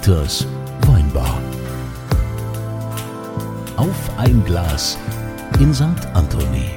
Dieters 0.00 0.46
Weinbar. 0.86 1.38
Auf 3.76 4.10
ein 4.16 4.42
Glas 4.46 4.96
in 5.58 5.74
St. 5.74 5.84
Anthony. 6.14 6.64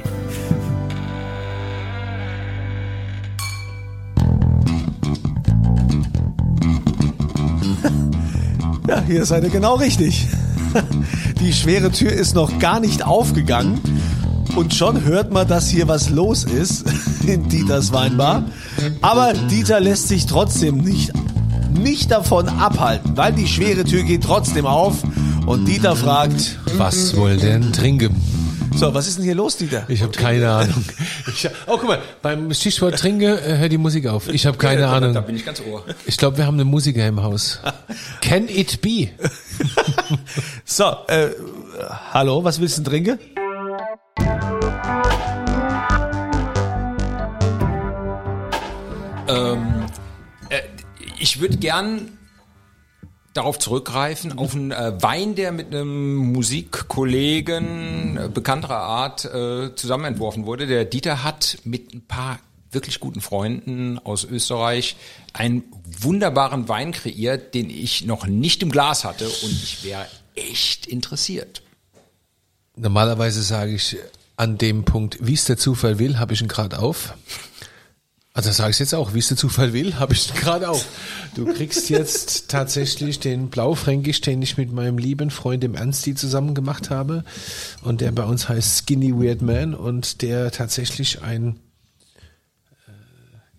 Ja, 8.86 9.02
hier 9.06 9.24
seid 9.24 9.44
ihr 9.44 9.48
genau 9.48 9.76
richtig. 9.76 10.28
Die 11.40 11.54
schwere 11.54 11.90
Tür 11.90 12.12
ist 12.12 12.34
noch 12.34 12.58
gar 12.58 12.78
nicht 12.78 13.06
aufgegangen. 13.06 13.80
Und 14.54 14.74
schon 14.74 15.02
hört 15.02 15.32
man, 15.32 15.48
dass 15.48 15.70
hier 15.70 15.88
was 15.88 16.10
los 16.10 16.44
ist 16.44 16.84
in 17.26 17.48
Dieters 17.48 17.94
Weinbar. 17.94 18.44
Aber 19.00 19.32
Dieter 19.32 19.80
lässt 19.80 20.08
sich 20.08 20.26
trotzdem 20.26 20.76
nicht, 20.76 21.10
nicht 21.74 22.10
davon 22.10 22.48
abhalten, 22.48 23.16
weil 23.16 23.32
die 23.32 23.46
schwere 23.46 23.84
Tür 23.84 24.02
geht 24.02 24.22
trotzdem 24.24 24.66
auf. 24.66 24.96
Und 25.46 25.66
Dieter 25.66 25.94
fragt, 25.96 26.58
Was 26.76 27.14
wohl 27.16 27.36
denn 27.36 27.72
trinken? 27.72 28.14
so, 28.76 28.92
was 28.94 29.06
ist 29.06 29.18
denn 29.18 29.24
hier 29.24 29.34
los, 29.36 29.56
Dieter? 29.56 29.84
Ich 29.88 30.02
habe 30.02 30.10
keine 30.12 30.50
Ahnung. 30.50 30.84
Ich, 31.28 31.46
oh, 31.66 31.76
guck 31.78 31.86
mal, 31.86 31.98
beim 32.22 32.52
Stichwort 32.54 32.98
trinke, 32.98 33.40
äh, 33.40 33.58
hört 33.58 33.70
die 33.72 33.78
Musik 33.78 34.06
auf. 34.06 34.28
Ich 34.28 34.46
habe 34.46 34.56
keine 34.56 34.82
Da 34.82 34.92
Ahnung. 34.94 35.22
bin 35.26 35.36
ich 35.36 35.44
ganz 35.44 35.60
ohr. 35.60 35.84
Ich 36.06 36.16
glaube, 36.16 36.38
wir 36.38 36.46
haben 36.46 36.58
einen 36.58 36.68
Musiker 36.70 37.06
im 37.06 37.22
Haus. 37.22 37.60
Can 38.20 38.48
it 38.48 38.80
be? 38.80 39.08
So, 40.64 40.84
äh, 41.08 41.28
hallo, 42.12 42.42
was 42.42 42.60
willst 42.60 42.78
du 42.78 42.82
denn 42.82 42.90
trinken? 43.04 43.18
Ich 51.24 51.40
würde 51.40 51.56
gern 51.56 52.18
darauf 53.32 53.58
zurückgreifen, 53.58 54.38
auf 54.38 54.54
einen 54.54 54.72
äh, 54.72 55.02
Wein, 55.02 55.34
der 55.34 55.52
mit 55.52 55.68
einem 55.68 56.16
Musikkollegen 56.16 58.18
äh, 58.18 58.28
bekannterer 58.28 58.76
Art 58.76 59.24
äh, 59.24 59.74
zusammen 59.74 60.04
entworfen 60.04 60.44
wurde. 60.44 60.66
Der 60.66 60.84
Dieter 60.84 61.24
hat 61.24 61.56
mit 61.64 61.94
ein 61.94 62.06
paar 62.06 62.40
wirklich 62.72 63.00
guten 63.00 63.22
Freunden 63.22 63.98
aus 64.00 64.24
Österreich 64.24 64.96
einen 65.32 65.62
wunderbaren 65.98 66.68
Wein 66.68 66.92
kreiert, 66.92 67.54
den 67.54 67.70
ich 67.70 68.04
noch 68.04 68.26
nicht 68.26 68.62
im 68.62 68.70
Glas 68.70 69.04
hatte 69.04 69.26
und 69.26 69.50
ich 69.50 69.82
wäre 69.82 70.06
echt 70.34 70.84
interessiert. 70.84 71.62
Normalerweise 72.76 73.42
sage 73.42 73.72
ich 73.72 73.96
an 74.36 74.58
dem 74.58 74.84
Punkt, 74.84 75.16
wie 75.22 75.32
es 75.32 75.46
der 75.46 75.56
Zufall 75.56 75.98
will, 75.98 76.18
habe 76.18 76.34
ich 76.34 76.42
ihn 76.42 76.48
gerade 76.48 76.80
auf. 76.80 77.14
Also 78.36 78.50
sage 78.50 78.72
ich 78.72 78.80
jetzt 78.80 78.96
auch, 78.96 79.14
wie 79.14 79.20
es 79.20 79.28
der 79.28 79.36
Zufall 79.36 79.72
will, 79.72 79.94
habe 80.00 80.12
ich 80.12 80.34
gerade 80.34 80.68
auf. 80.68 80.84
Du 81.36 81.44
kriegst 81.44 81.88
jetzt 81.88 82.48
tatsächlich 82.48 83.20
den 83.20 83.48
Blaufränkisch, 83.48 84.20
den 84.22 84.42
ich 84.42 84.58
mit 84.58 84.72
meinem 84.72 84.98
lieben 84.98 85.30
Freund 85.30 85.62
dem 85.62 85.76
Ernsti 85.76 86.16
zusammen 86.16 86.52
gemacht 86.52 86.90
habe 86.90 87.22
und 87.82 88.00
der 88.00 88.10
bei 88.10 88.24
uns 88.24 88.48
heißt 88.48 88.78
Skinny 88.78 89.14
Weird 89.14 89.40
Man 89.40 89.72
und 89.72 90.20
der 90.20 90.50
tatsächlich 90.50 91.22
ein 91.22 91.60
äh, 92.88 92.90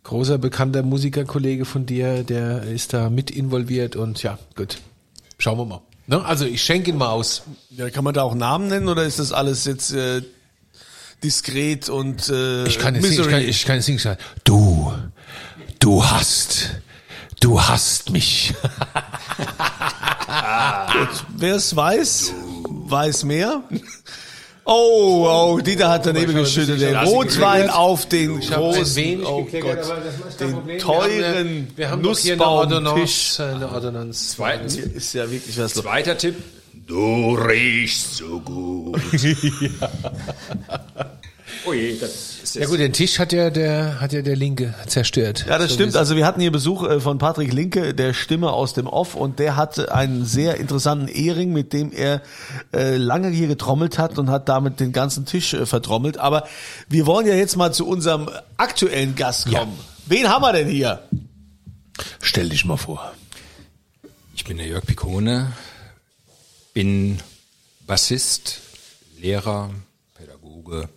großer 0.04 0.38
bekannter 0.40 0.84
Musikerkollege 0.84 1.64
von 1.64 1.86
dir, 1.86 2.26
der 2.26 2.64
ist 2.64 2.92
da 2.92 3.10
mit 3.10 3.32
involviert 3.32 3.96
und 3.96 4.24
ja, 4.24 4.38
gut. 4.58 4.80
Schauen 5.38 5.58
wir 5.58 5.66
mal. 5.66 5.82
Ne? 6.08 6.24
Also 6.26 6.44
ich 6.44 6.62
schenke 6.62 6.90
ihn 6.90 6.98
mal 6.98 7.12
aus. 7.12 7.44
Ja, 7.70 7.90
kann 7.90 8.04
man 8.04 8.14
da 8.14 8.24
auch 8.24 8.36
Namen 8.36 8.68
nennen 8.68 8.90
oder 8.90 9.06
ist 9.06 9.20
das 9.20 9.32
alles 9.32 9.64
jetzt 9.64 9.94
äh, 9.94 10.22
diskret 11.26 11.90
und 11.90 12.30
äh, 12.30 12.66
Ich 12.68 12.78
kann 12.80 12.94
nicht, 12.94 13.04
ich 13.04 13.10
Misery? 13.10 13.32
kann, 13.32 13.42
ich 13.42 13.66
kann 13.66 13.76
jetzt 13.78 13.90
nicht 13.90 14.02
sagen, 14.02 14.20
du, 14.44 14.94
du 15.80 16.06
hast, 16.06 16.70
du 17.40 17.60
hast 17.62 18.12
mich. 18.12 18.54
Wer 21.38 21.56
es 21.56 21.76
weiß, 21.76 22.34
weiß 22.70 23.24
mehr. 23.24 23.64
Oh, 24.68 25.28
oh, 25.30 25.60
Dieter 25.60 25.90
hat 25.90 26.06
daneben 26.08 26.32
ich 26.32 26.38
geschüttet. 26.38 26.82
ein 26.82 26.94
Den 26.94 26.96
Rotwein 26.98 27.70
auf 27.70 28.08
den 28.10 28.40
Ich 28.40 28.50
großen, 28.52 28.96
wenig 28.96 29.28
oh 29.28 29.44
Gott, 29.44 29.78
den 30.40 30.80
teuren 30.80 31.68
Nussbaumtisch. 32.02 33.40
Eine. 33.40 34.10
Zweitens, 34.12 34.76
ist 34.78 35.14
ja 35.14 35.30
wirklich 35.30 35.60
was 35.60 35.76
zweiter 35.76 36.18
Tipp. 36.18 36.36
Du 36.88 37.34
riechst 37.34 38.18
so 38.18 38.40
gut. 38.42 39.02
oh 41.66 41.74
je, 41.74 41.98
das 41.98 42.40
ist 42.44 42.56
Ja 42.56 42.68
gut, 42.68 42.78
den 42.78 42.94
Tisch 42.94 43.18
hat 43.18 43.34
ja 43.34 43.50
der, 43.50 44.00
hat 44.00 44.14
ja 44.14 44.22
der 44.22 44.36
Linke 44.36 44.76
zerstört. 44.86 45.46
Ja, 45.48 45.58
das 45.58 45.70
So 45.70 45.76
stimmt. 45.76 45.96
Also 45.96 46.16
wir 46.16 46.28
hatten 46.28 46.42
hier 46.42 46.52
Besuch 46.52 46.84
äh, 46.84 47.00
von 47.00 47.18
Patrick 47.18 47.52
Linke, 47.54 47.96
der 47.96 48.14
Stimme 48.14 48.52
aus 48.52 48.76
dem 48.76 48.86
Off, 48.86 49.16
und 49.16 49.40
der 49.40 49.56
hatte 49.56 49.96
einen 49.96 50.26
sehr 50.26 50.58
interessanten 50.58 51.08
Ehering, 51.08 51.52
mit 51.52 51.74
dem 51.74 51.92
er 51.92 52.22
äh, 52.72 52.98
lange 52.98 53.30
hier 53.30 53.48
getrommelt 53.48 53.98
hat 53.98 54.20
und 54.20 54.30
hat 54.30 54.48
damit 54.48 54.80
den 54.80 54.92
ganzen 54.92 55.26
Tisch 55.26 55.56
äh, 55.56 55.66
vertrommelt. 55.66 56.20
Aber 56.20 56.48
wir 56.88 57.08
wollen 57.08 57.26
ja 57.26 57.34
jetzt 57.34 57.56
mal 57.58 57.74
zu 57.74 57.88
unserem 57.88 58.30
aktuellen 58.58 59.16
Gast 59.16 59.52
kommen. 59.52 59.74
Wen 60.06 60.30
haben 60.30 60.44
wir 60.44 60.54
denn 60.54 60.68
hier? 60.68 61.02
Stell 62.22 62.50
dich 62.50 62.64
mal 62.64 62.78
vor. 62.78 63.12
Ich 64.36 64.44
bin 64.44 64.58
der 64.58 64.68
Jörg 64.68 64.86
Picone, 64.86 65.54
bin 66.76 67.20
Bassist, 67.88 68.60
Lehrer, 69.20 69.72
Pädagoge 70.16 70.90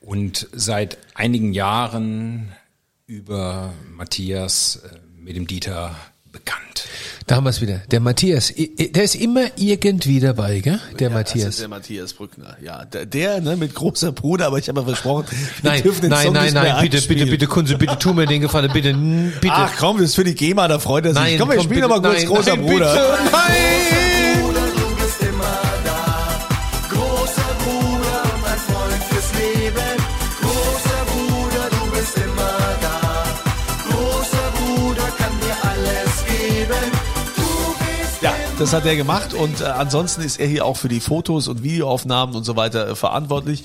und 0.00 0.46
seit 0.52 0.98
einigen 1.14 1.52
Jahren 1.54 2.52
über 3.06 3.72
Matthias 3.96 4.76
äh, 4.84 4.98
mit 5.18 5.34
dem 5.34 5.46
Dieter 5.46 5.96
bekannt. 6.30 6.84
Da 7.26 7.36
haben 7.36 7.44
wir 7.44 7.50
es 7.50 7.62
wieder. 7.62 7.78
Der 7.90 8.00
Matthias, 8.00 8.52
der 8.54 9.02
ist 9.02 9.14
immer 9.16 9.46
irgendwie 9.56 10.20
dabei, 10.20 10.60
gell? 10.60 10.78
Der 10.98 11.08
Das 11.08 11.18
ist 11.20 11.34
Matthias. 11.34 11.56
der 11.56 11.68
Matthias 11.68 12.12
Brückner. 12.12 12.56
Ja, 12.62 12.84
der, 12.84 13.06
der 13.06 13.40
ne, 13.40 13.56
mit 13.56 13.74
großer 13.74 14.12
Bruder, 14.12 14.46
aber 14.48 14.58
ich 14.58 14.68
habe 14.68 14.80
ja 14.80 14.86
versprochen, 14.86 15.24
wir 15.62 15.70
Nein, 15.70 15.82
dürfen 15.82 16.02
den 16.02 16.10
nein, 16.10 16.24
Song 16.26 16.34
nein, 16.34 16.44
nicht 16.44 16.54
mehr 16.54 16.62
nein, 16.62 16.82
bitte, 16.82 16.96
bitte, 16.98 17.08
einspielen. 17.08 17.30
bitte, 17.30 17.46
Kunze, 17.46 17.78
bitte, 17.78 17.98
tu 17.98 18.12
mir 18.12 18.26
den 18.26 18.42
Gefallen, 18.42 18.70
bitte, 18.70 18.92
bitte. 19.40 19.54
Ach 19.54 19.72
komm, 19.78 19.96
das 19.96 20.10
ist 20.10 20.14
für 20.14 20.24
die 20.24 20.34
GEMA, 20.34 20.68
da 20.68 20.78
freut 20.78 21.06
er 21.06 21.14
sich. 21.14 21.22
nein, 21.22 21.38
komm, 21.38 21.50
wir 21.50 21.62
spielen 21.62 21.80
doch 21.80 21.88
mal 21.88 22.02
kurz 22.02 22.18
nein, 22.18 22.26
großer 22.26 22.56
nein, 22.56 22.66
Bruder. 22.66 22.92
Bitte, 22.92 23.30
nein! 23.32 24.05
Das 38.58 38.72
hat 38.72 38.86
er 38.86 38.96
gemacht 38.96 39.34
und 39.34 39.60
äh, 39.60 39.64
ansonsten 39.64 40.22
ist 40.22 40.40
er 40.40 40.46
hier 40.46 40.64
auch 40.64 40.76
für 40.76 40.88
die 40.88 41.00
Fotos 41.00 41.48
und 41.48 41.62
Videoaufnahmen 41.62 42.34
und 42.34 42.44
so 42.44 42.56
weiter 42.56 42.88
äh, 42.88 42.94
verantwortlich. 42.96 43.64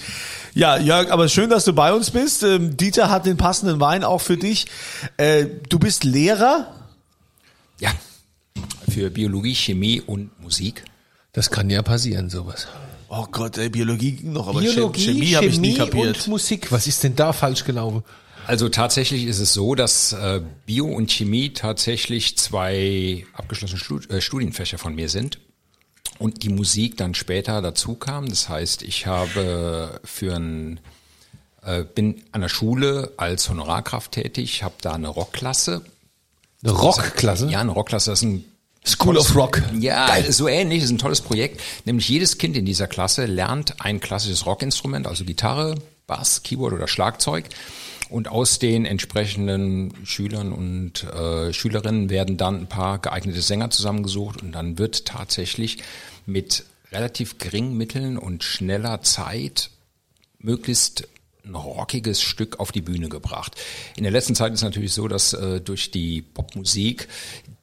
Ja, 0.54 0.78
Jörg, 0.78 1.12
aber 1.12 1.30
schön, 1.30 1.50
dass 1.50 1.64
du 1.66 1.74
bei 1.74 1.94
uns 1.94 2.12
bist. 2.12 2.44
Ähm, 2.44 2.76
Dieter 2.76 3.10
hat 3.10 3.26
den 3.26 3.38
passenden 3.38 3.80
Wein 3.80 4.04
auch 4.04 4.20
für 4.22 4.38
dich. 4.38 4.66
Äh, 5.18 5.46
du 5.70 5.80
bist 5.80 6.04
Lehrer. 6.04 6.74
Ja, 7.80 7.92
für 8.90 9.10
Biologie, 9.10 9.56
Chemie 9.56 10.02
und 10.02 10.40
Musik. 10.42 10.84
Das 11.32 11.50
kann 11.50 11.70
ja 11.70 11.82
passieren, 11.82 12.30
sowas. 12.30 12.68
Oh 13.08 13.26
Gott, 13.32 13.58
ey, 13.58 13.70
Biologie 13.70 14.14
ging 14.14 14.34
noch, 14.34 14.48
aber 14.48 14.60
Biologie, 14.60 15.02
Chemie, 15.02 15.20
Chemie, 15.20 15.36
habe 15.36 15.46
ich 15.48 15.60
nie 15.60 15.74
kapiert. 15.76 16.18
und 16.18 16.28
Musik. 16.28 16.72
Was 16.72 16.88
ist 16.88 17.04
denn 17.04 17.16
da 17.16 17.32
falsch 17.34 17.64
gelaufen? 17.64 18.04
Also 18.52 18.68
tatsächlich 18.68 19.28
ist 19.28 19.40
es 19.40 19.54
so, 19.54 19.76
dass 19.76 20.12
äh, 20.12 20.42
Bio 20.66 20.86
und 20.86 21.10
Chemie 21.10 21.54
tatsächlich 21.54 22.38
zwei 22.38 23.26
abgeschlossene 23.32 23.80
äh, 24.10 24.20
Studienfächer 24.20 24.78
von 24.78 24.94
mir 24.94 25.08
sind 25.08 25.40
und 26.20 26.44
die 26.44 26.50
Musik 26.50 26.98
dann 26.98 27.16
später 27.16 27.62
dazu 27.62 27.96
kam. 27.96 28.28
Das 28.28 28.50
heißt, 28.50 28.82
ich 28.82 29.08
habe 29.08 30.02
für 30.04 30.36
ein 30.36 30.82
äh, 31.64 31.86
bin 31.86 32.24
an 32.34 32.42
der 32.42 32.50
Schule 32.50 33.14
als 33.16 33.50
Honorarkraft 33.50 34.12
tätig, 34.12 34.64
habe 34.64 34.76
da 34.82 34.96
eine 34.96 35.08
Rockklasse. 35.08 35.84
Eine 36.62 36.74
Rockklasse? 36.74 37.48
Ja, 37.50 37.62
eine 37.62 37.72
Rockklasse, 37.72 38.10
das 38.10 38.20
ist 38.20 38.28
ein 38.28 38.44
School 38.86 39.18
of 39.18 39.34
Rock. 39.34 39.62
ja, 39.80 40.10
so 40.30 40.50
ähnlich, 40.50 40.80
das 40.80 40.90
ist 40.90 40.96
ein 40.96 40.98
tolles 40.98 41.22
Projekt. 41.22 41.62
Nämlich 41.86 42.10
jedes 42.10 42.38
Kind 42.38 42.58
in 42.58 42.66
dieser 42.66 42.88
Klasse 42.88 43.28
lernt 43.28 43.80
ein 43.80 44.02
klassisches 44.02 44.46
Rockinstrument, 44.46 45.08
also 45.08 45.24
Gitarre, 45.24 45.76
Bass, 46.06 46.44
Keyboard 46.44 46.74
oder 46.74 46.90
Schlagzeug. 46.90 47.46
Und 48.12 48.28
aus 48.28 48.60
den 48.60 48.84
entsprechenden 48.84 49.94
Schülern 50.04 50.52
und 50.52 51.06
äh, 51.06 51.54
Schülerinnen 51.54 52.10
werden 52.10 52.36
dann 52.36 52.60
ein 52.60 52.68
paar 52.68 53.00
geeignete 53.00 53.42
Sänger 53.42 53.70
zusammengesucht 53.70 54.44
und 54.44 54.52
dann 54.52 54.78
wird 54.78 55.06
tatsächlich 55.06 55.78
mit 56.26 56.66
relativ 56.92 57.38
geringen 57.38 57.78
Mitteln 57.78 58.18
und 58.18 58.44
schneller 58.44 59.02
Zeit 59.02 59.70
möglichst 60.40 61.08
ein 61.46 61.56
rockiges 61.56 62.22
Stück 62.22 62.60
auf 62.60 62.74
die 62.74 62.82
Bühne 62.82 63.08
gebracht. 63.08 63.56
In 63.96 64.04
der 64.04 64.12
letzten 64.12 64.36
Zeit 64.36 64.52
ist 64.52 64.62
natürlich 64.62 64.92
so, 64.92 65.08
dass 65.08 65.32
äh, 65.32 65.62
durch 65.62 65.90
die 65.90 66.22
Popmusik 66.22 67.08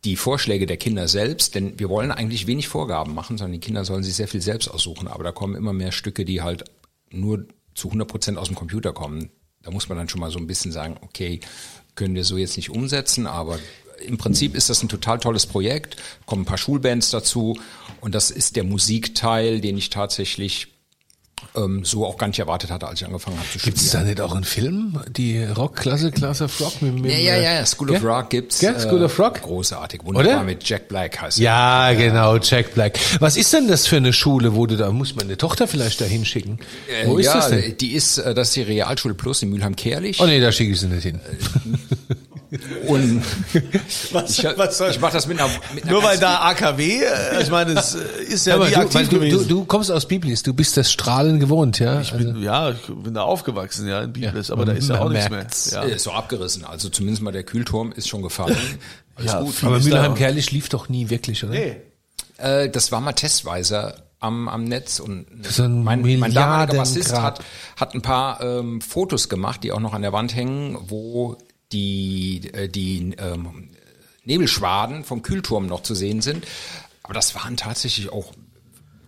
die 0.05 0.17
Vorschläge 0.17 0.65
der 0.65 0.79
Kinder 0.79 1.09
selbst, 1.09 1.57
denn 1.57 1.79
wir 1.79 1.91
wollen 1.91 2.11
eigentlich 2.11 2.47
wenig 2.47 2.69
Vorgaben 2.69 3.13
machen, 3.15 3.37
sondern 3.37 3.61
die 3.61 3.67
Kinder 3.67 3.85
sollen 3.85 4.03
sich 4.03 4.15
sehr 4.15 4.29
viel 4.29 4.41
selbst 4.41 4.69
aussuchen, 4.69 5.09
aber 5.09 5.25
da 5.25 5.33
kommen 5.33 5.57
immer 5.57 5.75
mehr 5.75 5.93
Stücke, 5.93 6.25
die 6.25 6.41
halt 6.41 6.65
nur 7.11 7.45
zu 7.75 7.89
100 7.89 8.09
Prozent 8.09 8.39
aus 8.39 8.49
dem 8.49 8.57
Computer 8.57 8.95
kommen. 8.95 9.31
Da 9.63 9.71
muss 9.71 9.89
man 9.89 9.99
dann 9.99 10.09
schon 10.09 10.21
mal 10.21 10.31
so 10.31 10.39
ein 10.39 10.47
bisschen 10.47 10.73
sagen, 10.73 10.97
okay, 11.03 11.41
können 11.95 12.15
wir 12.15 12.25
so 12.25 12.37
jetzt 12.37 12.57
nicht 12.57 12.71
umsetzen, 12.71 13.27
aber 13.27 13.59
im 14.07 14.19
Prinzip 14.19 14.55
ist 14.55 14.71
das 14.71 14.83
ein 14.83 14.89
total 14.89 15.19
tolles 15.19 15.47
Projekt, 15.47 15.97
kommen 16.27 16.43
ein 16.43 16.47
paar 16.47 16.59
Schulbands 16.59 17.11
dazu 17.11 17.59
und 18.01 18.15
das 18.15 18.31
ist 18.31 18.57
der 18.57 18.65
Musikteil, 18.65 19.61
den 19.61 19.77
ich 19.77 19.91
tatsächlich 19.91 20.78
ähm, 21.57 21.85
so 21.85 22.07
auch 22.07 22.17
gar 22.19 22.27
nicht 22.29 22.39
erwartet 22.39 22.71
hatte, 22.71 22.87
als 22.87 23.01
ich 23.01 23.07
angefangen 23.07 23.37
habe 23.39 23.47
zu 23.49 23.59
studieren. 23.59 23.75
Gibt 23.77 23.87
es 23.87 23.91
da 23.93 24.03
nicht 24.03 24.21
auch 24.21 24.35
einen 24.35 24.45
Film, 24.45 25.01
die 25.17 25.43
Rockklasse, 25.45 26.11
Class 26.11 26.43
of 26.43 26.61
Rock? 26.61 26.83
Mit, 26.83 26.95
mit, 27.03 27.13
Ja, 27.13 27.19
ja, 27.19 27.37
ja, 27.37 27.51
äh, 27.61 27.67
School 27.67 27.91
of? 27.91 28.05
Rock 28.05 28.31
gibt's. 28.31 28.59
Gell? 28.61 28.79
School 28.79 29.01
äh, 29.03 29.05
of 29.05 29.19
Rock? 29.19 29.43
Großartig, 29.43 30.05
wunderbar 30.05 30.35
Oder? 30.35 30.43
mit 30.45 30.69
Jack 30.69 30.89
Black 30.89 31.21
heißt. 31.21 31.39
Ja, 31.39 31.93
genau, 31.95 32.37
Jack 32.39 32.75
Black. 32.75 32.99
Was 33.21 33.37
ist 33.37 33.53
denn 33.53 33.69
das 33.69 33.87
für 33.87 33.97
eine 33.97 34.13
Schule, 34.13 34.55
wo 34.55 34.67
du 34.67 34.77
da, 34.77 34.91
muss 34.93 35.15
man 35.15 35.25
eine 35.27 35.37
Tochter 35.37 35.67
vielleicht 35.69 36.01
da 36.01 36.05
hinschicken? 36.05 36.59
Wo 37.07 37.19
Äh, 37.19 37.21
ist 37.21 37.27
ja, 37.27 37.35
das 37.35 37.49
denn? 37.51 37.77
Die 37.79 37.93
ist, 37.93 38.19
äh, 38.19 38.35
das 38.35 38.49
ist 38.49 38.57
die 38.57 38.63
Realschule 38.63 39.15
Plus 39.15 39.43
in 39.43 39.51
Mülheim-Kerlich. 39.51 40.21
Oh 40.21 40.27
nee, 40.27 40.41
da 40.41 40.53
schicke 40.53 40.73
ich 40.73 40.81
sie 40.81 40.87
nicht 40.89 41.03
hin. 41.05 41.21
Und 42.87 43.23
Was, 44.13 44.39
ich, 44.39 44.45
was 44.57 44.79
soll, 44.79 44.91
ich 44.91 45.01
mache 45.01 45.13
das 45.13 45.27
mit 45.27 45.39
einer, 45.39 45.51
mit 45.75 45.85
einer 45.85 45.93
nur 45.93 46.03
weil 46.03 46.19
da 46.19 46.41
AKW, 46.43 47.03
äh, 47.03 47.43
ich 47.43 47.51
meine, 47.51 47.73
es 47.73 47.95
äh, 47.95 48.23
ist 48.25 48.47
ja 48.47 48.55
Aber 48.55 48.67
nie 48.69 48.75
du, 48.75 48.81
aktiv 48.81 49.09
du, 49.09 49.17
du, 49.17 49.21
gewesen. 49.21 49.49
du 49.49 49.65
kommst 49.65 49.91
aus 49.91 50.07
Biblis, 50.09 50.43
du 50.43 50.55
bist 50.55 50.77
das 50.77 50.91
Strahlen 50.91 51.41
gewohnt, 51.41 51.79
ja? 51.79 52.01
ich 52.01 52.13
bin, 52.13 52.41
ja, 52.43 52.71
ich 52.71 52.81
bin 52.87 53.13
da 53.15 53.23
aufgewachsen, 53.23 53.87
ja, 53.87 54.01
in 54.03 54.13
Biblis, 54.13 54.51
aber 54.51 54.65
da 54.65 54.73
ist 54.73 54.89
ja 54.89 55.01
auch 55.01 55.11
nichts 55.11 55.29
mehr. 55.31 55.47
Ja. 55.73 55.83
ist 55.83 56.05
so 56.05 56.13
abgerissen. 56.13 56.65
Also 56.65 56.89
zumindest 56.89 57.23
mal 57.23 57.33
der 57.33 57.45
Kühlturm 57.45 57.93
ist 57.93 58.09
schon 58.09 58.23
gefallen. 58.23 58.57
Alles 59.17 59.33
Ja, 59.33 59.41
gut. 59.41 59.55
aber 59.63 59.81
Mülheim-Kerlich 59.81 60.51
lief 60.53 60.69
doch 60.69 60.89
nie 60.89 61.11
wirklich, 61.11 61.45
oder? 61.45 61.53
Nee. 61.53 61.77
Äh, 62.39 62.71
das 62.71 62.93
war 62.93 63.01
mal 63.01 63.13
testweise 63.13 63.95
am, 64.21 64.49
am 64.49 64.65
Netz 64.65 65.01
und 65.01 65.27
ein 65.59 65.83
mein, 65.85 66.03
mein 66.19 66.33
damaliger 66.33 66.79
Bassist 66.79 67.13
hat, 67.19 67.41
hat 67.77 67.95
ein 67.95 68.03
paar 68.03 68.41
ähm, 68.41 68.81
Fotos 68.81 69.29
gemacht, 69.29 69.63
die 69.65 69.73
auch 69.73 69.81
noch 69.81 69.93
an 69.93 70.03
der 70.03 70.13
Wand 70.13 70.35
hängen, 70.35 70.77
wo 70.89 71.37
die, 71.73 72.51
äh, 72.53 72.69
die 72.69 73.15
ähm, 73.19 73.71
Nebelschwaden 74.25 75.05
vom 75.05 75.23
Kühlturm 75.23 75.67
noch 75.67 75.83
zu 75.83 75.95
sehen 75.95 76.21
sind. 76.21 76.47
Aber 77.03 77.15
das 77.15 77.35
waren 77.35 77.57
tatsächlich 77.57 78.13
auch, 78.13 78.33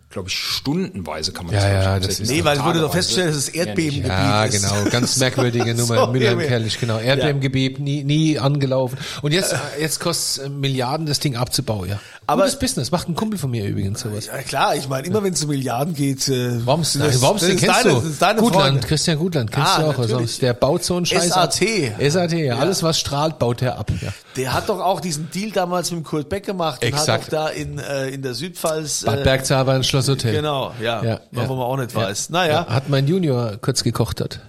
glaube 0.08 0.28
ich, 0.28 0.34
stundenweise 0.34 1.32
kann 1.32 1.46
man 1.46 1.54
Ja, 1.54 1.60
das 1.60 1.70
ja, 1.72 1.82
sagen. 1.82 2.04
das 2.06 2.20
ist- 2.20 2.30
Nee, 2.30 2.42
weil 2.44 2.56
es 2.58 2.64
wurde 2.64 2.80
doch 2.80 2.88
Tageweise. 2.90 2.96
festgestellt, 2.96 3.28
dass 3.30 3.36
es 3.36 3.48
Erdbebengebiet 3.48 4.08
Ja, 4.08 4.44
ist. 4.44 4.62
genau, 4.62 4.90
ganz 4.90 5.16
merkwürdige 5.18 5.74
Nummer. 5.74 5.96
So, 5.96 6.06
Mülheim-Kerlich, 6.12 6.80
genau. 6.80 6.98
Erdbebengebiet, 6.98 7.78
nie, 7.78 8.02
nie 8.04 8.38
angelaufen. 8.38 8.98
Und 9.22 9.32
jetzt, 9.32 9.54
jetzt 9.78 10.00
kostet 10.00 10.44
es 10.46 10.50
Milliarden, 10.50 11.06
das 11.06 11.20
Ding 11.20 11.36
abzubauen, 11.36 11.88
ja. 11.90 12.00
Aber- 12.32 12.42
Gutes 12.44 12.58
Business, 12.58 12.90
macht 12.90 13.08
ein 13.08 13.14
Kumpel 13.14 13.38
von 13.38 13.50
mir 13.50 13.66
übrigens 13.66 14.00
sowas. 14.00 14.26
Ja 14.26 14.38
klar, 14.42 14.74
ich 14.76 14.88
meine, 14.88 15.06
immer 15.06 15.22
wenn 15.22 15.32
es 15.32 15.42
um 15.42 15.50
Milliarden 15.50 15.94
geht, 15.94 16.28
äh, 16.28 16.64
Warum, 16.66 16.80
das- 16.80 16.94
nein, 16.94 17.10
warum 17.20 17.36
das 17.38 17.46
den 17.46 17.56
ist 17.56 17.60
kennst 17.64 17.84
deine, 17.84 17.90
du? 17.94 18.00
Das 18.00 18.04
ist 18.10 18.22
deine 18.22 18.40
Gutland, 18.40 18.62
Freunde. 18.72 18.86
Christian 18.86 19.18
Gutland, 19.18 19.52
kennst 19.52 19.68
Ah, 19.68 19.76
du 19.78 19.82
auch. 19.84 19.88
natürlich. 19.92 20.10
Sonst, 20.10 20.42
der 20.42 20.54
baut 20.54 20.84
so 20.84 20.96
einen 20.96 21.06
Scheiß 21.06 21.28
SAT. 21.28 21.92
ab. 21.98 22.00
SAT, 22.10 22.32
ja. 22.32 22.56
Alles, 22.58 22.82
was 22.82 22.98
strahlt, 22.98 23.38
baut 23.38 23.62
er 23.62 23.78
ab. 23.78 23.90
Ja. 24.00 24.12
Der 24.36 24.52
hat 24.52 24.68
doch 24.68 24.80
auch 24.80 25.00
diesen 25.00 25.30
Deal 25.30 25.50
damals 25.50 25.90
mit 25.90 26.04
Kurt 26.04 26.28
Beck 26.28 26.46
gemacht 26.46 26.82
und 26.82 26.88
Exakt. 26.88 27.08
hat 27.08 27.34
auch 27.34 27.46
da 27.46 27.48
in, 27.48 27.78
äh, 27.78 28.08
in 28.08 28.22
der 28.22 28.34
Südpfalz 28.34 29.04
Bad 29.04 29.20
äh, 29.20 29.24
Bergzabern, 29.24 29.76
ein 29.76 29.84
Schlosshotel. 29.84 30.32
Genau, 30.32 30.72
ja, 30.82 31.20
was 31.32 31.48
man 31.48 31.58
auch 31.58 31.76
nicht 31.76 31.94
weiß. 31.94 32.30
Naja. 32.30 32.66
Ja, 32.68 32.74
hat 32.74 32.88
mein 32.88 33.06
Junior 33.06 33.56
kurz 33.60 33.82
gekocht 33.82 34.20
hat. 34.20 34.40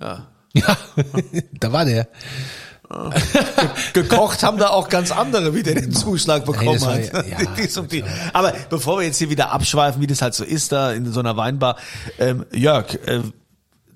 Ja. 0.00 0.26
Ja, 0.54 0.76
da 1.60 1.72
war 1.72 1.84
der. 1.84 2.08
Gekocht 3.92 4.42
haben 4.42 4.58
da 4.58 4.68
auch 4.70 4.88
ganz 4.88 5.10
andere, 5.10 5.54
wie 5.54 5.62
der 5.62 5.74
den 5.74 5.92
Zuschlag 5.92 6.44
bekommen 6.44 6.80
hat. 6.84 7.12
ja- 7.12 7.22
ja, 7.58 7.82
die. 7.82 8.04
Aber 8.32 8.52
bevor 8.70 8.98
wir 8.98 9.06
jetzt 9.06 9.18
hier 9.18 9.30
wieder 9.30 9.50
abschweifen, 9.52 10.00
wie 10.00 10.06
das 10.06 10.22
halt 10.22 10.34
so 10.34 10.44
ist 10.44 10.72
da 10.72 10.92
in 10.92 11.10
so 11.12 11.20
einer 11.20 11.36
Weinbar, 11.36 11.76
ähm, 12.18 12.44
Jörg, 12.52 12.94
äh, 13.06 13.22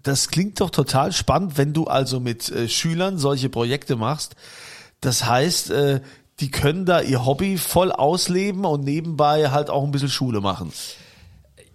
das 0.02 0.28
klingt 0.28 0.60
doch 0.60 0.70
total 0.70 1.12
spannend, 1.12 1.58
wenn 1.58 1.72
du 1.72 1.84
also 1.84 2.20
mit 2.20 2.48
äh, 2.50 2.68
Schülern 2.68 3.18
solche 3.18 3.48
Projekte 3.48 3.96
machst. 3.96 4.34
Das 5.00 5.24
heißt, 5.26 5.70
äh, 5.70 6.00
die 6.40 6.50
können 6.50 6.86
da 6.86 7.00
ihr 7.02 7.24
Hobby 7.26 7.58
voll 7.58 7.92
ausleben 7.92 8.64
und 8.64 8.82
nebenbei 8.84 9.50
halt 9.50 9.68
auch 9.68 9.84
ein 9.84 9.90
bisschen 9.90 10.08
Schule 10.08 10.40
machen. 10.40 10.72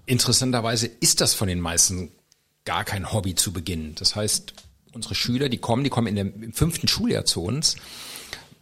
Interessanterweise 0.08 0.88
ist 0.88 1.22
das 1.22 1.34
von 1.34 1.48
den 1.48 1.60
meisten 1.60 2.12
gar 2.66 2.84
kein 2.84 3.12
Hobby 3.14 3.36
zu 3.36 3.54
Beginn. 3.54 3.94
Das 3.96 4.16
heißt, 4.16 4.54
unsere 4.96 5.14
Schüler, 5.14 5.50
die 5.50 5.58
kommen, 5.58 5.84
die 5.84 5.90
kommen 5.90 6.08
in 6.08 6.16
dem, 6.16 6.42
im 6.42 6.54
fünften 6.54 6.88
Schuljahr 6.88 7.26
zu 7.26 7.44
uns, 7.44 7.76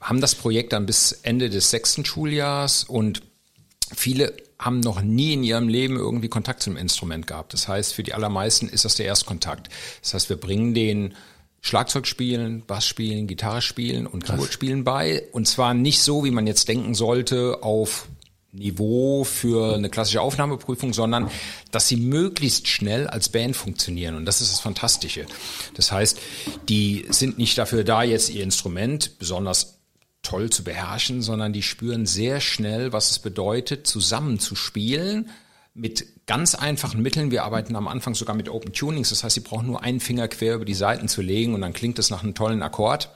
haben 0.02 0.20
das 0.20 0.36
Projekt 0.36 0.74
dann 0.74 0.86
bis 0.86 1.14
Ende 1.14 1.50
des 1.50 1.70
sechsten 1.70 2.04
Schuljahrs 2.04 2.84
und 2.84 3.22
viele 3.96 4.36
haben 4.60 4.80
noch 4.80 5.02
nie 5.02 5.34
in 5.34 5.44
ihrem 5.44 5.68
Leben 5.68 5.96
irgendwie 5.96 6.30
Kontakt 6.30 6.62
zum 6.62 6.78
Instrument 6.78 7.28
gehabt. 7.28 7.54
Das 7.54 7.68
heißt, 7.68 7.94
für 7.94 8.04
die 8.04 8.14
allermeisten 8.14 8.68
ist 8.68 8.86
das 8.86 8.96
der 8.96 9.06
Erstkontakt. 9.06 9.70
Das 10.02 10.14
heißt, 10.14 10.30
wir 10.30 10.38
bringen 10.38 10.74
den 10.74 11.14
Schlagzeug 11.62 12.08
spielen, 12.08 12.64
Bass 12.66 12.86
spielen, 12.86 13.28
Gitarre 13.28 13.62
spielen 13.62 14.06
und 14.08 14.26
Keyboard 14.26 14.52
spielen 14.52 14.84
bei. 14.84 15.24
Und 15.32 15.48
zwar 15.48 15.74
nicht 15.74 16.02
so, 16.02 16.26
wie 16.26 16.32
man 16.32 16.48
jetzt 16.48 16.68
denken 16.68 16.94
sollte, 16.94 17.64
auf 17.64 18.08
Niveau 18.54 19.24
für 19.24 19.76
eine 19.76 19.90
klassische 19.90 20.22
Aufnahmeprüfung, 20.22 20.94
sondern 20.94 21.30
dass 21.72 21.88
sie 21.88 21.98
möglichst 21.98 22.68
schnell 22.68 23.08
als 23.08 23.30
Band 23.30 23.56
funktionieren. 23.56 24.16
Und 24.16 24.26
das 24.26 24.42
ist 24.42 24.54
das 24.54 24.60
Fantastische. 24.60 25.26
Das 25.74 25.92
heißt, 25.92 26.20
die 26.70 27.06
sind 27.10 27.40
nicht 27.40 27.58
dafür 27.58 27.84
da, 27.84 28.04
jetzt 28.04 28.30
ihr 28.30 28.44
Instrument 28.44 29.18
besonders 29.18 29.80
toll 30.22 30.52
zu 30.52 30.64
beherrschen, 30.64 31.22
sondern 31.22 31.52
die 31.52 31.64
spüren 31.64 32.06
sehr 32.06 32.40
schnell, 32.40 32.94
was 32.94 33.12
es 33.12 33.20
bedeutet, 33.20 33.88
zusammen 33.88 34.40
zu 34.40 34.56
spielen 34.56 35.30
mit 35.74 36.06
ganz 36.28 36.54
einfachen 36.54 37.02
Mitteln. 37.02 37.32
Wir 37.32 37.44
arbeiten 37.44 37.76
am 37.76 37.88
Anfang 37.88 38.14
sogar 38.14 38.36
mit 38.36 38.50
Open 38.50 38.72
Tunings. 38.72 39.10
Das 39.10 39.24
heißt, 39.24 39.34
sie 39.34 39.42
brauchen 39.42 39.68
nur 39.68 39.82
einen 39.82 40.00
Finger 40.00 40.28
quer 40.28 40.56
über 40.56 40.66
die 40.66 40.76
Saiten 40.76 41.08
zu 41.08 41.22
legen 41.22 41.56
und 41.56 41.62
dann 41.62 41.74
klingt 41.74 41.98
es 41.98 42.12
nach 42.12 42.24
einem 42.24 42.36
tollen 42.36 42.62
Akkord. 42.62 43.10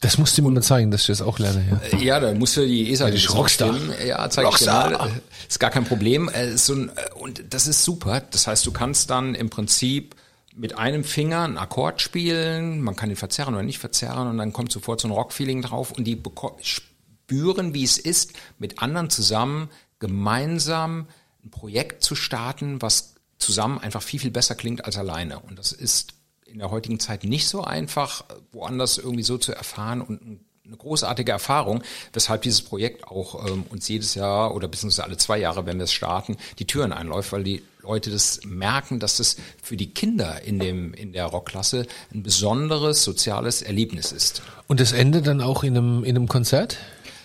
Das 0.00 0.16
musst 0.16 0.38
du 0.38 0.42
mir 0.42 0.50
mal 0.50 0.62
zeigen, 0.62 0.90
dass 0.90 1.02
ich 1.02 1.06
das 1.08 1.22
auch 1.22 1.38
lerne. 1.38 1.80
Ja. 1.92 1.98
Ja, 1.98 2.20
da 2.20 2.32
musst 2.32 2.56
du 2.56 2.64
die 2.64 2.92
ESA 2.92 3.08
ich 3.08 3.32
Rockstar. 3.34 3.76
Ja, 4.04 4.30
zeig 4.30 4.46
ich 4.50 4.58
dir 4.58 4.66
mal. 4.66 5.20
Ist 5.48 5.58
gar 5.58 5.70
kein 5.70 5.84
Problem. 5.84 6.28
Äh, 6.28 6.52
äh, 6.52 6.88
und 7.16 7.42
das 7.50 7.66
ist 7.66 7.82
super. 7.82 8.22
Das 8.30 8.46
heißt, 8.46 8.64
du 8.64 8.72
kannst 8.72 9.10
dann 9.10 9.34
im 9.34 9.50
Prinzip 9.50 10.14
mit 10.54 10.76
einem 10.76 11.04
Finger 11.04 11.42
einen 11.42 11.56
Akkord 11.56 12.00
spielen, 12.02 12.80
man 12.80 12.96
kann 12.96 13.10
ihn 13.10 13.16
verzerren 13.16 13.54
oder 13.54 13.62
nicht 13.62 13.78
verzerren 13.78 14.28
und 14.28 14.38
dann 14.38 14.52
kommt 14.52 14.72
sofort 14.72 15.00
so 15.00 15.06
ein 15.06 15.12
Rock-Feeling 15.12 15.62
drauf 15.62 15.92
und 15.92 16.04
die 16.04 16.20
spüren, 16.62 17.74
wie 17.74 17.84
es 17.84 17.96
ist, 17.96 18.32
mit 18.58 18.82
anderen 18.82 19.08
zusammen 19.08 19.70
gemeinsam 20.00 21.06
ein 21.44 21.50
Projekt 21.50 22.02
zu 22.02 22.16
starten, 22.16 22.82
was 22.82 23.14
zusammen 23.38 23.78
einfach 23.78 24.02
viel, 24.02 24.18
viel 24.18 24.32
besser 24.32 24.56
klingt 24.56 24.84
als 24.84 24.96
alleine. 24.96 25.38
Und 25.38 25.58
das 25.58 25.70
ist 25.70 26.14
in 26.50 26.58
der 26.58 26.70
heutigen 26.70 26.98
Zeit 27.00 27.24
nicht 27.24 27.46
so 27.48 27.62
einfach, 27.62 28.24
woanders 28.52 28.98
irgendwie 28.98 29.22
so 29.22 29.38
zu 29.38 29.52
erfahren 29.52 30.00
und 30.00 30.22
ein- 30.22 30.40
eine 30.66 30.76
großartige 30.76 31.32
Erfahrung, 31.32 31.82
weshalb 32.12 32.42
dieses 32.42 32.60
Projekt 32.60 33.08
auch 33.08 33.46
ähm, 33.48 33.64
uns 33.70 33.88
jedes 33.88 34.14
Jahr 34.14 34.54
oder 34.54 34.68
beziehungsweise 34.68 35.04
alle 35.04 35.16
zwei 35.16 35.38
Jahre, 35.38 35.64
wenn 35.64 35.78
wir 35.78 35.84
es 35.84 35.92
starten, 35.94 36.36
die 36.58 36.66
Türen 36.66 36.92
einläuft, 36.92 37.32
weil 37.32 37.42
die 37.42 37.62
Leute 37.80 38.10
das 38.10 38.40
merken, 38.44 39.00
dass 39.00 39.16
das 39.16 39.36
für 39.62 39.78
die 39.78 39.88
Kinder 39.94 40.42
in 40.42 40.58
dem 40.58 40.92
in 40.92 41.14
der 41.14 41.24
Rockklasse 41.24 41.86
ein 42.12 42.22
besonderes 42.22 43.02
soziales 43.02 43.62
Erlebnis 43.62 44.12
ist. 44.12 44.42
Und 44.66 44.78
das 44.80 44.92
endet 44.92 45.26
dann 45.26 45.40
auch 45.40 45.64
in 45.64 45.74
einem, 45.74 46.04
in 46.04 46.16
einem 46.16 46.28
Konzert? 46.28 46.76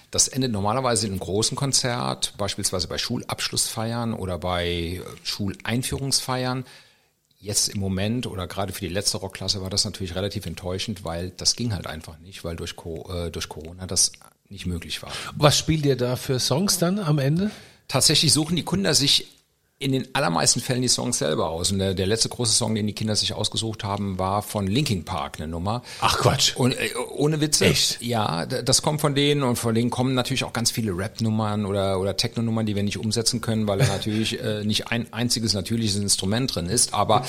Das 0.10 0.30
endet 0.30 0.54
normalerweise 0.54 1.08
in 1.08 1.12
einem 1.12 1.20
großen 1.20 1.58
Konzert, 1.58 2.34
beispielsweise 2.38 2.88
bei 2.88 2.98
Schulabschlussfeiern 2.98 4.14
oder 4.14 4.38
bei 4.40 4.68
äh, 4.70 5.02
Schuleinführungsfeiern. 5.24 6.66
Jetzt 7.44 7.68
im 7.68 7.82
Moment 7.82 8.26
oder 8.26 8.48
gerade 8.48 8.72
für 8.72 8.80
die 8.80 8.94
letzte 8.94 9.18
Rockklasse 9.18 9.62
war 9.62 9.70
das 9.70 9.84
natürlich 9.84 10.16
relativ 10.16 10.46
enttäuschend, 10.46 11.04
weil 11.04 11.32
das 11.32 11.58
ging 11.58 11.74
halt 11.74 11.88
einfach 11.88 12.18
nicht, 12.20 12.46
weil 12.46 12.56
durch, 12.56 12.78
Co 12.78 13.12
äh, 13.14 13.32
durch 13.32 13.50
Corona 13.50 13.86
das 13.86 14.14
nicht 14.48 14.66
möglich 14.66 15.04
war. 15.04 15.12
Was 15.36 15.58
spielt 15.58 15.86
ihr 15.86 15.98
da 15.98 16.16
für 16.16 16.40
Songs 16.40 16.78
dann 16.78 17.00
am 17.00 17.20
Ende? 17.20 17.52
Tatsächlich 17.90 18.32
suchen 18.32 18.56
die 18.56 18.64
Kinder 18.64 18.94
sich 18.94 19.28
in 19.84 19.92
den 19.92 20.08
allermeisten 20.14 20.62
Fällen 20.62 20.82
die 20.82 20.88
Songs 20.88 21.18
selber 21.18 21.50
aus. 21.50 21.72
Und 21.72 21.80
der, 21.80 21.94
der 21.94 22.08
letzte 22.08 22.30
große 22.30 22.54
Song, 22.54 22.74
den 22.74 22.88
die 22.88 22.94
Kinder 22.94 23.16
sich 23.16 23.34
ausgesucht 23.34 23.84
haben, 23.84 24.18
war 24.18 24.42
von 24.42 24.66
Linkin 24.66 25.04
Park, 25.04 25.38
eine 25.38 25.48
Nummer. 25.48 25.84
Ach, 26.00 26.20
Quatsch. 26.20 26.56
Und 26.56 26.72
äh, 26.72 26.90
ohne 27.16 27.42
Witze. 27.42 27.66
Echt? 27.66 28.02
Ja, 28.02 28.46
das 28.46 28.82
kommt 28.82 29.02
von 29.02 29.14
denen 29.14 29.44
und 29.44 29.58
von 29.58 29.76
denen 29.76 29.90
kommen 29.90 30.14
natürlich 30.14 30.46
auch 30.46 30.54
ganz 30.54 30.72
viele 30.72 30.98
Rap-Nummern 30.98 31.66
oder, 31.66 32.00
oder 32.00 32.16
Techno-Nummern, 32.16 32.66
die 32.66 32.76
wir 32.76 32.84
nicht 32.84 32.98
umsetzen 32.98 33.42
können, 33.42 33.68
weil 33.68 33.80
da 33.80 33.88
natürlich 33.88 34.42
äh, 34.42 34.64
nicht 34.64 34.88
ein 34.88 35.12
einziges 35.12 35.54
natürliches 35.54 35.98
Instrument 35.98 36.56
drin 36.56 36.68
ist. 36.68 36.94
Aber 36.94 37.26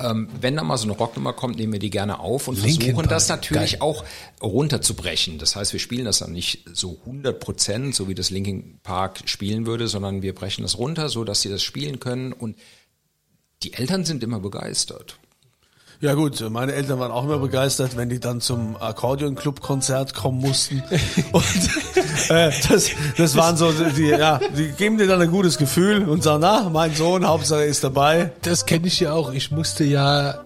ähm, 0.00 0.28
wenn 0.40 0.54
da 0.54 0.62
mal 0.62 0.76
so 0.76 0.84
eine 0.84 0.92
Rocknummer 0.92 1.32
kommt, 1.32 1.56
nehmen 1.56 1.72
wir 1.72 1.80
die 1.80 1.90
gerne 1.90 2.20
auf 2.20 2.46
und 2.46 2.62
Linkin 2.62 2.94
versuchen 2.94 3.08
das 3.08 3.28
Park, 3.28 3.42
natürlich 3.42 3.72
geil. 3.72 3.80
auch 3.80 4.04
runterzubrechen. 4.40 5.38
Das 5.38 5.56
heißt, 5.56 5.72
wir 5.72 5.80
spielen 5.80 6.04
das 6.04 6.18
dann 6.18 6.32
nicht 6.32 6.64
so 6.72 6.98
100 7.04 7.40
Prozent, 7.40 7.94
so 7.94 8.08
wie 8.08 8.14
das 8.14 8.30
Linkin 8.30 8.78
Park 8.82 9.22
spielen 9.24 9.66
würde, 9.66 9.88
sondern 9.88 10.22
wir 10.22 10.34
brechen 10.34 10.62
das 10.62 10.78
runter, 10.78 11.08
so 11.08 11.24
dass 11.24 11.40
sie 11.40 11.48
das 11.48 11.62
spielen 11.62 11.95
können 12.00 12.32
und 12.32 12.56
die 13.62 13.74
Eltern 13.74 14.04
sind 14.04 14.22
immer 14.22 14.40
begeistert. 14.40 15.18
Ja 16.00 16.12
gut, 16.12 16.44
meine 16.50 16.74
Eltern 16.74 16.98
waren 16.98 17.10
auch 17.10 17.24
immer 17.24 17.38
begeistert, 17.38 17.96
wenn 17.96 18.10
die 18.10 18.20
dann 18.20 18.42
zum 18.42 18.76
Akkordeon-Club-Konzert 18.76 20.12
kommen 20.12 20.40
mussten. 20.40 20.82
Und 21.32 21.44
äh, 22.28 22.52
das, 22.68 22.90
das 23.16 23.34
waren 23.34 23.56
so, 23.56 23.72
die, 23.72 24.08
ja, 24.08 24.38
die 24.58 24.72
geben 24.72 24.98
dir 24.98 25.06
dann 25.06 25.22
ein 25.22 25.30
gutes 25.30 25.56
Gefühl 25.56 26.06
und 26.06 26.22
sagen, 26.22 26.40
na, 26.42 26.68
mein 26.68 26.94
Sohn, 26.94 27.26
Hauptsache 27.26 27.64
ist 27.64 27.82
dabei. 27.82 28.30
Das 28.42 28.66
kenne 28.66 28.88
ich 28.88 29.00
ja 29.00 29.12
auch. 29.12 29.32
Ich 29.32 29.50
musste 29.50 29.84
ja 29.84 30.44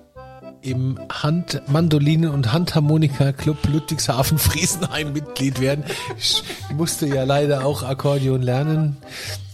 im 0.62 1.00
Hand 1.10 1.62
Mandolinen 1.66 2.30
und 2.30 2.52
Handharmonika 2.52 3.32
Club 3.32 3.58
Ludwigshafen 3.66 4.38
Friesenheim 4.38 5.12
Mitglied 5.12 5.60
werden. 5.60 5.84
Ich 6.16 6.44
musste 6.74 7.06
ja 7.06 7.24
leider 7.24 7.64
auch 7.64 7.82
Akkordeon 7.82 8.42
lernen. 8.42 8.98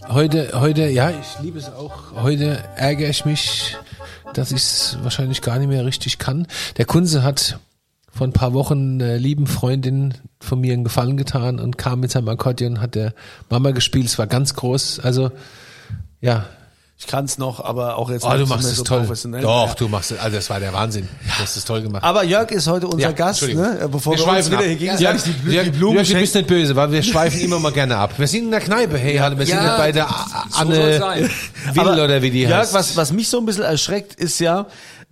Heute, 0.09 0.51
heute, 0.55 0.89
ja, 0.89 1.11
ich 1.11 1.41
liebe 1.43 1.59
es 1.59 1.69
auch. 1.69 2.13
Heute 2.15 2.63
ärgere 2.77 3.09
ich 3.09 3.25
mich, 3.25 3.77
dass 4.35 4.53
ich 4.53 4.59
es 4.63 4.99
wahrscheinlich 5.03 5.43
gar 5.43 5.59
nicht 5.59 5.69
mehr 5.69 5.85
richtig 5.85 6.19
kann. 6.19 6.47
Der 6.77 6.85
Kunze 6.85 7.25
hat 7.25 7.59
vor 8.13 8.27
ein 8.27 8.33
paar 8.33 8.55
Wochen 8.55 9.03
einer 9.03 9.19
lieben 9.19 9.47
Freundin 9.47 10.15
von 10.41 10.61
mir 10.61 10.75
einen 10.75 10.85
Gefallen 10.85 11.17
getan 11.17 11.59
und 11.59 11.77
kam 11.77 12.01
mit 12.01 12.13
seinem 12.13 12.29
Akkordeon, 12.29 12.81
hat 12.81 12.95
der 12.95 13.15
Mama 13.51 13.73
gespielt. 13.73 14.07
Es 14.07 14.19
war 14.19 14.29
ganz 14.29 14.55
groß. 14.55 15.01
Also, 15.01 15.33
ja, 16.21 16.47
Ich 16.99 17.07
kann 17.07 17.27
es 17.27 17.37
noch, 17.37 17.63
aber 17.63 17.97
auch 17.99 18.09
jetzt 18.09 18.25
Oh, 18.25 18.31
du 18.31 18.39
nicht 18.39 18.49
machst 18.49 18.63
mehr 18.63 18.71
es 18.73 18.79
so 18.79 18.83
toll. 18.85 19.01
professionell. 19.01 19.43
Doch, 19.43 19.69
Ja. 19.69 19.75
du 19.75 19.87
machst 19.89 20.13
es. 20.13 20.19
Also 20.19 20.37
das 20.37 20.49
war 20.49 20.61
der 20.61 20.73
Wahnsinn. 20.73 21.07
Du 21.25 21.43
hast 21.43 21.55
es 21.55 21.65
toll 21.67 21.83
gemacht. 21.83 22.03
Aber 22.03 22.25
Jörg 22.25 22.51
ist 22.53 22.67
heute 22.69 22.87
unser 22.89 23.01
Ja, 23.09 23.13
Gast, 23.13 23.43
ne? 23.43 23.87
bevor 23.93 24.15
wir, 24.15 24.19
uns 24.19 24.23
schweifen 24.23 24.53
wieder 24.53 24.63
hier 24.65 24.77
gegenseitig 24.77 25.23
die, 25.25 25.31
Bl 25.33 25.53
Jörg, 25.53 25.65
die 25.67 25.71
Blumen 25.73 25.97
Jörg, 25.97 26.09
du 26.09 26.15
bist 26.15 26.35
nicht 26.35 26.47
böse, 26.47 26.75
weil 26.75 26.91
wir 26.93 27.03
schweifen 27.03 27.41
immer 27.41 27.59
mal 27.59 27.73
gerne 27.73 27.99
ab. 27.99 28.15
Wir 28.17 28.27
sind 28.27 28.45
in 28.47 28.51
der 28.51 28.61
Kneipe, 28.61 28.97
hey, 28.97 29.19
hallo, 29.19 29.37
wir 29.39 29.45
sind 29.45 29.57
Ja, 29.57 29.63
nicht 29.65 29.77
bei 29.77 29.93
der 29.93 30.07
so 30.07 30.59
Anne. 30.59 31.29
Will 31.75 32.01
oder 32.01 32.23
wie 32.23 32.31
die 32.31 32.41
Jörg, 32.43 32.61
heißt. 32.61 32.73
was, 32.73 32.97
was 32.97 33.13
mich 33.13 33.29
so 33.29 33.41
ein 33.41 33.45
bisschen 33.47 33.65
erschreckt, 33.65 34.15
ist 34.15 34.39
ja, 34.39 34.61
äh, 34.61 34.65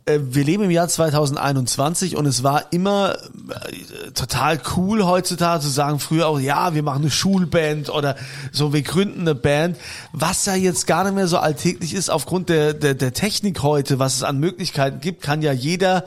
wir 0.07 0.45
leben 0.45 0.65
im 0.65 0.71
Jahr 0.71 0.87
2021 0.87 2.17
und 2.17 2.27
es 2.27 2.43
war 2.43 2.73
immer 2.73 3.15
äh, 3.15 4.11
total 4.13 4.61
cool 4.77 5.05
heutzutage 5.05 5.63
zu 5.63 5.69
sagen, 5.71 5.99
früher 5.99 6.27
auch, 6.27 6.39
ja, 6.39 6.75
wir 6.75 6.83
machen 6.83 7.03
eine 7.03 7.11
Schulband 7.11 7.89
oder 7.89 8.17
so, 8.53 8.75
wir 8.75 8.83
gründen 8.83 9.23
eine 9.23 9.35
Band. 9.35 9.79
Was 10.13 10.45
ja 10.45 10.55
jetzt 10.55 10.87
gar 10.87 11.05
nicht 11.05 11.15
mehr 11.15 11.27
so 11.27 11.39
alltäglich 11.39 11.95
ist, 11.95 12.11
aufgrund 12.11 12.51
der, 12.51 12.75
der, 12.75 12.95
der 12.95 13.15
Technik 13.15 13.63
heute, 13.63 13.99
was 13.99 14.17
es 14.17 14.23
an 14.23 14.39
Möglichkeiten 14.39 15.01
gibt, 15.01 15.23
kann 15.23 15.41
ja 15.41 15.53
jeder 15.53 16.05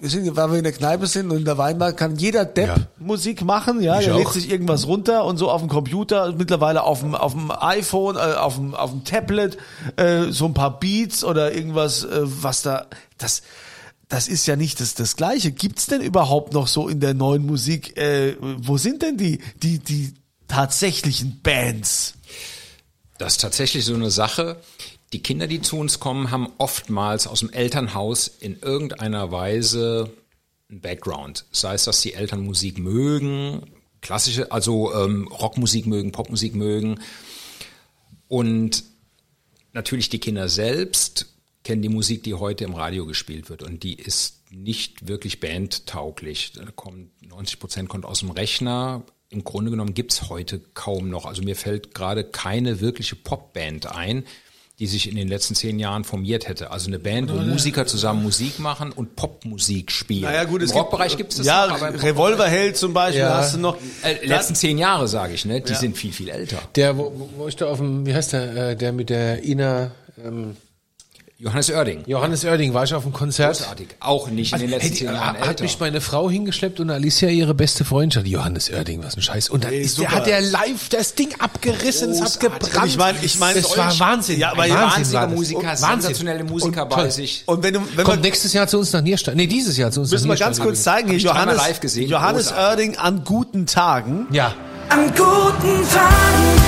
wir 0.00 0.08
sind, 0.10 0.34
weil 0.36 0.50
wir 0.50 0.58
in 0.58 0.64
der 0.64 0.72
Kneipe 0.72 1.06
sind 1.06 1.30
und 1.30 1.38
in 1.38 1.44
der 1.44 1.58
Weinbar 1.58 1.92
kann 1.92 2.16
jeder 2.16 2.44
Depp 2.44 2.68
Ja. 2.68 2.76
Musik 2.98 3.42
machen, 3.42 3.80
ja, 3.82 3.98
Ich 4.00 4.06
der 4.06 4.16
lädt 4.16 4.26
auch. 4.26 4.32
sich 4.32 4.50
irgendwas 4.50 4.86
runter 4.86 5.24
und 5.24 5.36
so 5.36 5.50
auf 5.50 5.60
dem 5.60 5.68
Computer, 5.68 6.32
mittlerweile 6.32 6.82
auf 6.84 7.00
dem, 7.00 7.14
auf 7.14 7.32
dem 7.32 7.50
iPhone, 7.50 8.16
äh, 8.16 8.20
auf 8.34 8.56
dem, 8.56 8.74
auf 8.74 8.90
dem 8.90 9.04
Tablet, 9.04 9.58
äh, 9.96 10.30
so 10.30 10.46
ein 10.46 10.54
paar 10.54 10.78
Beats 10.80 11.22
oder 11.24 11.52
irgendwas, 11.54 12.04
äh, 12.04 12.20
was 12.22 12.62
da, 12.62 12.86
das, 13.18 13.42
das 14.08 14.26
ist 14.28 14.46
ja 14.46 14.56
nicht 14.56 14.80
das, 14.80 14.94
das 14.94 15.16
Gleiche. 15.16 15.52
Gibt's 15.52 15.86
denn 15.86 16.00
überhaupt 16.00 16.52
noch 16.54 16.66
so 16.66 16.88
in 16.88 17.00
der 17.00 17.14
neuen 17.14 17.44
Musik, 17.46 17.96
äh, 17.96 18.36
wo 18.40 18.78
sind 18.78 19.02
denn 19.02 19.16
die, 19.16 19.38
die, 19.62 19.78
die 19.78 20.14
tatsächlichen 20.48 21.40
Bands? 21.42 22.14
Das 23.18 23.34
ist 23.34 23.40
tatsächlich 23.42 23.84
so 23.84 23.94
eine 23.94 24.10
Sache. 24.10 24.56
Die 25.12 25.22
Kinder, 25.22 25.48
die 25.48 25.60
zu 25.60 25.76
uns 25.76 25.98
kommen, 25.98 26.30
haben 26.30 26.52
oftmals 26.58 27.26
aus 27.26 27.40
dem 27.40 27.50
Elternhaus 27.50 28.28
in 28.28 28.60
irgendeiner 28.60 29.32
Weise 29.32 30.12
einen 30.68 30.80
Background. 30.80 31.46
Sei 31.50 31.74
es, 31.74 31.84
dass 31.84 32.00
die 32.00 32.14
Eltern 32.14 32.42
Musik 32.42 32.78
mögen, 32.78 33.62
klassische, 34.00 34.52
also 34.52 34.94
ähm, 34.94 35.26
Rockmusik 35.26 35.86
mögen, 35.86 36.12
Popmusik 36.12 36.54
mögen. 36.54 37.00
Und 38.28 38.84
natürlich 39.72 40.08
die 40.08 40.20
Kinder 40.20 40.48
selbst 40.48 41.26
kennen 41.64 41.82
die 41.82 41.88
Musik, 41.88 42.22
die 42.22 42.34
heute 42.34 42.64
im 42.64 42.74
Radio 42.74 43.04
gespielt 43.04 43.50
wird. 43.50 43.64
Und 43.64 43.82
die 43.82 43.94
ist 43.94 44.40
nicht 44.50 45.08
wirklich 45.08 45.40
bandtauglich. 45.40 46.52
Da 46.52 46.64
kommt, 46.70 47.10
90 47.22 47.58
Prozent 47.58 47.88
kommt 47.88 48.04
aus 48.04 48.20
dem 48.20 48.30
Rechner. 48.30 49.02
Im 49.28 49.44
Grunde 49.44 49.70
genommen 49.70 49.94
gibt's 49.94 50.28
heute 50.28 50.60
kaum 50.74 51.08
noch. 51.08 51.26
Also 51.26 51.42
mir 51.42 51.56
fällt 51.56 51.94
gerade 51.94 52.24
keine 52.24 52.80
wirkliche 52.80 53.16
Popband 53.16 53.86
ein, 53.86 54.24
die 54.80 54.86
sich 54.86 55.08
in 55.08 55.14
den 55.16 55.28
letzten 55.28 55.54
zehn 55.54 55.78
Jahren 55.78 56.04
formiert 56.04 56.48
hätte. 56.48 56.70
Also 56.70 56.88
eine 56.88 56.98
Band, 56.98 57.30
wo 57.30 57.36
Musiker 57.36 57.86
zusammen 57.86 58.22
Musik 58.22 58.58
machen 58.58 58.90
und 58.92 59.14
Popmusik 59.14 59.92
spielen. 59.92 60.32
Im 60.32 60.70
Rockbereich 60.70 61.16
gibt's 61.18 61.36
das 61.36 61.46
Ja, 61.46 61.66
noch, 61.66 61.80
Revolverheld 62.02 62.76
zum 62.78 62.92
Beispiel 62.94 63.20
Ja. 63.20 63.36
hast 63.36 63.54
du 63.54 63.58
noch. 63.58 63.76
äh, 64.02 64.24
letzten 64.26 64.54
zehn 64.54 64.78
Jahre, 64.78 65.06
sage 65.06 65.34
ich, 65.34 65.44
ne? 65.44 65.60
Die 65.60 65.74
sind 65.74 65.96
viel, 65.96 66.12
viel 66.12 66.30
älter. 66.30 66.58
der, 66.76 66.96
wo, 66.96 67.12
wo- 67.14 67.28
wo 67.36 67.48
ich 67.48 67.56
da 67.56 67.66
auf 67.66 67.78
dem, 67.78 68.06
wie 68.06 68.14
heißt 68.14 68.32
der, 68.32 68.70
äh, 68.70 68.76
der 68.76 68.92
mit 68.92 69.10
der 69.10 69.44
Ina, 69.44 69.90
ähm, 70.24 70.56
Johannes 71.42 71.70
Oerding. 71.70 72.02
Johannes 72.06 72.44
Oerding, 72.44 72.74
war 72.74 72.84
ich 72.84 72.92
auf 72.92 73.02
dem 73.04 73.14
Konzert. 73.14 73.56
Großartig. 73.56 73.88
Auch 74.00 74.28
nicht 74.28 74.52
in 74.52 74.58
den 74.60 74.68
letzten 74.68 74.82
Hey, 74.88 74.90
die, 74.90 74.96
zehn 74.98 75.06
Jahren 75.14 75.38
hat 75.38 75.48
älter. 75.48 75.62
mich 75.62 75.80
meine 75.80 76.02
Frau 76.02 76.28
hingeschleppt 76.28 76.80
und 76.80 76.90
Alicia 76.90 77.30
ihre 77.30 77.54
beste 77.54 77.86
Freundin. 77.86 78.26
Johannes 78.26 78.68
Oerding, 78.70 79.02
was 79.02 79.16
ein 79.16 79.22
Scheiß. 79.22 79.48
Und 79.48 79.64
dann 79.64 79.70
Hey, 79.70 79.80
ist 79.80 79.98
der, 79.98 80.10
hat 80.10 80.26
der 80.26 80.42
live 80.42 80.90
das 80.90 81.14
Ding 81.14 81.34
abgerissen, 81.38 82.10
es 82.10 82.20
hat 82.20 82.40
gebrannt. 82.40 82.84
Ich 82.84 82.98
meine, 82.98 83.18
ich 83.22 83.38
meine, 83.38 83.62
das 83.62 83.74
war 83.74 83.98
Wahnsinn. 83.98 84.38
Ja, 84.38 84.50
aber 84.52 84.64
Ein 84.64 84.70
ja, 84.70 84.82
Wahnsinn 84.94 85.14
das. 85.14 85.30
Musiker, 85.30 85.62
Wahnsinn. 85.66 85.88
sensationelle 86.02 86.44
Musiker 86.44 86.82
Und 86.82 86.88
bei 86.90 86.96
toll. 86.96 87.10
sich. 87.10 87.42
Und 87.46 87.62
wenn 87.62 87.72
du, 87.72 87.80
wenn 87.96 88.04
Kommt 88.04 88.18
wir, 88.18 88.22
nächstes 88.28 88.52
Jahr 88.52 88.66
zu 88.68 88.76
uns 88.78 88.92
nach 88.92 89.00
Nierstein. 89.00 89.36
Nee, 89.38 89.46
dieses 89.46 89.78
Jahr 89.78 89.90
zu 89.90 90.00
uns 90.00 90.10
müssen 90.10 90.28
nach 90.28 90.34
wir 90.34 90.44
ganz 90.44 90.60
kurz 90.60 90.82
zeigen, 90.82 91.08
hier 91.08 91.18
Johannes, 91.20 91.56
live 91.56 91.80
gesehen. 91.80 92.10
Johannes. 92.10 92.52
Oerding 92.52 92.98
an 92.98 93.24
guten 93.24 93.64
Tagen. 93.64 94.26
Ja. 94.30 94.54
An 94.90 95.06
guten 95.08 95.88
Tagen 95.88 96.60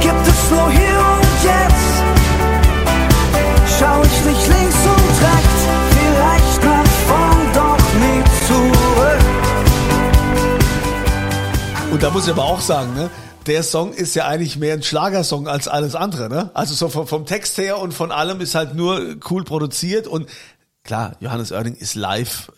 gibt 0.00 0.26
es 0.28 0.50
nur 0.50 0.70
hier 0.70 0.98
und 0.98 1.44
jetzt. 1.44 2.13
Und. 4.24 4.32
Und 11.92 12.02
da 12.02 12.10
muss 12.10 12.24
ich 12.24 12.32
aber 12.32 12.44
auch 12.44 12.60
sagen, 12.60 12.94
ne, 12.94 13.10
der 13.46 13.62
Song 13.62 13.92
ist 13.92 14.14
ja 14.14 14.26
eigentlich 14.26 14.56
mehr 14.56 14.74
ein 14.74 14.82
Schlagersong 14.82 15.46
als 15.46 15.68
alles 15.68 15.94
andere, 15.94 16.28
ne? 16.28 16.50
Also 16.54 16.74
so 16.74 16.88
vom, 16.88 17.06
vom 17.06 17.26
Text 17.26 17.58
her 17.58 17.78
und 17.78 17.92
von 17.92 18.10
allem 18.10 18.40
ist 18.40 18.54
halt 18.54 18.74
nur 18.74 19.16
cool 19.30 19.44
produziert 19.44 20.06
und 20.06 20.28
klar, 20.82 21.16
Johannes 21.20 21.52
Oerding 21.52 21.74
ist 21.74 21.94
live. 21.94 22.50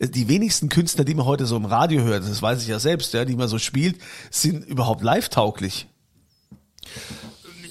Die 0.00 0.28
wenigsten 0.28 0.70
Künstler, 0.70 1.04
die 1.04 1.14
man 1.14 1.26
heute 1.26 1.44
so 1.44 1.56
im 1.56 1.66
Radio 1.66 2.02
hört, 2.02 2.24
das 2.24 2.40
weiß 2.40 2.62
ich 2.62 2.68
ja 2.68 2.78
selbst, 2.78 3.12
ja, 3.12 3.26
die 3.26 3.36
man 3.36 3.48
so 3.48 3.58
spielt, 3.58 4.00
sind 4.30 4.64
überhaupt 4.64 5.02
live 5.02 5.28
tauglich. 5.28 5.86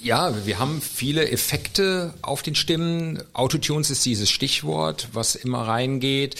Ja, 0.04 0.44
wir 0.44 0.58
haben 0.58 0.82
viele 0.82 1.30
Effekte 1.30 2.12
auf 2.20 2.42
den 2.42 2.54
Stimmen. 2.54 3.22
Autotunes 3.32 3.88
ist 3.88 4.04
dieses 4.04 4.28
Stichwort, 4.28 5.08
was 5.14 5.34
immer 5.34 5.66
reingeht. 5.66 6.36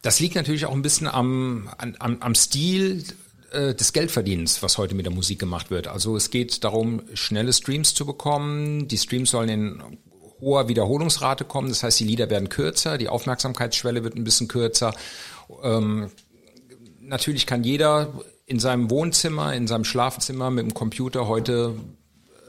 Das 0.00 0.20
liegt 0.20 0.36
natürlich 0.36 0.64
auch 0.64 0.72
ein 0.72 0.82
bisschen 0.82 1.08
am, 1.08 1.68
am, 1.78 2.18
am 2.20 2.34
Stil 2.36 3.02
äh, 3.50 3.74
des 3.74 3.94
Geldverdienens, 3.94 4.62
was 4.62 4.78
heute 4.78 4.94
mit 4.94 5.06
der 5.06 5.12
Musik 5.12 5.40
gemacht 5.40 5.72
wird. 5.72 5.88
Also 5.88 6.14
es 6.14 6.30
geht 6.30 6.62
darum, 6.62 7.02
schnelle 7.14 7.52
Streams 7.52 7.94
zu 7.94 8.06
bekommen. 8.06 8.86
Die 8.86 8.96
Streams 8.96 9.32
sollen 9.32 9.48
in 9.48 9.82
hoher 10.40 10.68
Wiederholungsrate 10.68 11.44
kommen. 11.44 11.70
Das 11.70 11.82
heißt, 11.82 11.98
die 11.98 12.04
Lieder 12.04 12.30
werden 12.30 12.48
kürzer, 12.48 12.96
die 12.96 13.08
Aufmerksamkeitsschwelle 13.08 14.04
wird 14.04 14.14
ein 14.14 14.22
bisschen 14.22 14.46
kürzer. 14.46 14.94
Ähm, 15.64 16.12
natürlich 17.00 17.44
kann 17.44 17.64
jeder 17.64 18.12
in 18.46 18.60
seinem 18.60 18.88
Wohnzimmer, 18.88 19.52
in 19.52 19.66
seinem 19.66 19.84
Schlafzimmer 19.84 20.52
mit 20.52 20.64
dem 20.64 20.74
Computer 20.74 21.26
heute 21.26 21.74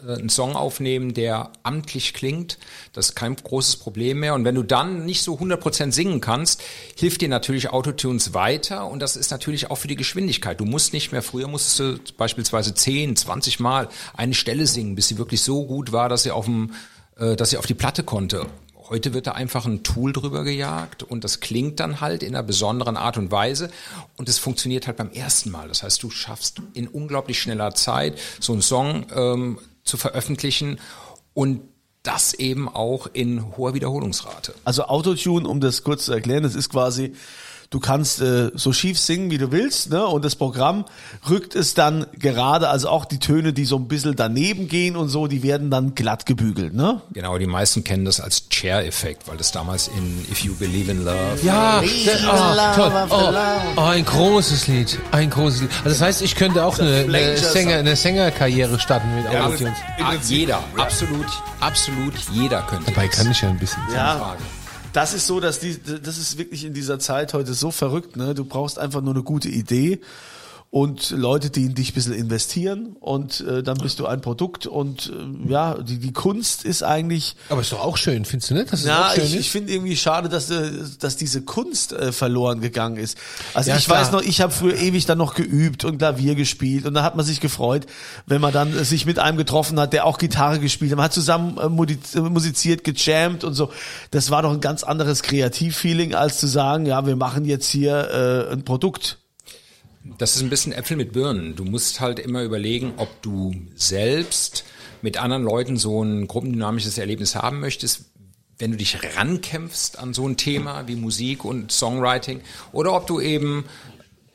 einen 0.08 0.30
Song 0.30 0.56
aufnehmen, 0.56 1.14
der 1.14 1.52
amtlich 1.64 2.14
klingt. 2.14 2.58
Das 2.94 3.10
ist 3.10 3.16
kein 3.16 3.36
großes 3.36 3.78
Problem 3.78 4.20
mehr. 4.20 4.34
Und 4.34 4.46
wenn 4.46 4.56
du 4.56 4.64
dann 4.64 5.06
nicht 5.06 5.22
so 5.22 5.36
100% 5.36 5.92
singen 5.92 6.22
kannst, 6.22 6.62
hilft 6.96 7.22
dir 7.22 7.30
natürlich 7.30 7.70
Autotunes 7.70 8.34
weiter. 8.34 8.88
Und 8.88 9.00
das 9.00 9.16
ist 9.16 9.32
natürlich 9.32 9.72
auch 9.72 9.78
für 9.78 9.88
die 9.88 9.96
Geschwindigkeit. 9.96 10.60
Du 10.60 10.66
musst 10.66 10.94
nicht 10.94 11.12
mehr, 11.12 11.22
früher 11.22 11.48
musstest 11.48 11.80
du 11.80 12.14
beispielsweise 12.18 12.74
10, 12.74 13.16
20 13.16 13.60
Mal 13.60 13.90
eine 14.16 14.34
Stelle 14.34 14.68
singen, 14.68 14.96
bis 14.96 15.08
sie 15.08 15.18
wirklich 15.18 15.42
so 15.42 15.66
gut 15.66 15.92
war, 15.92 16.10
dass 16.10 16.24
sie 16.24 16.32
auf 16.32 16.46
dem, 16.46 16.74
äh, 17.18 17.36
dass 17.36 17.50
sie 17.50 17.58
auf 17.58 17.66
die 17.66 17.74
Platte 17.74 18.04
konnte. 18.04 18.48
Heute 18.90 19.16
wird 19.16 19.26
da 19.26 19.32
einfach 19.32 19.66
ein 19.66 19.82
Tool 19.82 20.14
drüber 20.14 20.44
gejagt 20.44 21.02
und 21.02 21.24
das 21.24 21.40
klingt 21.40 21.80
dann 21.80 22.02
halt 22.02 22.22
in 22.22 22.36
einer 22.36 22.44
besonderen 22.44 22.98
Art 22.98 23.18
und 23.18 23.32
Weise 23.32 23.72
und 24.16 24.30
es 24.30 24.38
funktioniert 24.38 24.86
halt 24.86 24.98
beim 24.98 25.12
ersten 25.12 25.50
Mal. 25.50 25.68
Das 25.68 25.82
heißt, 25.82 26.04
du 26.04 26.12
schaffst 26.12 26.62
in 26.76 26.88
unglaublich 26.88 27.42
schneller 27.42 27.74
Zeit 27.74 28.20
so 28.40 28.54
einen 28.54 28.62
Song 28.62 29.08
ähm, 29.16 29.58
zu 29.86 29.98
veröffentlichen 29.98 30.80
und 31.34 31.62
das 32.04 32.34
eben 32.34 32.70
auch 32.70 33.08
in 33.14 33.58
hoher 33.58 33.74
Wiederholungsrate. 33.74 34.54
Also 34.64 34.86
Autotune, 34.86 35.48
um 35.48 35.60
das 35.60 35.84
kurz 35.84 36.06
zu 36.06 36.14
erklären, 36.14 36.44
das 36.44 36.56
ist 36.56 36.70
quasi, 36.70 37.16
du 37.70 37.80
kannst 37.80 38.22
äh, 38.22 38.52
so 38.54 38.74
schief 38.74 39.00
singen, 39.00 39.32
wie 39.32 39.38
du 39.38 39.52
willst, 39.52 39.90
ne? 39.90 40.06
Und 40.06 40.26
das 40.26 40.36
Programm 40.36 40.86
rückt 41.30 41.56
es 41.56 41.74
dann 41.74 42.06
gerade, 42.14 42.70
also 42.70 42.90
auch 42.90 43.06
die 43.06 43.20
Töne, 43.20 43.54
die 43.54 43.66
so 43.66 43.78
ein 43.78 43.88
bisschen 43.88 44.16
daneben 44.16 44.68
gehen 44.68 44.96
und 44.96 45.10
so, 45.10 45.28
die 45.28 45.44
werden 45.44 45.70
dann 45.70 45.96
glatt 45.96 46.26
gebügelt, 46.26 46.74
ne? 46.74 47.02
Genau, 47.14 47.38
die 47.38 47.48
meisten 47.48 47.84
kennen 47.84 48.06
das 48.06 48.20
als 48.20 48.50
Chair-Effekt, 48.50 49.28
weil 49.28 49.38
das 49.38 49.52
damals 49.52 49.88
in 49.88 50.26
If 50.32 50.44
You 50.44 50.56
Believe 50.56 50.92
in 50.92 51.04
Love 51.06 51.40
Ja, 51.44 51.82
der, 51.82 52.18
oh, 52.28 52.76
toll. 52.76 52.92
Oh, 53.10 53.34
oh, 53.78 53.82
ein 53.82 54.06
großes 54.06 54.68
Lied, 54.68 55.00
ein 55.12 55.30
großes 55.30 55.62
Lied. 55.62 55.72
Also 55.84 55.90
das 55.90 56.02
heißt, 56.02 56.22
ich 56.22 56.36
könnte 56.36 56.64
auch 56.64 56.80
eine, 56.80 57.06
eine, 57.08 57.38
Sänger, 57.38 57.78
eine 57.78 57.96
Sängerkarriere 57.96 58.80
starten 58.80 59.16
mit 59.16 59.28
Autotunes. 59.28 59.78
Ah, 60.00 60.14
jeder, 60.28 60.64
absolut, 60.78 61.28
absolut 61.60 62.14
jeder 62.32 62.62
könnte 62.64 62.92
Dabei 62.92 63.08
das. 63.08 63.18
kann 63.18 63.32
ich 63.32 63.42
ja 63.42 63.50
ein 63.50 63.60
bisschen. 63.60 63.82
Ja. 63.94 64.36
Das 64.96 65.14
ist 65.14 65.28
so, 65.28 65.42
dass 65.42 65.60
die, 65.60 65.78
das 65.78 66.18
ist 66.18 66.38
wirklich 66.38 66.64
in 66.64 66.74
dieser 66.74 67.00
Zeit 67.00 67.34
heute 67.34 67.54
so 67.54 67.70
verrückt, 67.70 68.16
ne? 68.16 68.34
Du 68.34 68.46
brauchst 68.46 68.80
einfach 68.80 69.02
nur 69.02 69.14
eine 69.14 69.24
gute 69.24 69.50
Idee 69.50 70.00
und 70.76 71.12
Leute, 71.12 71.52
die 71.52 71.64
in 71.64 71.74
dich 71.74 71.92
ein 71.92 71.94
bisschen 71.94 72.12
investieren 72.12 72.98
und 73.00 73.40
äh, 73.40 73.64
dann 73.64 73.78
bist 73.78 73.98
du 74.00 74.08
ein 74.08 74.20
Produkt 74.20 74.68
und 74.68 75.10
äh, 75.10 75.50
ja, 75.50 75.76
die, 75.76 76.00
die 76.00 76.12
Kunst 76.12 76.66
ist 76.66 76.84
eigentlich 76.84 77.38
Aber 77.48 77.62
ist 77.62 77.72
doch 77.72 77.80
auch 77.80 77.96
schön, 77.96 78.26
findest 78.26 78.52
du 78.52 78.56
nicht? 78.56 78.74
Dass 78.74 78.82
es 78.82 78.86
ja, 78.86 79.08
auch 79.08 79.14
schön 79.14 79.24
ich, 79.24 79.36
ist? 79.36 79.40
ich 79.40 79.52
finde 79.52 79.72
irgendwie 79.72 79.96
schade, 79.96 80.28
dass, 80.28 80.52
äh, 80.52 80.70
dass 81.00 81.16
diese 81.16 81.44
Kunst 81.44 81.94
äh, 81.94 82.12
verloren 82.12 82.60
gegangen 82.60 82.98
ist. 82.98 83.18
Also 83.54 83.70
Ja, 83.70 83.78
ich 83.78 83.86
klar. 83.86 84.02
weiß 84.02 84.12
noch, 84.12 84.22
ich 84.22 84.42
habe 84.42 84.52
früher 84.52 84.76
ewig 84.76 85.06
dann 85.06 85.18
noch 85.18 85.36
geübt 85.36 85.86
und 85.86 85.98
Klavier 85.98 86.36
gespielt 86.36 86.86
und 86.86 86.94
da 86.94 87.04
hat 87.04 87.16
man 87.16 87.26
sich 87.26 87.40
gefreut, 87.40 87.86
wenn 88.26 88.42
man 88.42 88.52
dann 88.52 88.78
äh, 88.78 88.84
sich 88.84 89.06
mit 89.06 89.18
einem 89.18 89.38
getroffen 89.38 89.80
hat, 89.80 89.94
der 89.94 90.06
auch 90.06 90.18
Gitarre 90.18 90.60
gespielt 90.60 90.92
hat. 90.92 90.98
Man 90.98 91.06
hat 91.06 91.14
zusammen 91.14 91.58
äh, 91.58 92.18
äh, 92.18 92.20
musiziert, 92.20 92.84
gejammt 92.84 93.46
und 93.46 93.54
so. 93.54 93.72
Das 94.12 94.30
war 94.30 94.42
doch 94.42 94.52
ein 94.52 94.60
ganz 94.60 94.84
anderes 94.84 95.24
Kreativfeeling, 95.24 96.16
als 96.16 96.38
zu 96.42 96.48
sagen, 96.48 96.86
ja, 96.86 97.06
wir 97.08 97.16
machen 97.16 97.46
jetzt 97.46 97.70
hier 97.70 98.50
äh, 98.50 98.52
ein 98.52 98.66
Produkt. 98.66 99.20
Das 100.18 100.36
ist 100.36 100.44
ein 100.44 100.50
bisschen 100.50 100.72
Äpfel 100.72 100.98
mit 100.98 101.14
Birnen. 101.14 101.56
Du 101.56 101.66
musst 101.66 102.00
halt 102.00 102.20
immer 102.20 102.44
überlegen, 102.44 102.94
ob 102.98 103.22
du 103.22 103.56
selbst 103.76 104.64
mit 105.02 105.18
anderen 105.18 105.44
Leuten 105.44 105.78
so 105.78 106.04
ein 106.04 106.28
gruppendynamisches 106.28 106.98
Erlebnis 106.98 107.36
haben 107.36 107.60
möchtest, 107.60 108.06
wenn 108.58 108.72
du 108.72 108.78
dich 108.78 109.04
rankämpfst 109.18 109.98
an 110.00 110.14
so 110.14 110.28
ein 110.28 110.38
Thema 110.38 110.88
wie 110.88 110.96
Musik 110.96 111.44
und 111.44 111.72
Songwriting 111.72 112.42
oder 112.72 112.94
ob 112.94 113.08
du 113.08 113.20
eben 113.20 113.66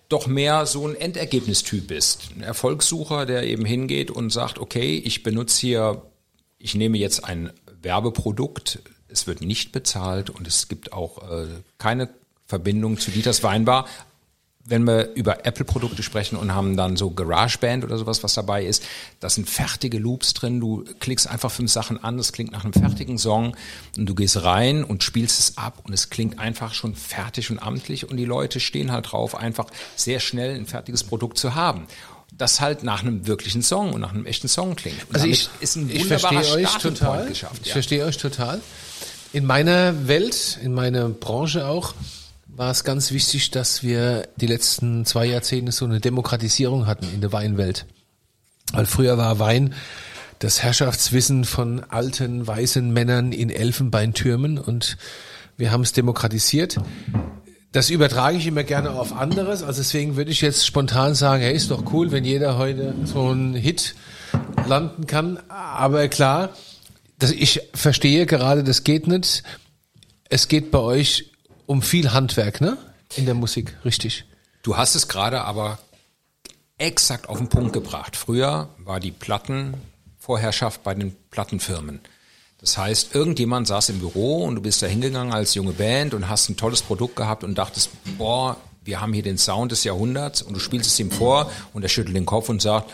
doch 0.09 0.27
mehr 0.27 0.67
so 0.67 0.87
ein 0.87 0.97
Endergebnistyp 0.97 1.87
bist. 1.87 2.31
Ein 2.37 2.43
Erfolgssucher, 2.43 3.25
der 3.27 3.45
eben 3.45 3.65
hingeht 3.65 4.11
und 4.11 4.31
sagt, 4.31 4.59
okay, 4.59 4.99
ich 4.99 5.23
benutze 5.23 5.61
hier, 5.61 6.03
ich 6.59 6.75
nehme 6.75 6.99
jetzt 6.99 7.25
ein 7.25 7.53
Werbeprodukt, 7.81 8.81
es 9.09 9.27
wird 9.27 9.41
nicht 9.41 9.73
bezahlt 9.73 10.29
und 10.29 10.47
es 10.47 10.69
gibt 10.69 10.93
auch 10.93 11.31
äh, 11.31 11.47
keine 11.79 12.11
Verbindung 12.47 12.99
zu 12.99 13.13
Dieters 13.13 13.43
Weinbar, 13.45 13.87
wenn 14.65 14.85
wir 14.85 15.15
über 15.15 15.47
Apple-Produkte 15.47 16.03
sprechen 16.03 16.37
und 16.37 16.55
haben 16.55 16.77
dann 16.77 16.97
so 16.97 17.11
GarageBand 17.11 17.83
oder 17.83 17.97
sowas, 17.99 18.23
was 18.23 18.35
dabei 18.35 18.65
ist, 18.65 18.83
da 19.19 19.29
sind 19.31 19.49
fertige 19.49 19.99
Loops 19.99 20.35
drin. 20.35 20.61
Du 20.61 20.85
klickst 21.01 21.27
einfach 21.27 21.51
fünf 21.51 21.73
Sachen 21.73 22.03
an, 22.03 22.19
das 22.19 22.33
klingt 22.33 22.53
nach 22.53 22.63
einem 22.65 22.73
fertigen 22.73 23.19
Song 23.19 23.57
und 23.97 24.07
du 24.07 24.15
gehst 24.15 24.43
rein 24.45 24.85
und 24.85 25.03
spielst 25.03 25.41
es 25.41 25.57
ab 25.59 25.81
und 25.85 25.93
es 25.93 26.11
klingt 26.11 26.39
einfach 26.39 26.75
schon 26.75 26.95
fertig 26.95 27.51
und 27.51 27.59
amtlich 27.59 28.09
und 28.09 28.17
die 28.17 28.25
Leute 28.27 28.61
stehen 28.61 28.93
halt 28.93 29.11
drauf, 29.13 29.35
einfach 29.35 29.67
sehr 29.97 30.21
schnell 30.21 30.55
ein 30.55 30.67
fertiges 30.67 31.05
Produkt 31.05 31.39
zu 31.39 31.55
haben. 31.55 31.87
Das 32.33 32.61
halt 32.61 32.85
nach 32.85 33.03
einem 33.03 33.27
wirklichen 33.27 33.63
Song 33.63 33.93
und 33.93 34.01
nach 34.03 34.13
einem 34.13 34.25
echten 34.25 34.47
Song 34.47 34.77
klingt. 34.77 35.09
Und 35.09 35.15
Also 35.17 35.27
ich, 35.27 35.49
ist 35.61 35.77
ein 35.77 35.91
ich 35.91 36.07
verstehe 36.07 36.39
euch 36.39 36.75
total. 36.79 37.27
Geschafft. 37.27 37.61
Ich 37.63 37.69
Ja. 37.69 37.73
verstehe 37.73 38.05
euch 38.05 38.19
total. 38.19 38.61
In 39.33 39.47
meiner 39.47 40.07
Welt, 40.07 40.59
in 40.63 40.73
meiner 40.73 41.09
Branche 41.09 41.67
auch, 41.67 41.93
war 42.57 42.71
es 42.71 42.85
ganz 42.85 43.11
wichtig, 43.13 43.51
dass 43.51 43.83
wir 43.83 44.29
die 44.37 44.47
letzten 44.47 45.05
zwei 45.05 45.27
Jahrzehnte 45.27 45.73
so 45.73 45.85
eine 45.85 46.01
Demokratisierung 46.01 46.87
hatten 46.87 47.07
in 47.15 47.21
der 47.21 47.33
Weinwelt. 47.33 47.87
Weil 48.73 48.87
früher 48.87 49.19
war 49.19 49.39
Wein 49.39 49.75
das 50.39 50.63
Herrschaftswissen 50.63 51.45
von 51.45 51.85
alten, 51.85 52.47
weißen 52.47 52.91
Männern 52.93 53.33
in 53.33 53.51
Elfenbeintürmen 53.51 54.59
und 54.59 54.97
wir 55.57 55.71
haben 55.71 55.83
es 55.83 55.93
demokratisiert. 55.93 56.79
Das 57.73 57.91
übertrage 57.91 58.39
ich 58.39 58.47
immer 58.47 58.65
gerne 58.65 58.91
auf 58.91 59.13
anderes. 59.13 59.63
Also 59.63 59.81
deswegen 59.81 60.17
würde 60.17 60.31
ich 60.31 60.41
jetzt 60.41 60.67
spontan 60.67 61.15
sagen, 61.15 61.43
hey, 61.43 61.55
ist 61.55 61.71
doch 61.71 61.93
cool, 61.93 62.11
wenn 62.11 62.25
jeder 62.25 62.57
heute 62.57 62.95
so 63.05 63.29
einen 63.29 63.55
Hit 63.55 63.95
landen 64.67 65.07
kann. 65.07 65.39
Aber 65.49 66.09
klar, 66.09 66.51
ich 67.23 67.61
verstehe 67.75 68.27
gerade, 68.27 68.65
das 68.65 68.83
geht 68.83 69.07
nicht. 69.07 69.43
Es 70.31 70.49
geht 70.49 70.71
bei 70.71 70.79
euch 70.79 71.30
um 71.71 71.83
viel 71.83 72.11
Handwerk, 72.11 72.61
ne? 72.61 72.77
In 73.15 73.27
der 73.27 73.35
Musik, 73.35 73.77
richtig. 73.85 74.25
Du 74.65 74.77
hast 74.77 74.97
es 74.97 75.07
gerade 75.07 75.43
aber 75.43 75.79
exakt 76.79 77.29
auf 77.29 77.39
den 77.39 77.49
Punkt 77.49 77.73
gebracht. 77.73 78.17
Früher 78.17 78.71
war 78.79 78.99
die 78.99 79.13
Plattenvorherrschaft 79.13 80.83
bei 80.83 80.95
den 80.97 81.15
Plattenfirmen. 81.31 82.01
Das 82.59 82.77
heißt, 82.77 83.15
irgendjemand 83.15 83.69
saß 83.69 83.91
im 83.91 84.01
Büro 84.01 84.43
und 84.47 84.57
du 84.57 84.63
bist 84.63 84.83
da 84.83 84.89
hingegangen 84.89 85.33
als 85.33 85.55
junge 85.55 85.73
Band 85.73 86.13
und 86.13 86.29
hast 86.29 86.49
ein 86.49 86.57
tolles 86.57 86.83
Produkt 86.83 87.15
gehabt 87.15 87.45
und 87.45 87.57
dachtest, 87.57 87.91
boah, 88.19 88.57
wir 88.83 89.01
haben 89.01 89.13
hier 89.13 89.23
den 89.23 89.39
Sound 89.39 89.71
des 89.71 89.85
Jahrhunderts 89.85 90.43
und 90.43 90.55
du 90.55 90.59
spielst 90.59 90.91
es 90.91 90.99
ihm 90.99 91.13
vor 91.13 91.53
und 91.73 91.85
er 91.85 91.89
schüttelt 91.89 92.17
den 92.17 92.27
Kopf 92.27 92.49
und 92.49 92.61
sagt, 92.61 92.91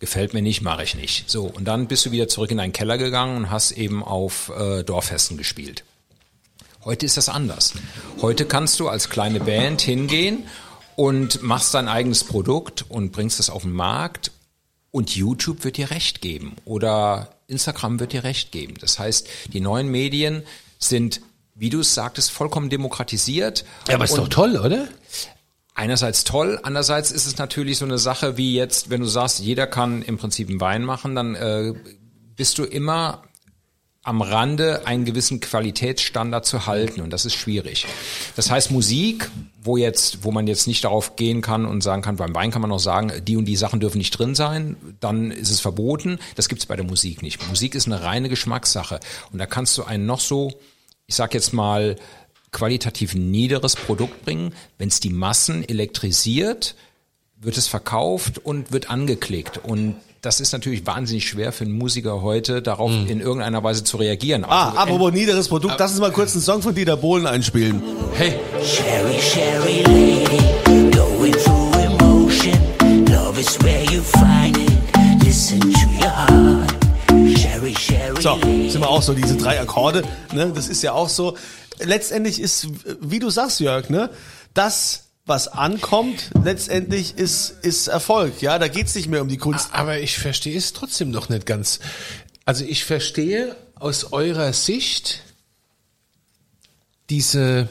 gefällt 0.00 0.34
mir 0.34 0.42
nicht, 0.42 0.60
mache 0.60 0.82
ich 0.82 0.96
nicht. 0.96 1.30
So, 1.30 1.44
und 1.44 1.66
dann 1.66 1.86
bist 1.86 2.04
du 2.04 2.10
wieder 2.10 2.26
zurück 2.26 2.50
in 2.50 2.58
deinen 2.58 2.72
Keller 2.72 2.98
gegangen 2.98 3.36
und 3.36 3.50
hast 3.52 3.70
eben 3.70 4.02
auf 4.02 4.50
äh, 4.58 4.82
Dorffesten 4.82 5.36
gespielt. 5.36 5.84
Heute 6.84 7.06
ist 7.06 7.16
das 7.16 7.28
anders. 7.28 7.74
Heute 8.22 8.44
kannst 8.44 8.78
du 8.80 8.88
als 8.88 9.10
kleine 9.10 9.40
Band 9.40 9.80
hingehen 9.80 10.44
und 10.96 11.42
machst 11.42 11.74
dein 11.74 11.88
eigenes 11.88 12.24
Produkt 12.24 12.84
und 12.88 13.12
bringst 13.12 13.40
es 13.40 13.50
auf 13.50 13.62
den 13.62 13.72
Markt 13.72 14.30
und 14.90 15.14
YouTube 15.14 15.64
wird 15.64 15.76
dir 15.76 15.90
recht 15.90 16.20
geben 16.20 16.56
oder 16.64 17.36
Instagram 17.46 18.00
wird 18.00 18.12
dir 18.12 18.24
recht 18.24 18.52
geben. 18.52 18.74
Das 18.80 18.98
heißt, 18.98 19.28
die 19.52 19.60
neuen 19.60 19.88
Medien 19.88 20.42
sind, 20.78 21.20
wie 21.54 21.70
du 21.70 21.80
es 21.80 21.94
sagtest, 21.94 22.30
vollkommen 22.30 22.70
demokratisiert. 22.70 23.64
Ja, 23.88 23.96
aber 23.96 24.04
ist 24.04 24.16
doch 24.16 24.28
toll, 24.28 24.56
oder? 24.56 24.88
einerseits 25.78 26.24
toll, 26.24 26.58
andererseits 26.64 27.12
ist 27.12 27.26
es 27.26 27.38
natürlich 27.38 27.78
so 27.78 27.84
eine 27.84 27.98
Sache 27.98 28.36
wie 28.36 28.52
jetzt, 28.52 28.90
wenn 28.90 29.00
du 29.00 29.06
sagst, 29.06 29.38
jeder 29.38 29.68
kann 29.68 30.02
im 30.02 30.18
Prinzip 30.18 30.48
einen 30.48 30.60
Wein 30.60 30.84
machen, 30.84 31.14
dann 31.14 31.36
äh, 31.36 31.72
bist 32.34 32.58
du 32.58 32.64
immer 32.64 33.22
am 34.08 34.22
Rande 34.22 34.86
einen 34.86 35.04
gewissen 35.04 35.38
Qualitätsstandard 35.38 36.46
zu 36.46 36.66
halten 36.66 37.02
und 37.02 37.10
das 37.10 37.26
ist 37.26 37.34
schwierig. 37.34 37.86
Das 38.36 38.50
heißt 38.50 38.70
Musik, 38.70 39.30
wo 39.60 39.76
jetzt, 39.76 40.24
wo 40.24 40.30
man 40.30 40.46
jetzt 40.46 40.66
nicht 40.66 40.82
darauf 40.82 41.16
gehen 41.16 41.42
kann 41.42 41.66
und 41.66 41.82
sagen 41.82 42.00
kann, 42.00 42.16
beim 42.16 42.34
Wein 42.34 42.50
kann 42.50 42.62
man 42.62 42.72
auch 42.72 42.78
sagen, 42.78 43.12
die 43.22 43.36
und 43.36 43.44
die 43.44 43.56
Sachen 43.56 43.80
dürfen 43.80 43.98
nicht 43.98 44.18
drin 44.18 44.34
sein, 44.34 44.76
dann 45.00 45.30
ist 45.30 45.50
es 45.50 45.60
verboten. 45.60 46.18
Das 46.36 46.48
gibt 46.48 46.62
es 46.62 46.66
bei 46.66 46.74
der 46.74 46.86
Musik 46.86 47.20
nicht. 47.20 47.46
Musik 47.48 47.74
ist 47.74 47.86
eine 47.86 48.02
reine 48.02 48.30
Geschmackssache 48.30 48.98
und 49.30 49.38
da 49.38 49.46
kannst 49.46 49.76
du 49.76 49.84
einen 49.84 50.06
noch 50.06 50.20
so, 50.20 50.58
ich 51.06 51.14
sag 51.14 51.34
jetzt 51.34 51.52
mal 51.52 51.96
qualitativ 52.50 53.14
niederes 53.14 53.76
Produkt 53.76 54.24
bringen, 54.24 54.54
wenn 54.78 54.88
es 54.88 55.00
die 55.00 55.10
Massen 55.10 55.68
elektrisiert, 55.68 56.76
wird 57.36 57.58
es 57.58 57.68
verkauft 57.68 58.38
und 58.38 58.72
wird 58.72 58.90
angeklickt 58.90 59.58
und 59.58 59.96
das 60.20 60.40
ist 60.40 60.52
natürlich 60.52 60.84
wahnsinnig 60.86 61.28
schwer 61.28 61.52
für 61.52 61.64
einen 61.64 61.72
Musiker 61.74 62.22
heute, 62.22 62.60
darauf 62.62 62.90
in 62.90 63.20
irgendeiner 63.20 63.62
Weise 63.62 63.84
zu 63.84 63.96
reagieren. 63.98 64.44
Ah, 64.44 64.70
Also, 64.70 64.78
apropos 64.78 65.12
niederes 65.12 65.48
Produkt, 65.48 65.76
lass 65.78 65.92
uns 65.92 66.00
mal 66.00 66.10
kurz 66.12 66.32
einen 66.32 66.42
Song 66.42 66.60
von 66.62 66.74
Dieter 66.74 66.96
Bohlen 66.96 67.26
einspielen. 67.26 67.80
Hey, 68.14 68.34
Sherry, 68.64 69.20
Sherry 69.20 69.82
lady, 69.84 70.90
going 70.96 71.32
through 71.32 71.72
emotion. 71.84 72.58
Love 73.10 73.38
is 73.40 73.56
where 73.62 73.84
you 73.92 74.02
find 74.02 74.56
it. 74.56 75.24
Listen 75.24 75.60
to 75.60 75.88
your 76.00 76.10
heart. 76.10 76.74
Sherry, 77.38 77.74
Sherry 77.76 78.20
So, 78.20 78.38
sind 78.42 78.80
wir 78.80 78.88
auch 78.88 79.02
so, 79.02 79.14
diese 79.14 79.36
drei 79.36 79.60
Akkorde, 79.60 80.02
ne? 80.34 80.50
Das 80.54 80.68
ist 80.68 80.82
ja 80.82 80.92
auch 80.92 81.08
so. 81.08 81.36
Letztendlich 81.80 82.40
ist, 82.40 82.66
wie 83.00 83.20
du 83.20 83.30
sagst, 83.30 83.60
Jörg, 83.60 83.88
ne? 83.88 84.10
Das, 84.52 85.07
was 85.28 85.48
ankommt, 85.48 86.30
letztendlich 86.42 87.16
ist, 87.16 87.50
ist 87.62 87.88
Erfolg, 87.88 88.40
ja? 88.40 88.58
Da 88.58 88.68
geht's 88.68 88.94
nicht 88.94 89.08
mehr 89.08 89.22
um 89.22 89.28
die 89.28 89.36
Kunst. 89.36 89.68
aber 89.72 90.00
ich 90.00 90.18
verstehe 90.18 90.56
es 90.56 90.72
trotzdem 90.72 91.10
noch 91.10 91.28
nicht 91.28 91.46
ganz. 91.46 91.80
Also 92.44 92.64
ich 92.64 92.84
verstehe 92.84 93.54
aus 93.74 94.12
eurer 94.12 94.52
Sicht 94.52 95.22
diese, 97.10 97.68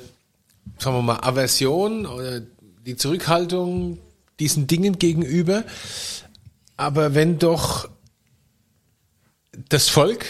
sagen 0.78 0.96
wir 0.98 1.02
mal, 1.02 1.20
Aversion 1.22 2.06
oder 2.06 2.41
die 2.86 2.96
Zurückhaltung 2.96 4.00
diesen 4.39 4.67
Dingen 4.67 5.00
gegenüber. 5.00 5.63
Aber 6.76 7.15
wenn 7.15 7.39
doch 7.39 7.89
das 9.70 9.89
Volk, 9.89 10.26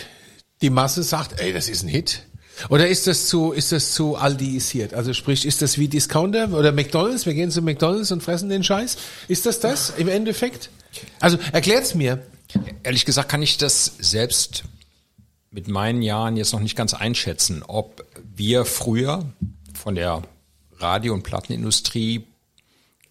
die 0.61 0.69
Masse 0.69 1.03
sagt, 1.03 1.39
ey, 1.39 1.53
das 1.53 1.69
ist 1.69 1.83
ein 1.83 1.89
Hit. 1.89 2.23
Oder 2.69 2.87
ist 2.87 3.07
das 3.07 3.27
zu, 3.27 3.51
ist 3.51 3.71
das 3.71 3.93
zu 3.93 4.15
aldiisiert? 4.15 4.93
Also 4.93 5.13
sprich, 5.13 5.45
ist 5.45 5.61
das 5.61 5.77
wie 5.77 5.87
Discounter 5.87 6.51
oder 6.53 6.71
McDonalds? 6.71 7.25
Wir 7.25 7.33
gehen 7.33 7.51
zu 7.51 7.61
McDonalds 7.61 8.11
und 8.11 8.23
fressen 8.23 8.49
den 8.49 8.63
Scheiß. 8.63 8.97
Ist 9.27 9.45
das 9.45 9.59
das 9.59 9.91
im 9.91 10.07
Endeffekt? 10.07 10.69
Also 11.19 11.37
erklärt's 11.51 11.95
mir. 11.95 12.25
Ehrlich 12.83 13.05
gesagt 13.05 13.29
kann 13.29 13.41
ich 13.41 13.57
das 13.57 13.93
selbst 13.99 14.63
mit 15.51 15.67
meinen 15.67 16.01
Jahren 16.01 16.37
jetzt 16.37 16.53
noch 16.53 16.59
nicht 16.59 16.75
ganz 16.75 16.93
einschätzen, 16.93 17.63
ob 17.65 18.05
wir 18.35 18.65
früher 18.65 19.25
von 19.73 19.95
der 19.95 20.23
Radio- 20.77 21.13
und 21.13 21.23
Plattenindustrie 21.23 22.25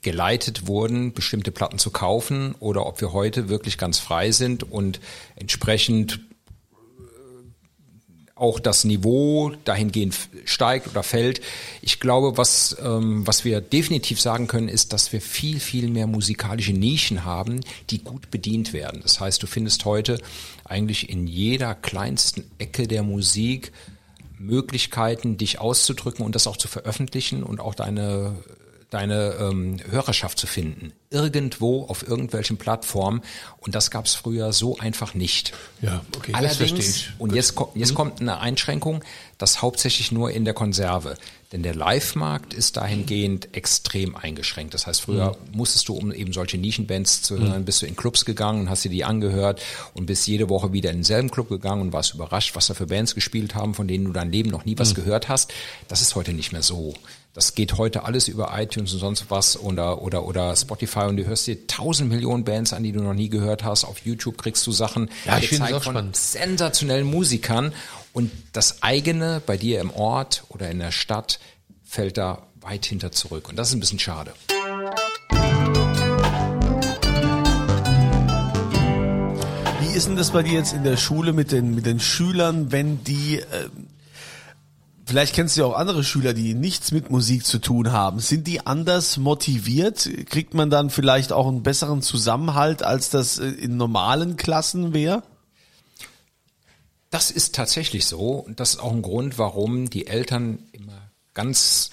geleitet 0.02 0.68
wurden, 0.68 1.12
bestimmte 1.12 1.50
Platten 1.50 1.78
zu 1.78 1.90
kaufen 1.90 2.54
oder 2.60 2.86
ob 2.86 3.00
wir 3.00 3.12
heute 3.12 3.48
wirklich 3.48 3.78
ganz 3.78 3.98
frei 3.98 4.30
sind 4.30 4.62
und 4.62 5.00
entsprechend 5.34 6.20
auch 8.36 8.60
das 8.60 8.84
Niveau 8.84 9.52
dahingehend 9.64 10.14
steigt 10.44 10.88
oder 10.88 11.02
fällt. 11.02 11.40
Ich 11.80 12.00
glaube, 12.00 12.36
was, 12.36 12.76
ähm, 12.84 13.26
was 13.26 13.46
wir 13.46 13.62
definitiv 13.62 14.20
sagen 14.20 14.46
können, 14.46 14.68
ist, 14.68 14.92
dass 14.92 15.10
wir 15.12 15.22
viel, 15.22 15.58
viel 15.58 15.88
mehr 15.88 16.06
musikalische 16.06 16.74
Nischen 16.74 17.24
haben, 17.24 17.60
die 17.88 18.04
gut 18.04 18.30
bedient 18.30 18.74
werden. 18.74 19.00
Das 19.02 19.20
heißt, 19.20 19.42
du 19.42 19.46
findest 19.46 19.86
heute 19.86 20.20
eigentlich 20.64 21.08
in 21.08 21.26
jeder 21.26 21.74
kleinsten 21.74 22.44
Ecke 22.58 22.86
der 22.86 23.02
Musik 23.02 23.72
Möglichkeiten, 24.38 25.38
dich 25.38 25.58
auszudrücken 25.58 26.24
und 26.24 26.34
das 26.34 26.46
auch 26.46 26.58
zu 26.58 26.68
veröffentlichen 26.68 27.42
und 27.42 27.58
auch 27.58 27.74
deine 27.74 28.36
deine 28.96 29.34
ähm, 29.38 29.76
Hörerschaft 29.90 30.38
zu 30.38 30.46
finden. 30.46 30.92
Irgendwo 31.10 31.84
auf 31.84 32.06
irgendwelchen 32.08 32.56
Plattformen. 32.56 33.20
Und 33.58 33.74
das 33.74 33.90
gab 33.90 34.06
es 34.06 34.14
früher 34.14 34.52
so 34.54 34.78
einfach 34.78 35.12
nicht. 35.12 35.52
Ja, 35.82 36.00
okay, 36.16 36.32
das 36.32 36.56
verstehe 36.56 36.66
Allerdings, 36.68 36.96
ich. 36.96 37.10
und 37.18 37.34
jetzt, 37.34 37.54
ko- 37.54 37.70
jetzt 37.74 37.94
kommt 37.94 38.20
eine 38.22 38.40
Einschränkung, 38.40 39.04
das 39.36 39.60
hauptsächlich 39.60 40.12
nur 40.12 40.30
in 40.30 40.46
der 40.46 40.54
Konserve. 40.54 41.16
Denn 41.52 41.62
der 41.62 41.74
Live-Markt 41.76 42.54
ist 42.54 42.76
dahingehend 42.76 43.54
extrem 43.56 44.16
eingeschränkt. 44.16 44.74
Das 44.74 44.86
heißt, 44.88 45.00
früher 45.00 45.36
musstest 45.52 45.88
du, 45.88 45.94
um 45.94 46.10
eben 46.12 46.32
solche 46.32 46.58
Nischenbands 46.58 47.22
zu 47.22 47.38
hören, 47.38 47.64
bist 47.64 47.82
du 47.82 47.86
in 47.86 47.94
Clubs 47.94 48.24
gegangen 48.24 48.62
und 48.62 48.70
hast 48.70 48.84
dir 48.84 48.90
die 48.90 49.04
angehört 49.04 49.62
und 49.94 50.06
bist 50.06 50.26
jede 50.26 50.48
Woche 50.48 50.72
wieder 50.72 50.90
in 50.90 50.96
denselben 50.98 51.30
Club 51.30 51.48
gegangen 51.48 51.82
und 51.82 51.92
warst 51.92 52.14
überrascht, 52.14 52.56
was 52.56 52.66
da 52.66 52.74
für 52.74 52.86
Bands 52.86 53.14
gespielt 53.14 53.54
haben, 53.54 53.74
von 53.74 53.86
denen 53.86 54.06
du 54.06 54.12
dein 54.12 54.32
Leben 54.32 54.50
noch 54.50 54.64
nie 54.64 54.76
was 54.76 54.94
gehört 54.96 55.28
hast. 55.28 55.52
Das 55.86 56.02
ist 56.02 56.16
heute 56.16 56.32
nicht 56.32 56.52
mehr 56.52 56.62
so. 56.62 56.94
Das 57.32 57.54
geht 57.54 57.76
heute 57.76 58.04
alles 58.04 58.28
über 58.28 58.58
iTunes 58.58 58.94
und 58.94 58.98
sonst 58.98 59.26
was 59.28 59.60
oder, 59.60 60.00
oder, 60.00 60.24
oder 60.24 60.56
Spotify 60.56 61.00
und 61.00 61.18
du 61.18 61.26
hörst 61.26 61.46
dir 61.46 61.66
tausend 61.66 62.08
Millionen 62.08 62.44
Bands 62.44 62.72
an, 62.72 62.82
die 62.82 62.92
du 62.92 63.02
noch 63.02 63.12
nie 63.12 63.28
gehört 63.28 63.62
hast. 63.62 63.84
Auf 63.84 63.98
YouTube 64.06 64.38
kriegst 64.38 64.66
du 64.66 64.72
Sachen 64.72 65.10
Ja, 65.26 65.36
ich 65.38 65.50
gezeigt 65.50 65.72
von 65.72 65.82
spannend. 65.82 66.16
sensationellen 66.16 67.06
Musikern 67.06 67.74
und 68.16 68.32
das 68.54 68.82
eigene 68.82 69.42
bei 69.44 69.58
dir 69.58 69.78
im 69.78 69.90
Ort 69.90 70.44
oder 70.48 70.70
in 70.70 70.78
der 70.78 70.90
Stadt 70.90 71.38
fällt 71.84 72.16
da 72.16 72.46
weit 72.62 72.86
hinter 72.86 73.12
zurück 73.12 73.50
und 73.50 73.56
das 73.56 73.68
ist 73.68 73.74
ein 73.74 73.80
bisschen 73.80 73.98
schade. 73.98 74.32
Wie 79.80 79.94
ist 79.94 80.08
denn 80.08 80.16
das 80.16 80.30
bei 80.30 80.42
dir 80.42 80.54
jetzt 80.54 80.72
in 80.72 80.82
der 80.82 80.96
Schule 80.96 81.34
mit 81.34 81.52
den, 81.52 81.74
mit 81.74 81.84
den 81.84 82.00
Schülern, 82.00 82.72
wenn 82.72 83.04
die, 83.04 83.40
äh, 83.40 83.68
vielleicht 85.04 85.34
kennst 85.34 85.58
du 85.58 85.60
ja 85.60 85.66
auch 85.66 85.76
andere 85.76 86.02
Schüler, 86.02 86.32
die 86.32 86.54
nichts 86.54 86.92
mit 86.92 87.10
Musik 87.10 87.44
zu 87.44 87.58
tun 87.58 87.92
haben. 87.92 88.20
Sind 88.20 88.46
die 88.46 88.66
anders 88.66 89.18
motiviert? 89.18 90.08
Kriegt 90.30 90.54
man 90.54 90.70
dann 90.70 90.88
vielleicht 90.88 91.32
auch 91.32 91.46
einen 91.46 91.62
besseren 91.62 92.00
Zusammenhalt, 92.00 92.82
als 92.82 93.10
das 93.10 93.38
äh, 93.38 93.46
in 93.46 93.76
normalen 93.76 94.36
Klassen 94.36 94.94
wäre? 94.94 95.22
Das 97.10 97.30
ist 97.30 97.54
tatsächlich 97.54 98.06
so 98.06 98.32
und 98.32 98.58
das 98.60 98.74
ist 98.74 98.80
auch 98.80 98.92
ein 98.92 99.02
Grund, 99.02 99.38
warum 99.38 99.90
die 99.90 100.06
Eltern 100.06 100.58
immer 100.72 101.10
ganz 101.34 101.90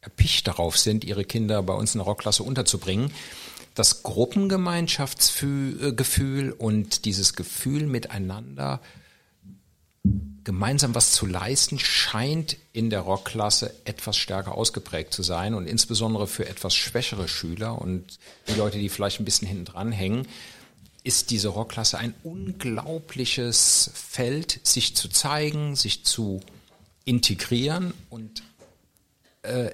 erpicht 0.00 0.46
darauf 0.46 0.78
sind, 0.78 1.04
ihre 1.04 1.24
Kinder 1.24 1.62
bei 1.62 1.74
uns 1.74 1.94
in 1.94 1.98
der 1.98 2.06
Rockklasse 2.06 2.42
unterzubringen. 2.42 3.10
Das 3.74 4.02
Gruppengemeinschaftsgefühl 4.02 6.52
und 6.52 7.04
dieses 7.04 7.34
Gefühl 7.34 7.86
miteinander 7.86 8.80
gemeinsam 10.44 10.94
was 10.94 11.12
zu 11.12 11.26
leisten, 11.26 11.78
scheint 11.78 12.58
in 12.72 12.90
der 12.90 13.00
Rockklasse 13.00 13.74
etwas 13.84 14.18
stärker 14.18 14.54
ausgeprägt 14.54 15.14
zu 15.14 15.22
sein 15.22 15.54
und 15.54 15.66
insbesondere 15.66 16.26
für 16.26 16.46
etwas 16.46 16.74
schwächere 16.74 17.28
Schüler 17.28 17.80
und 17.80 18.18
die 18.48 18.54
Leute, 18.54 18.78
die 18.78 18.90
vielleicht 18.90 19.20
ein 19.20 19.24
bisschen 19.24 19.48
hinten 19.48 19.64
dran 19.64 19.90
hängen, 19.90 20.28
ist 21.04 21.30
diese 21.30 21.48
Rockklasse 21.48 21.98
ein 21.98 22.14
unglaubliches 22.24 23.90
Feld, 23.94 24.60
sich 24.64 24.96
zu 24.96 25.08
zeigen, 25.08 25.76
sich 25.76 26.04
zu 26.04 26.40
integrieren 27.04 27.94
und 28.10 28.42
äh, 29.42 29.70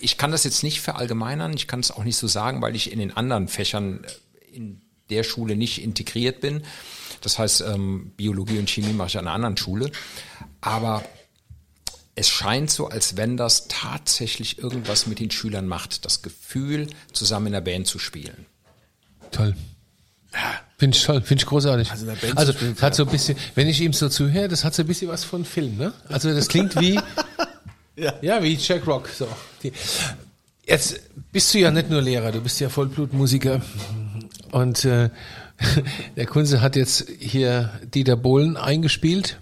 ich 0.00 0.16
kann 0.16 0.32
das 0.32 0.44
jetzt 0.44 0.62
nicht 0.62 0.80
verallgemeinern, 0.80 1.52
ich 1.52 1.66
kann 1.66 1.80
es 1.80 1.90
auch 1.90 2.04
nicht 2.04 2.16
so 2.16 2.26
sagen, 2.26 2.62
weil 2.62 2.74
ich 2.74 2.90
in 2.90 2.98
den 2.98 3.16
anderen 3.16 3.48
Fächern 3.48 4.04
äh, 4.04 4.56
in 4.56 4.80
der 5.10 5.22
Schule 5.22 5.56
nicht 5.56 5.82
integriert 5.82 6.40
bin. 6.40 6.62
Das 7.20 7.38
heißt, 7.38 7.62
ähm, 7.62 8.12
Biologie 8.16 8.58
und 8.58 8.70
Chemie 8.70 8.92
mache 8.92 9.08
ich 9.08 9.18
an 9.18 9.26
einer 9.26 9.34
anderen 9.34 9.56
Schule. 9.56 9.90
Aber 10.60 11.04
es 12.14 12.28
scheint 12.28 12.70
so, 12.70 12.88
als 12.88 13.16
wenn 13.16 13.36
das 13.36 13.68
tatsächlich 13.68 14.58
irgendwas 14.58 15.06
mit 15.06 15.18
den 15.18 15.30
Schülern 15.30 15.66
macht. 15.66 16.04
Das 16.04 16.22
Gefühl, 16.22 16.88
zusammen 17.12 17.48
in 17.48 17.52
der 17.52 17.60
Band 17.60 17.86
zu 17.86 17.98
spielen. 17.98 18.46
Toll. 19.30 19.54
Finde 20.80 20.96
ich 20.96 21.04
toll, 21.04 21.20
finde 21.20 21.42
ich 21.42 21.46
großartig. 21.46 21.90
Also 21.90 22.06
in 22.06 22.14
der 22.14 22.26
Band 22.26 22.38
Also, 22.38 22.52
spielen, 22.54 22.74
hat 22.80 22.94
so 22.94 23.04
ein 23.04 23.10
bisschen, 23.10 23.36
wenn 23.54 23.68
ich 23.68 23.82
ihm 23.82 23.92
so 23.92 24.08
zuhöre, 24.08 24.48
das 24.48 24.64
hat 24.64 24.74
so 24.74 24.82
ein 24.82 24.86
bisschen 24.86 25.08
was 25.08 25.24
von 25.24 25.44
Film, 25.44 25.76
ne? 25.76 25.92
Also 26.08 26.32
das 26.34 26.48
klingt 26.48 26.74
wie, 26.80 26.98
Ja. 27.96 28.14
ja, 28.22 28.42
wie 28.42 28.54
Jack 28.54 28.86
Rock. 28.86 29.10
So. 29.10 29.28
Die, 29.62 29.72
jetzt 30.66 30.98
bist 31.32 31.52
du 31.52 31.58
ja 31.58 31.70
nicht 31.70 31.90
nur 31.90 32.00
Lehrer, 32.00 32.32
du 32.32 32.40
bist 32.40 32.58
ja 32.60 32.70
Vollblutmusiker. 32.70 33.60
Und 34.52 34.86
äh, 34.86 35.10
der 36.16 36.24
Kunze 36.24 36.62
hat 36.62 36.76
jetzt 36.76 37.06
hier 37.18 37.70
Dieter 37.94 38.16
Bohlen 38.16 38.56
eingespielt. 38.56 39.38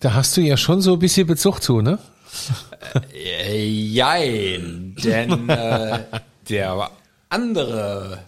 Da 0.00 0.14
hast 0.14 0.36
du 0.36 0.40
ja 0.40 0.56
schon 0.56 0.80
so 0.80 0.94
ein 0.94 0.98
bisschen 0.98 1.28
Bezug 1.28 1.62
zu, 1.62 1.82
ne? 1.82 2.00
Äh, 3.14 3.64
Jein, 3.64 4.96
denn 5.04 5.48
äh, 5.48 6.00
der 6.48 6.90
andere 7.28 8.18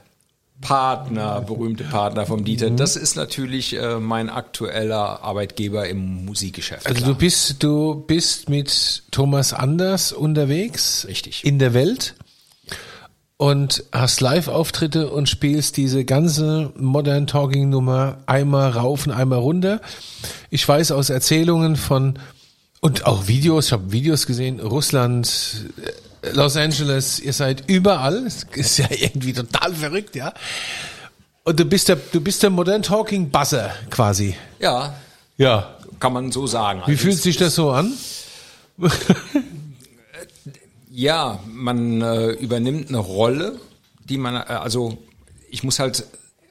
Partner, 0.61 1.41
berühmte 1.41 1.85
Partner 1.85 2.27
vom 2.27 2.45
Dieter, 2.45 2.71
das 2.71 2.97
ist 2.97 3.17
natürlich 3.17 3.77
äh, 3.77 3.99
mein 3.99 4.29
aktueller 4.29 5.23
Arbeitgeber 5.23 5.89
im 5.89 6.27
Musikgeschäft. 6.27 6.87
Also 6.87 6.99
klar. 6.99 7.13
du 7.13 7.19
bist, 7.19 7.63
du 7.63 8.05
bist 8.07 8.49
mit 8.49 9.05
Thomas 9.11 9.53
Anders 9.55 10.13
unterwegs. 10.13 11.07
Richtig. 11.09 11.45
In 11.45 11.59
der 11.59 11.73
Welt. 11.73 12.15
Und 13.39 13.85
hast 13.91 14.21
Live-Auftritte 14.21 15.09
und 15.09 15.27
spielst 15.27 15.79
diese 15.79 16.05
ganze 16.05 16.73
Modern 16.77 17.27
Talking 17.27 17.71
Nummer 17.71 18.19
einmal 18.27 18.71
rauf 18.71 19.07
und 19.07 19.13
einmal 19.13 19.39
runter. 19.39 19.81
Ich 20.51 20.69
weiß 20.69 20.93
aus 20.93 21.09
Erzählungen 21.09 21.77
von, 21.77 22.19
und 22.81 23.07
auch 23.07 23.29
Videos, 23.29 23.67
ich 23.67 23.73
habe 23.73 23.93
Videos 23.93 24.27
gesehen, 24.27 24.61
Russland, 24.61 25.71
Los 26.33 26.57
Angeles, 26.57 27.19
ihr 27.21 27.33
seid 27.33 27.65
überall. 27.69 28.25
Das 28.25 28.45
ist 28.55 28.79
ja 28.79 28.87
irgendwie 28.91 29.33
total 29.33 29.75
verrückt, 29.75 30.15
ja. 30.17 30.33
Und 31.45 31.59
du 31.59 31.65
bist 31.65 31.89
der, 31.89 31.97
du 31.97 32.21
bist 32.21 32.43
der 32.43 32.51
Modern 32.51 32.83
Talking 32.83 33.31
Buzzer 33.31 33.71
quasi. 33.91 34.37
ja, 34.59 34.95
Ja. 35.39 35.75
kann 35.99 36.13
man 36.13 36.31
so 36.31 36.47
sagen. 36.47 36.83
Wie 36.87 36.93
Also 36.93 37.03
fühlt 37.05 37.19
sich 37.19 37.37
das 37.37 37.55
so 37.55 37.71
an? 37.71 37.93
Ja, 40.93 41.39
man 41.47 42.03
äh, 42.03 42.31
übernimmt 42.33 42.89
eine 42.89 42.99
Rolle, 42.99 43.59
die 44.09 44.19
man, 44.19 44.35
äh, 44.35 44.39
also 44.55 44.99
ich 45.49 45.63
muss 45.63 45.79
halt 45.79 46.05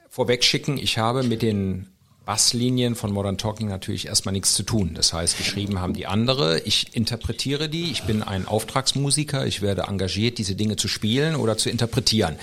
vorweg 0.08 0.42
schicken, 0.44 0.78
ich 0.78 0.98
habe 0.98 1.22
mit 1.22 1.42
den 1.42 1.86
Basslinien 2.24 2.94
von 2.94 3.12
Modern 3.12 3.38
Talking 3.38 3.68
natürlich 3.68 4.06
erstmal 4.06 4.32
nichts 4.32 4.54
zu 4.54 4.62
tun. 4.62 4.92
Das 4.94 5.12
heißt, 5.12 5.38
geschrieben 5.38 5.80
haben 5.80 5.94
die 5.94 6.06
andere, 6.06 6.60
ich 6.60 6.94
interpretiere 6.94 7.68
die, 7.68 7.90
ich 7.90 8.04
bin 8.04 8.22
ein 8.22 8.46
Auftragsmusiker, 8.46 9.46
ich 9.46 9.62
werde 9.62 9.82
engagiert, 9.82 10.38
diese 10.38 10.54
Dinge 10.54 10.76
zu 10.76 10.86
spielen 10.86 11.34
oder 11.34 11.56
zu 11.56 11.70
interpretieren. 11.70 12.36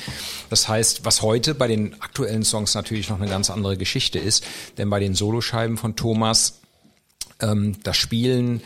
Das 0.50 0.68
heißt, 0.68 1.06
was 1.06 1.22
heute 1.22 1.56
bei 1.56 1.68
den 1.68 2.02
aktuellen 2.02 2.44
Songs 2.44 2.74
natürlich 2.74 3.10
noch 3.10 3.22
eine 3.22 3.30
ganz 3.30 3.50
andere 3.50 3.78
Geschichte 3.78 4.20
ist, 4.20 4.44
denn 4.78 4.90
bei 4.90 5.00
den 5.00 5.14
Soloscheiben 5.14 5.78
von 5.78 5.96
Thomas 5.96 6.60
ähm, 7.40 7.78
das 7.84 7.98
Spielen 7.98 8.62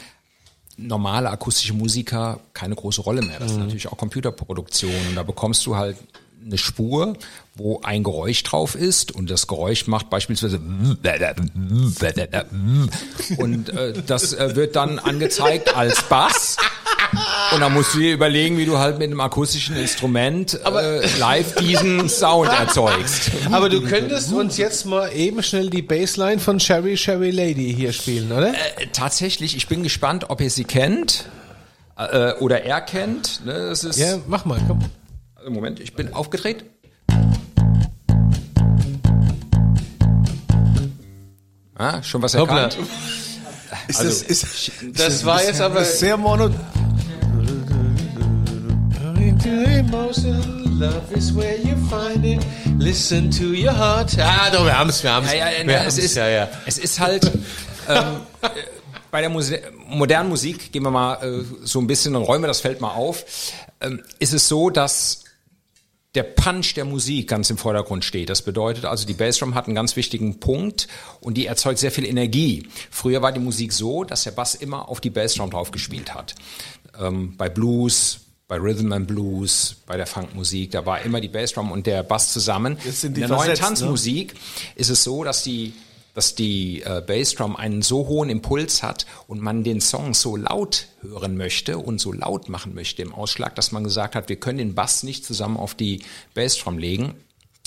normale 0.77 1.29
akustische 1.29 1.73
Musiker 1.73 2.39
keine 2.53 2.75
große 2.75 3.01
Rolle 3.01 3.21
mehr. 3.21 3.39
Das 3.39 3.51
ist 3.51 3.57
natürlich 3.57 3.87
auch 3.87 3.97
Computerproduktion 3.97 4.93
und 5.09 5.15
da 5.15 5.23
bekommst 5.23 5.65
du 5.65 5.75
halt 5.75 5.97
eine 6.45 6.57
Spur, 6.57 7.17
wo 7.55 7.81
ein 7.83 8.03
Geräusch 8.03 8.43
drauf 8.43 8.75
ist 8.75 9.11
und 9.11 9.29
das 9.29 9.47
Geräusch 9.47 9.87
macht 9.87 10.09
beispielsweise 10.09 10.59
und 13.37 13.69
äh, 13.69 13.93
das 14.05 14.33
äh, 14.33 14.55
wird 14.55 14.75
dann 14.75 14.99
angezeigt 14.99 15.75
als 15.75 16.01
Bass 16.03 16.57
und 17.53 17.59
dann 17.59 17.73
musst 17.73 17.93
du 17.93 17.99
dir 17.99 18.13
überlegen, 18.13 18.57
wie 18.57 18.65
du 18.65 18.77
halt 18.77 18.97
mit 18.97 19.07
einem 19.07 19.19
akustischen 19.19 19.75
Instrument 19.75 20.59
äh, 20.65 21.05
live 21.17 21.55
diesen 21.55 22.07
Sound 22.07 22.49
erzeugst. 22.49 23.31
Aber 23.51 23.69
du 23.69 23.81
könntest 23.81 24.31
uns 24.31 24.57
jetzt 24.57 24.85
mal 24.85 25.11
eben 25.13 25.43
schnell 25.43 25.69
die 25.69 25.81
Bassline 25.81 26.39
von 26.39 26.59
Sherry 26.59 26.95
Sherry 26.97 27.31
Lady 27.31 27.73
hier 27.75 27.91
spielen, 27.91 28.31
oder? 28.31 28.49
Äh, 28.49 28.87
tatsächlich, 28.93 29.55
ich 29.55 29.67
bin 29.67 29.83
gespannt, 29.83 30.29
ob 30.29 30.41
ihr 30.41 30.49
sie 30.49 30.63
kennt 30.63 31.25
äh, 31.97 32.33
oder 32.35 32.63
er 32.63 32.81
kennt. 32.81 33.45
Ne, 33.45 33.53
das 33.69 33.83
ist, 33.83 33.99
ja, 33.99 34.17
mach 34.27 34.45
mal, 34.45 34.59
komm. 34.67 34.79
Moment, 35.49 35.79
ich 35.79 35.93
bin 35.93 36.13
aufgedreht. 36.13 36.65
Ah, 41.75 42.03
schon 42.03 42.21
was 42.21 42.35
Hoppla. 42.35 42.63
erkannt? 42.63 42.77
Ist 43.87 43.99
Also, 43.99 44.09
das, 44.09 44.21
ist, 44.23 44.71
Das 44.93 45.25
war 45.25 45.43
jetzt 45.43 45.61
aber 45.61 45.83
sehr 45.83 46.17
mono. 46.17 46.49
Love 50.81 51.13
is 51.15 51.35
where 51.35 51.57
you 51.57 51.75
find 51.89 52.25
it. 52.25 52.43
Listen 52.79 53.29
to 53.29 53.53
your 53.53 53.71
heart. 53.71 54.17
Ah, 54.19 54.49
doch, 54.51 54.65
wir 54.65 54.77
haben's, 54.77 55.03
wir 55.03 55.11
haben's. 55.11 55.31
Ja, 55.31 55.51
ja, 55.51 55.65
wir 55.67 55.73
ja, 55.73 55.79
haben's, 55.81 55.99
es, 55.99 56.05
ist, 56.05 56.15
ja, 56.15 56.27
ja. 56.27 56.49
es 56.65 56.79
ist 56.79 56.99
halt 56.99 57.23
ähm, 57.87 58.21
äh, 58.41 58.47
bei 59.11 59.21
der 59.21 59.29
Muse 59.29 59.61
modernen 59.87 60.29
Musik, 60.29 60.71
gehen 60.71 60.81
wir 60.81 60.89
mal 60.89 61.15
äh, 61.23 61.43
so 61.63 61.79
ein 61.79 61.85
bisschen 61.85 62.15
und 62.15 62.23
räumen 62.23 62.45
das 62.45 62.61
Feld 62.61 62.81
mal 62.81 62.89
auf, 62.93 63.25
ähm, 63.79 64.01
ist 64.17 64.33
es 64.33 64.47
so, 64.47 64.71
dass 64.71 65.23
der 66.15 66.23
Punch 66.23 66.73
der 66.75 66.85
Musik 66.85 67.29
ganz 67.29 67.49
im 67.49 67.57
Vordergrund 67.57 68.03
steht. 68.03 68.29
Das 68.29 68.41
bedeutet 68.41 68.85
also, 68.85 69.05
die 69.05 69.13
Bassdrum 69.13 69.55
hat 69.55 69.67
einen 69.67 69.75
ganz 69.75 69.95
wichtigen 69.95 70.39
Punkt 70.39 70.87
und 71.21 71.35
die 71.35 71.45
erzeugt 71.45 71.79
sehr 71.79 71.91
viel 71.91 72.05
Energie. 72.05 72.67
Früher 72.89 73.21
war 73.21 73.31
die 73.31 73.39
Musik 73.39 73.71
so, 73.71 74.03
dass 74.03 74.23
der 74.23 74.31
Bass 74.31 74.55
immer 74.55 74.89
auf 74.89 74.99
die 74.99 75.09
Bassdrum 75.09 75.49
drauf 75.49 75.71
gespielt 75.71 76.13
hat. 76.13 76.35
Ähm, 76.99 77.35
bei 77.37 77.47
Blues, 77.47 78.19
bei 78.49 78.57
Rhythm 78.57 78.91
and 78.91 79.07
Blues, 79.07 79.77
bei 79.85 79.95
der 79.95 80.05
Funkmusik, 80.05 80.71
da 80.71 80.85
war 80.85 81.01
immer 81.01 81.21
die 81.21 81.29
Bassdrum 81.29 81.71
und 81.71 81.87
der 81.87 82.03
Bass 82.03 82.33
zusammen. 82.33 82.77
In 83.03 83.13
der 83.13 83.29
neuen 83.29 83.39
versetzt, 83.39 83.61
ne? 83.61 83.67
Tanzmusik 83.67 84.33
ist 84.75 84.89
es 84.89 85.03
so, 85.03 85.23
dass 85.23 85.43
die 85.43 85.73
dass 86.13 86.35
die 86.35 86.81
äh, 86.81 87.01
Bassdrum 87.05 87.55
einen 87.55 87.81
so 87.81 88.07
hohen 88.07 88.29
Impuls 88.29 88.83
hat 88.83 89.05
und 89.27 89.41
man 89.41 89.63
den 89.63 89.81
Song 89.81 90.13
so 90.13 90.35
laut 90.35 90.87
hören 91.01 91.37
möchte 91.37 91.77
und 91.77 91.99
so 91.99 92.11
laut 92.11 92.49
machen 92.49 92.73
möchte 92.73 93.01
im 93.01 93.13
Ausschlag, 93.13 93.55
dass 93.55 93.71
man 93.71 93.83
gesagt 93.83 94.15
hat, 94.15 94.29
wir 94.29 94.35
können 94.37 94.57
den 94.57 94.75
Bass 94.75 95.03
nicht 95.03 95.25
zusammen 95.25 95.57
auf 95.57 95.75
die 95.75 96.01
Bassdrum 96.33 96.77
legen, 96.77 97.15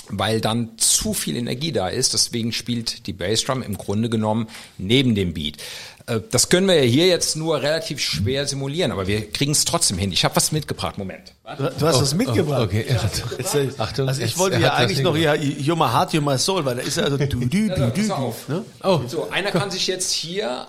weil 0.08 0.40
dann 0.40 0.76
zu 0.76 1.14
viel 1.14 1.36
Energie 1.36 1.72
da 1.72 1.88
ist. 1.88 2.12
Deswegen 2.14 2.52
spielt 2.52 3.06
die 3.06 3.12
Bassdrum 3.12 3.62
im 3.62 3.78
Grunde 3.78 4.10
genommen 4.10 4.48
neben 4.78 5.14
dem 5.14 5.32
Beat. 5.34 5.56
Äh, 6.06 6.20
Das 6.30 6.48
können 6.48 6.66
wir 6.68 6.74
ja 6.76 6.82
hier 6.82 7.06
jetzt 7.06 7.34
nur 7.36 7.62
relativ 7.62 7.98
schwer 8.00 8.46
simulieren, 8.46 8.92
aber 8.92 9.06
wir 9.06 9.30
kriegen 9.30 9.52
es 9.52 9.64
trotzdem 9.64 9.96
hin. 9.98 10.12
Ich 10.12 10.24
habe 10.24 10.36
was 10.36 10.52
mitgebracht. 10.52 10.98
Moment. 10.98 11.32
Du, 11.58 11.64
du 11.78 11.86
hast 11.86 12.00
das 12.00 12.14
mitgebracht. 12.14 12.60
Oh, 12.60 12.64
okay. 12.64 12.84
Jetzt, 13.38 13.54
äh, 13.54 13.68
Achtung, 13.78 14.08
also 14.08 14.20
ich 14.20 14.28
jetzt- 14.30 14.38
wollte 14.38 14.58
ja 14.58 14.70
hat 14.72 14.80
eigentlich 14.80 15.00
noch 15.02 15.16
ja, 15.16 15.32
You're 15.34 15.76
my 15.76 15.90
heart, 15.90 16.12
you're 16.12 16.20
my 16.20 16.38
soul, 16.38 16.64
weil 16.64 16.76
da 16.76 16.82
ist 16.82 16.96
ja 16.96 17.04
also 17.04 17.16
du, 17.16 17.26
du, 17.26 17.46
du, 17.46 17.56
Ja, 17.68 17.90
du, 17.90 18.12
auf. 18.12 18.48
ne? 18.48 18.64
Oh, 18.82 19.00
So, 19.08 19.30
einer 19.30 19.50
kann 19.50 19.70
sich 19.70 19.86
jetzt 19.86 20.12
hier 20.12 20.66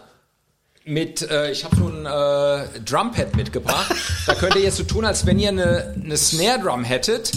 mit, 0.88 1.24
äh, 1.24 1.50
ich 1.52 1.66
habe 1.66 1.76
so 1.76 1.88
ein 1.88 2.06
äh, 2.06 2.80
Drumpad 2.82 3.36
mitgebracht. 3.36 3.92
Da 4.28 4.36
könnt 4.36 4.56
ihr 4.56 4.62
jetzt 4.62 4.78
so 4.78 4.84
tun, 4.84 5.04
als 5.04 5.26
wenn 5.26 5.40
ihr 5.40 5.50
eine, 5.50 5.96
eine 6.02 6.16
Snare 6.16 6.60
Drum 6.60 6.84
hättet 6.84 7.32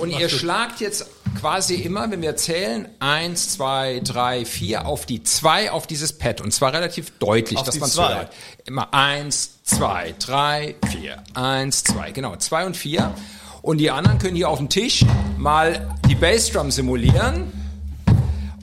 und 0.00 0.10
ihr 0.10 0.28
schlagt 0.28 0.80
jetzt 0.80 1.06
quasi 1.38 1.76
immer, 1.76 2.10
wenn 2.10 2.22
wir 2.22 2.36
zählen, 2.36 2.88
eins, 2.98 3.50
zwei, 3.50 4.00
drei, 4.02 4.44
vier 4.44 4.86
auf 4.86 5.06
die 5.06 5.22
zwei 5.22 5.70
auf 5.70 5.86
dieses 5.86 6.12
Pad 6.12 6.40
und 6.40 6.52
zwar 6.52 6.72
relativ 6.72 7.10
deutlich, 7.18 7.58
Auf 7.58 7.66
dass 7.66 7.78
man 7.78 7.88
es 7.88 7.98
hört. 7.98 8.32
Immer 8.66 8.92
eins, 8.92 9.62
zwei, 9.62 10.14
drei, 10.18 10.74
vier, 10.90 11.22
eins, 11.34 11.84
zwei, 11.84 12.10
genau, 12.10 12.36
zwei 12.36 12.66
und 12.66 12.76
vier. 12.76 13.14
Und 13.62 13.78
die 13.78 13.90
anderen 13.90 14.18
können 14.18 14.36
hier 14.36 14.48
auf 14.48 14.58
dem 14.58 14.70
Tisch 14.70 15.04
mal 15.36 15.96
die 16.08 16.14
Bassdrum 16.14 16.70
simulieren. 16.70 17.52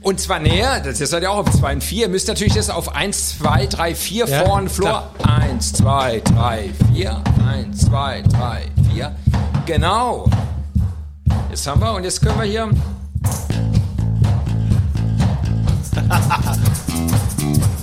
Und 0.02 0.20
zwar 0.20 0.40
näher, 0.40 0.80
das 0.80 1.02
ist 1.02 1.10
seid 1.10 1.24
ihr 1.24 1.32
auch 1.32 1.46
auf 1.46 1.52
2 1.52 1.74
und 1.74 1.84
4. 1.84 2.04
Ihr 2.04 2.10
müsst 2.10 2.28
natürlich 2.28 2.54
das 2.54 2.70
auf 2.70 2.96
1, 2.96 3.40
2, 3.40 3.66
3, 3.66 3.96
4 3.96 4.28
Ja, 4.28 4.46
vorne 4.46 4.70
Floor. 4.70 5.12
1, 5.24 5.74
2, 5.74 6.22
3, 6.22 6.70
4. 6.94 7.24
1, 7.46 7.86
2, 7.86 8.22
3, 8.22 8.62
4. 8.94 9.16
Genau. 9.66 10.30
Jetzt 11.50 11.66
haben 11.68 11.82
wir 11.82 11.94
und 11.94 12.04
jetzt 12.04 12.22
können 12.22 12.38
wir 12.40 12.46
hier. 12.46 12.70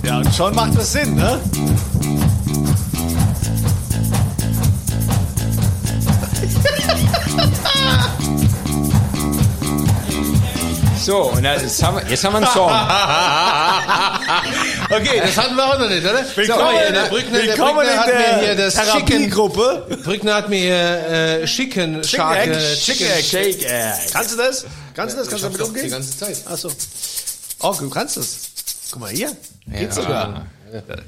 Ja, 0.03 0.19
und 0.19 0.35
schon 0.35 0.53
macht 0.53 0.77
das 0.77 0.91
Sinn, 0.91 1.15
ne? 1.15 1.39
So, 11.05 11.17
und 11.31 11.43
jetzt 11.43 11.83
haben 11.83 11.97
wir, 11.97 12.09
jetzt 12.09 12.23
haben 12.23 12.33
wir 12.33 12.37
einen 12.37 12.47
Song. 12.47 12.71
Okay, 14.89 15.19
das 15.21 15.37
hatten 15.37 15.55
wir 15.55 15.65
auch 15.65 15.79
noch 15.79 15.89
nicht, 15.89 16.03
oder? 16.03 16.23
Willkommen, 16.35 16.59
so, 16.59 16.71
hier, 16.79 16.91
der 16.91 17.01
Brückner, 17.09 17.39
der 17.39 17.47
willkommen 17.47 17.75
Brückner 17.75 17.91
in 17.93 17.99
hat 17.99 18.07
mir 18.07 18.39
hier 18.39 18.55
der 18.55 18.65
das 18.65 18.75
Chicken, 18.75 19.05
Therapiegruppe. 19.07 19.97
Brückner 20.03 20.33
hat 20.35 20.49
mir 20.49 20.75
äh, 21.41 21.45
Chicken, 21.45 22.03
Scharke, 22.03 22.55
Egg, 22.57 22.75
Chicken. 22.75 23.07
Shake. 23.23 23.67
Kannst 24.13 24.33
du 24.33 24.37
das? 24.37 24.65
Kannst 24.93 25.15
du 25.15 25.19
das? 25.19 25.27
Kannst 25.29 25.43
du 25.43 25.47
damit 25.49 25.59
Die 25.59 25.63
umgehen? 25.63 25.89
ganze 25.89 26.17
Zeit. 26.17 26.37
Achso. 26.47 26.71
Oh, 27.61 27.75
du 27.79 27.89
kannst 27.89 28.17
das. 28.17 28.37
Guck 28.91 29.01
mal 29.01 29.09
hier. 29.11 29.31
Geht's 29.67 29.95
sogar. 29.95 30.45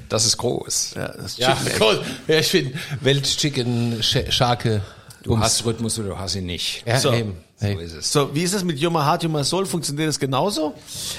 Das 0.08 0.24
ist 0.24 0.36
groß. 0.38 0.92
Ja, 0.96 1.08
das 1.08 1.32
ist 1.32 1.38
Ja, 1.38 1.56
Chicken 1.56 1.82
cool. 1.82 2.02
ja 2.26 2.38
ich 2.38 2.48
finde 2.48 2.78
Weltchicken, 3.00 4.00
Sch- 4.02 4.30
Scharke. 4.32 4.80
Du 5.22 5.38
hast 5.38 5.64
Rhythmus 5.64 5.98
oder 5.98 6.08
du 6.10 6.18
hast 6.18 6.34
ihn 6.34 6.46
nicht. 6.46 6.84
Ja, 6.86 6.98
So. 6.98 7.12
eben. 7.12 7.36
Hey. 7.60 7.74
So 7.74 7.80
ist 7.80 7.92
es. 7.94 8.12
So, 8.12 8.34
wie 8.34 8.42
ist 8.42 8.54
das 8.54 8.62
mit 8.62 8.80
my 8.80 9.00
heart, 9.00 9.28
my 9.28 9.42
soul? 9.42 9.66
Funktioniert 9.66 10.08
das 10.08 10.20
genauso? 10.20 10.74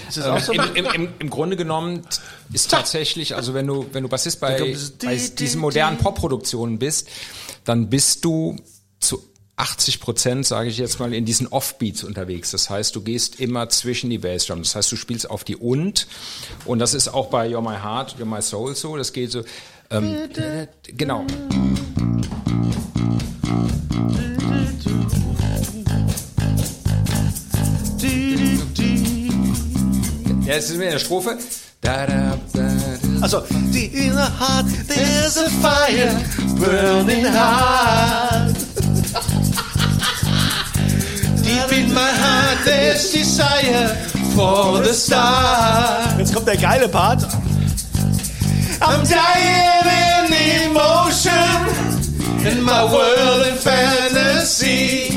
Ist 0.08 0.17
das 0.17 0.25
auch 0.25 0.39
so? 0.39 0.54
Im, 0.54 0.62
im, 0.75 0.86
im, 0.86 1.10
Im 1.19 1.30
Grunde 1.30 1.58
genommen 1.58 2.02
ist 2.54 2.71
tatsächlich, 2.71 3.36
also 3.36 3.54
wenn 3.54 3.67
du, 3.67 3.88
wenn 3.91 4.04
du 4.04 4.10
Bassist 4.10 4.39
bei, 4.39 4.58
bei 4.58 4.71
Di, 4.71 4.75
diesen 5.36 5.36
Di, 5.36 5.58
modernen. 5.58 5.97
Popproduktionen 5.97 6.80
bist, 6.80 7.10
dann 7.65 7.89
bist 7.89 8.23
du 8.23 8.56
zu 9.02 9.21
80 9.58 9.99
Prozent, 9.99 10.45
sage 10.45 10.69
ich 10.69 10.78
jetzt 10.78 10.99
mal, 11.02 11.13
in 11.13 11.25
diesen 11.25 11.47
Offbeats 11.47 12.06
unterwegs. 12.06 12.52
Das 12.52 12.69
heißt, 12.69 12.95
du 12.95 13.02
gehst 13.02 13.41
immer 13.41 13.67
zwischen 13.67 14.10
die 14.10 14.19
Bassdrum. 14.19 14.60
Das 14.60 14.73
heißt, 14.75 14.89
du 14.89 14.95
spielst 14.95 15.30
auf 15.30 15.43
die 15.43 15.58
und. 15.58 16.08
Und 16.63 16.80
das 16.80 16.93
ist 16.93 17.10
auch 17.10 17.28
bei 17.28 17.49
You're 17.49 17.62
My 17.62 17.78
Heart, 17.78 18.15
You're 18.17 18.25
My 18.25 18.41
Soul 18.41 18.75
so. 18.75 18.95
Das 18.95 19.12
geht 19.12 19.32
so. 19.32 19.43
Ähm, 19.91 20.30
genau. 20.84 21.25
Jetzt 30.50 30.68
sind 30.68 30.80
wir 30.80 30.88
in 30.88 30.94
der 30.94 31.00
Strophe. 31.00 31.38
Da, 31.82 32.06
da, 32.06 32.38
da, 32.54 32.62
da. 32.62 33.22
Also, 33.22 33.44
deep 33.72 33.94
in 33.94 34.12
the 34.12 34.30
heart, 34.40 34.66
there's 34.88 35.38
a 35.38 35.50
fire 35.62 36.12
burning 36.58 37.26
hard. 37.26 38.56
Deep 41.44 41.72
in 41.72 41.94
my 41.94 42.02
heart 42.02 42.60
there's 42.66 43.12
desire 43.12 43.96
for 44.36 44.82
the 44.84 44.94
star. 44.94 46.16
Jetzt 46.18 46.34
kommt 46.34 46.48
der 46.48 46.58
geile 46.58 46.88
Part. 46.88 47.24
I'm 48.82 49.04
dying 49.08 49.88
in 50.26 50.72
emotion 50.72 51.68
in 52.46 52.64
my 52.64 52.84
world 52.84 53.48
in 53.48 53.56
fantasy. 53.56 55.10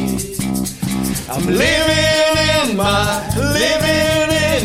I'm 1.28 1.46
living 1.46 2.36
in 2.64 2.76
my, 2.76 3.20
living 3.36 4.21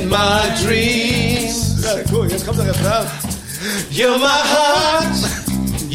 in 0.07 0.11
my 0.11 0.49
dreams. 0.63 1.83
Ja, 1.83 2.01
cool, 2.11 2.29
jetzt 2.29 2.45
kommt 2.45 2.59
der 2.59 2.67
Refrain. 2.67 3.07
You're 3.91 4.17
my 4.17 4.27
heart, 4.27 5.46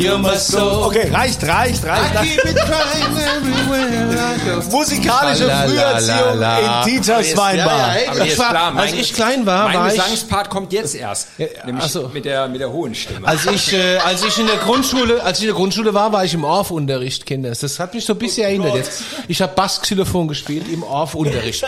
you're 0.03 0.19
my 0.19 0.37
soul. 0.37 0.85
Okay, 0.85 1.09
reicht, 1.13 1.43
reicht, 1.47 1.85
reicht. 1.85 2.15
I 2.15 2.27
keep 2.29 2.45
it 2.45 2.57
crying 2.57 3.17
everywhere 3.37 4.37
I 4.37 4.61
go. 4.71 4.77
Musikalische 4.77 5.45
Früherziehung 5.51 6.43
in 6.43 6.85
Dieters 7.03 7.37
Weinbar. 7.37 7.95
Aber 8.09 8.17
dir 8.19 8.25
ich 8.25 8.33
ist 8.33 8.39
war, 8.39 8.51
klar, 8.51 8.71
mein- 8.73 8.83
als 8.85 8.93
ich 8.93 9.15
klein 9.15 9.47
war, 9.47 9.65
Mein 9.69 9.77
war 9.79 9.89
ich, 9.89 9.95
Gesangspart 9.95 10.51
kommt 10.51 10.73
jetzt 10.73 10.95
erst. 10.95 11.29
nämlich 11.65 11.85
so. 11.87 12.09
mit, 12.09 12.25
der, 12.25 12.49
mit 12.49 12.61
der 12.61 12.71
hohen 12.73 12.95
Stimme. 12.95 13.27
als 13.27 13.47
ich, 13.47 13.73
äh, 13.73 13.97
als 13.99 14.25
ich 14.25 14.39
in 14.39 14.47
der 14.47 14.57
Grundschule, 14.57 15.23
als 15.23 15.39
ich 15.39 15.45
in 15.45 15.49
der 15.49 15.57
Grundschule 15.57 15.95
war, 15.95 16.13
war 16.13 16.25
ich 16.25 16.35
im 16.35 16.45
Orff-Unterricht, 16.45 17.27
Kinder. 17.27 17.51
Das 17.59 17.79
hat 17.79 17.95
mich 17.95 18.05
so 18.05 18.13
ein 18.15 18.19
bisschen 18.19 18.45
erinnert 18.45 18.75
jetzt. 18.75 19.03
Ich 19.29 19.41
habe 19.43 19.55
Bassxylophon 19.55 20.29
gespielt 20.29 20.67
im 20.73 20.83
Orff-Unterricht. 20.83 21.65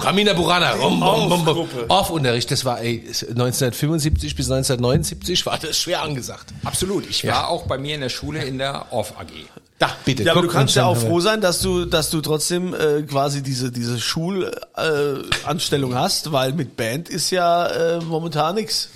Kamina 0.00 0.32
Burana. 0.34 0.74
Orff-Unterricht, 1.88 2.50
das 2.50 2.64
war 2.64 2.80
ey, 2.80 3.04
1975 3.06 4.34
bis 4.36 4.50
1979 4.50 5.46
war 5.46 5.58
das 5.58 5.78
schwer 5.78 6.02
angesagt. 6.02 6.46
Absolut. 6.64 7.08
Ich 7.08 7.26
war 7.26 7.48
auch 7.48 7.53
bei 7.62 7.78
mir 7.78 7.94
in 7.94 8.00
der 8.00 8.08
Schule 8.08 8.44
in 8.44 8.58
der 8.58 8.92
Off 8.92 9.18
AG. 9.18 9.28
Da, 9.78 9.96
bitte. 10.04 10.24
Ja, 10.24 10.32
aber 10.32 10.42
du 10.42 10.48
kannst 10.48 10.76
ja 10.76 10.84
auch 10.84 10.96
froh 10.96 11.20
sein, 11.20 11.40
dass 11.40 11.60
du, 11.60 11.84
dass 11.84 12.10
du 12.10 12.20
trotzdem 12.20 12.74
äh, 12.74 13.02
quasi 13.02 13.42
diese 13.42 13.72
diese 13.72 13.98
Schulanstellung 14.00 15.92
äh, 15.92 15.96
hast, 15.96 16.32
weil 16.32 16.52
mit 16.52 16.76
Band 16.76 17.08
ist 17.08 17.30
ja 17.30 17.66
äh, 17.66 18.00
momentan 18.00 18.56
nix. 18.56 18.90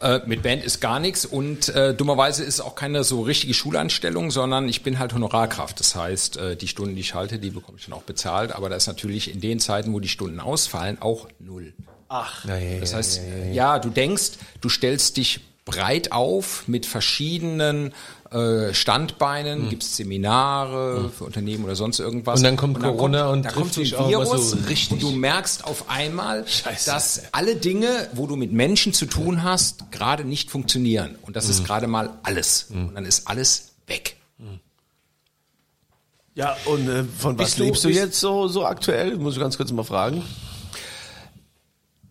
Äh, 0.00 0.20
mit 0.26 0.42
Band 0.42 0.64
ist 0.64 0.80
gar 0.80 0.98
nichts 0.98 1.24
und 1.24 1.68
äh, 1.68 1.94
dummerweise 1.94 2.42
ist 2.42 2.60
auch 2.60 2.74
keine 2.74 3.04
so 3.04 3.22
richtige 3.22 3.54
Schulanstellung, 3.54 4.30
sondern 4.30 4.68
ich 4.68 4.82
bin 4.82 4.98
halt 4.98 5.14
Honorarkraft. 5.14 5.78
Das 5.78 5.94
heißt, 5.94 6.36
äh, 6.36 6.56
die 6.56 6.68
Stunden, 6.68 6.94
die 6.94 7.00
ich 7.00 7.14
halte, 7.14 7.38
die 7.38 7.50
bekomme 7.50 7.78
ich 7.78 7.84
dann 7.86 7.94
auch 7.94 8.02
bezahlt. 8.02 8.52
Aber 8.52 8.68
da 8.68 8.76
ist 8.76 8.86
natürlich 8.86 9.32
in 9.32 9.40
den 9.40 9.60
Zeiten, 9.60 9.92
wo 9.92 10.00
die 10.00 10.08
Stunden 10.08 10.40
ausfallen, 10.40 10.98
auch 11.00 11.28
null. 11.38 11.72
Ach, 12.08 12.44
Ja, 12.44 12.56
ja, 12.56 12.80
Das 12.80 12.90
ja, 12.90 12.98
heißt, 12.98 13.16
ja, 13.18 13.44
ja. 13.46 13.52
ja, 13.52 13.78
du 13.78 13.88
denkst, 13.88 14.32
du 14.60 14.68
stellst 14.68 15.16
dich 15.16 15.40
breit 15.64 16.12
auf 16.12 16.64
mit 16.68 16.84
verschiedenen 16.84 17.94
äh, 18.30 18.74
Standbeinen, 18.74 19.70
gibst 19.70 19.96
Seminare 19.96 21.10
für 21.16 21.24
Unternehmen 21.24 21.64
oder 21.64 21.74
sonst 21.74 22.00
irgendwas. 22.00 22.40
Und 22.40 22.44
dann 22.44 22.56
kommt 22.56 22.80
Corona 22.80 23.28
und 23.30 23.44
da 23.44 23.50
trifft 23.50 23.60
kommt 23.60 23.74
so 23.74 23.80
ein 23.80 23.84
dich 23.84 23.94
auch 23.96 24.00
mal 24.02 24.08
Virus 24.10 24.50
so 24.50 24.56
richtig. 24.68 24.90
und 24.92 25.02
du 25.02 25.10
merkst 25.12 25.64
auf 25.64 25.88
einmal, 25.88 26.46
Scheiße. 26.46 26.90
dass 26.90 27.22
alle 27.32 27.56
Dinge, 27.56 28.08
wo 28.12 28.26
du 28.26 28.36
mit 28.36 28.52
Menschen 28.52 28.92
zu 28.92 29.06
tun 29.06 29.42
hast, 29.42 29.90
gerade 29.90 30.24
nicht 30.24 30.50
funktionieren. 30.50 31.16
Und 31.22 31.36
das 31.36 31.44
Mhm. 31.46 31.50
ist 31.52 31.64
gerade 31.64 31.86
mal 31.86 32.10
alles. 32.24 32.66
Und 32.70 32.94
dann 32.94 33.06
ist 33.06 33.26
alles 33.28 33.72
weg. 33.86 34.16
ja, 36.34 36.56
und 36.66 36.88
äh, 36.88 37.04
von 37.04 37.38
was 37.38 37.44
Bist 37.46 37.58
du- 37.58 37.62
lebst 37.64 37.84
du 37.84 37.88
bist- 37.88 38.00
jetzt 38.00 38.20
so 38.20 38.48
so 38.48 38.66
aktuell? 38.66 39.16
Muss 39.16 39.34
ich 39.34 39.40
ganz 39.40 39.56
kurz 39.56 39.70
mal 39.72 39.84
fragen. 39.84 40.22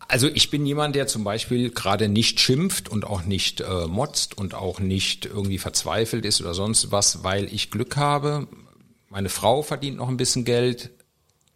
Also 0.08 0.28
ich 0.28 0.50
bin 0.50 0.66
jemand, 0.66 0.96
der 0.96 1.06
zum 1.06 1.24
Beispiel 1.24 1.70
gerade 1.70 2.08
nicht 2.08 2.40
schimpft 2.40 2.88
und 2.88 3.04
auch 3.04 3.24
nicht 3.24 3.60
äh, 3.60 3.86
motzt 3.86 4.36
und 4.36 4.54
auch 4.54 4.80
nicht 4.80 5.26
irgendwie 5.26 5.58
verzweifelt 5.58 6.24
ist 6.24 6.40
oder 6.40 6.54
sonst 6.54 6.92
was, 6.92 7.24
weil 7.24 7.52
ich 7.52 7.70
Glück 7.70 7.96
habe. 7.96 8.46
Meine 9.08 9.28
Frau 9.28 9.62
verdient 9.62 9.96
noch 9.96 10.08
ein 10.08 10.16
bisschen 10.16 10.44
Geld. 10.44 10.90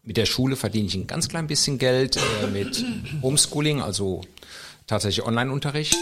Mit 0.02 0.16
der 0.16 0.26
Schule 0.26 0.56
verdiene 0.56 0.87
ich 0.87 0.94
ein 0.94 1.06
ganz 1.06 1.28
klein 1.28 1.46
bisschen 1.46 1.78
Geld. 1.78 2.16
Äh, 2.16 2.46
mit 2.46 2.84
Homeschooling, 3.22 3.82
also 3.82 4.22
tatsächlich 4.87 5.26
Online-Unterricht. 5.26 5.96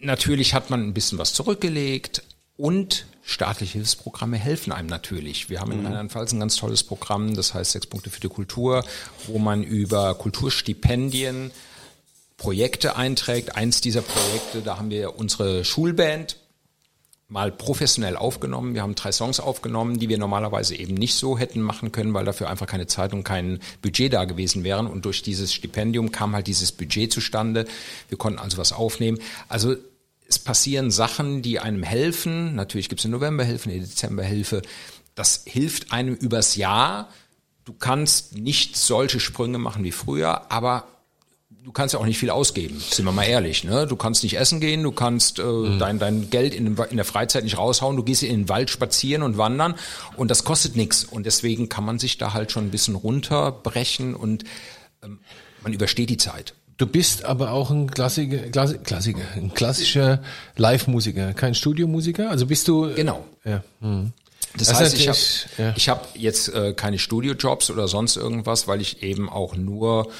Natürlich 0.00 0.54
hat 0.54 0.70
man 0.70 0.82
ein 0.82 0.94
bisschen 0.94 1.18
was 1.18 1.32
zurückgelegt 1.32 2.22
und 2.56 3.06
staatliche 3.24 3.74
Hilfsprogramme 3.74 4.36
helfen 4.36 4.72
einem 4.72 4.88
natürlich. 4.88 5.48
Wir 5.48 5.60
haben 5.60 5.72
in 5.72 5.84
Rheinland-Pfalz 5.84 6.32
ein 6.32 6.40
ganz 6.40 6.56
tolles 6.56 6.82
Programm, 6.82 7.34
das 7.34 7.54
heißt 7.54 7.72
Sechs 7.72 7.86
Punkte 7.86 8.10
für 8.10 8.20
die 8.20 8.28
Kultur, 8.28 8.84
wo 9.26 9.38
man 9.38 9.62
über 9.62 10.14
Kulturstipendien 10.14 11.50
Projekte 12.36 12.96
einträgt. 12.96 13.56
Eins 13.56 13.80
dieser 13.80 14.02
Projekte, 14.02 14.60
da 14.62 14.76
haben 14.76 14.90
wir 14.90 15.16
unsere 15.16 15.64
Schulband 15.64 16.36
mal 17.28 17.50
professionell 17.50 18.16
aufgenommen. 18.16 18.74
Wir 18.74 18.82
haben 18.82 18.94
drei 18.94 19.10
Songs 19.10 19.40
aufgenommen, 19.40 19.98
die 19.98 20.10
wir 20.10 20.18
normalerweise 20.18 20.76
eben 20.76 20.94
nicht 20.94 21.14
so 21.14 21.38
hätten 21.38 21.62
machen 21.62 21.90
können, 21.90 22.12
weil 22.12 22.26
dafür 22.26 22.50
einfach 22.50 22.66
keine 22.66 22.86
Zeit 22.86 23.14
und 23.14 23.24
kein 23.24 23.60
Budget 23.80 24.12
da 24.12 24.26
gewesen 24.26 24.62
wären. 24.62 24.86
Und 24.86 25.06
durch 25.06 25.22
dieses 25.22 25.52
Stipendium 25.52 26.12
kam 26.12 26.34
halt 26.34 26.46
dieses 26.46 26.72
Budget 26.72 27.12
zustande. 27.12 27.64
Wir 28.08 28.18
konnten 28.18 28.38
also 28.38 28.58
was 28.58 28.72
aufnehmen. 28.72 29.18
Also 29.48 29.76
es 30.28 30.38
passieren 30.38 30.90
Sachen, 30.90 31.42
die 31.42 31.60
einem 31.60 31.82
helfen. 31.82 32.54
Natürlich 32.54 32.88
gibt 32.88 33.00
es 33.00 33.04
eine 33.04 33.16
Novemberhilfe, 33.16 33.70
eine 33.70 33.80
Dezemberhilfe. 33.80 34.62
Das 35.14 35.42
hilft 35.46 35.92
einem 35.92 36.14
übers 36.14 36.56
Jahr. 36.56 37.08
Du 37.64 37.72
kannst 37.72 38.36
nicht 38.36 38.76
solche 38.76 39.20
Sprünge 39.20 39.58
machen 39.58 39.84
wie 39.84 39.92
früher, 39.92 40.50
aber 40.50 40.86
du 41.64 41.72
kannst 41.72 41.94
ja 41.94 42.00
auch 42.00 42.04
nicht 42.04 42.18
viel 42.18 42.30
ausgeben, 42.30 42.78
sind 42.78 43.06
wir 43.06 43.12
mal 43.12 43.24
ehrlich. 43.24 43.64
Ne? 43.64 43.86
Du 43.86 43.96
kannst 43.96 44.22
nicht 44.22 44.36
essen 44.36 44.60
gehen, 44.60 44.82
du 44.82 44.92
kannst 44.92 45.38
äh, 45.38 45.78
dein, 45.78 45.98
dein 45.98 46.28
Geld 46.28 46.54
in, 46.54 46.76
in 46.76 46.96
der 46.96 47.04
Freizeit 47.04 47.44
nicht 47.44 47.56
raushauen, 47.56 47.96
du 47.96 48.02
gehst 48.02 48.22
in 48.22 48.30
den 48.30 48.48
Wald 48.48 48.70
spazieren 48.70 49.22
und 49.22 49.38
wandern 49.38 49.74
und 50.16 50.30
das 50.30 50.44
kostet 50.44 50.76
nichts. 50.76 51.04
Und 51.04 51.24
deswegen 51.24 51.68
kann 51.68 51.84
man 51.84 51.98
sich 51.98 52.18
da 52.18 52.34
halt 52.34 52.52
schon 52.52 52.66
ein 52.66 52.70
bisschen 52.70 52.94
runterbrechen 52.94 54.14
und 54.14 54.44
ähm, 55.02 55.20
man 55.62 55.72
übersteht 55.72 56.10
die 56.10 56.18
Zeit. 56.18 56.54
Du 56.76 56.86
bist 56.86 57.24
aber 57.24 57.52
auch 57.52 57.70
ein 57.70 57.88
Klassiker, 57.90 58.36
Klassi- 58.48 58.78
Klassiker, 58.78 59.20
ein 59.36 59.54
klassischer 59.54 60.20
Live-Musiker, 60.56 61.32
kein 61.34 61.54
Studiomusiker. 61.54 62.30
Also 62.30 62.46
bist 62.46 62.66
du. 62.68 62.92
Genau. 62.94 63.24
Ja. 63.44 63.62
hm. 63.80 64.12
Das, 64.56 64.68
Das 64.68 64.80
heißt, 64.80 64.94
ich 64.98 65.08
habe 65.08 65.18
ja. 65.58 65.74
ich 65.76 65.88
hab 65.88 66.16
jetzt 66.16 66.48
äh, 66.48 66.74
keine 66.74 66.98
Studiojobs 67.00 67.70
oder 67.70 67.88
sonst 67.88 68.16
irgendwas, 68.16 68.68
weil 68.68 68.80
ich 68.80 69.02
eben 69.02 69.28
auch 69.28 69.56
nur 69.56 70.10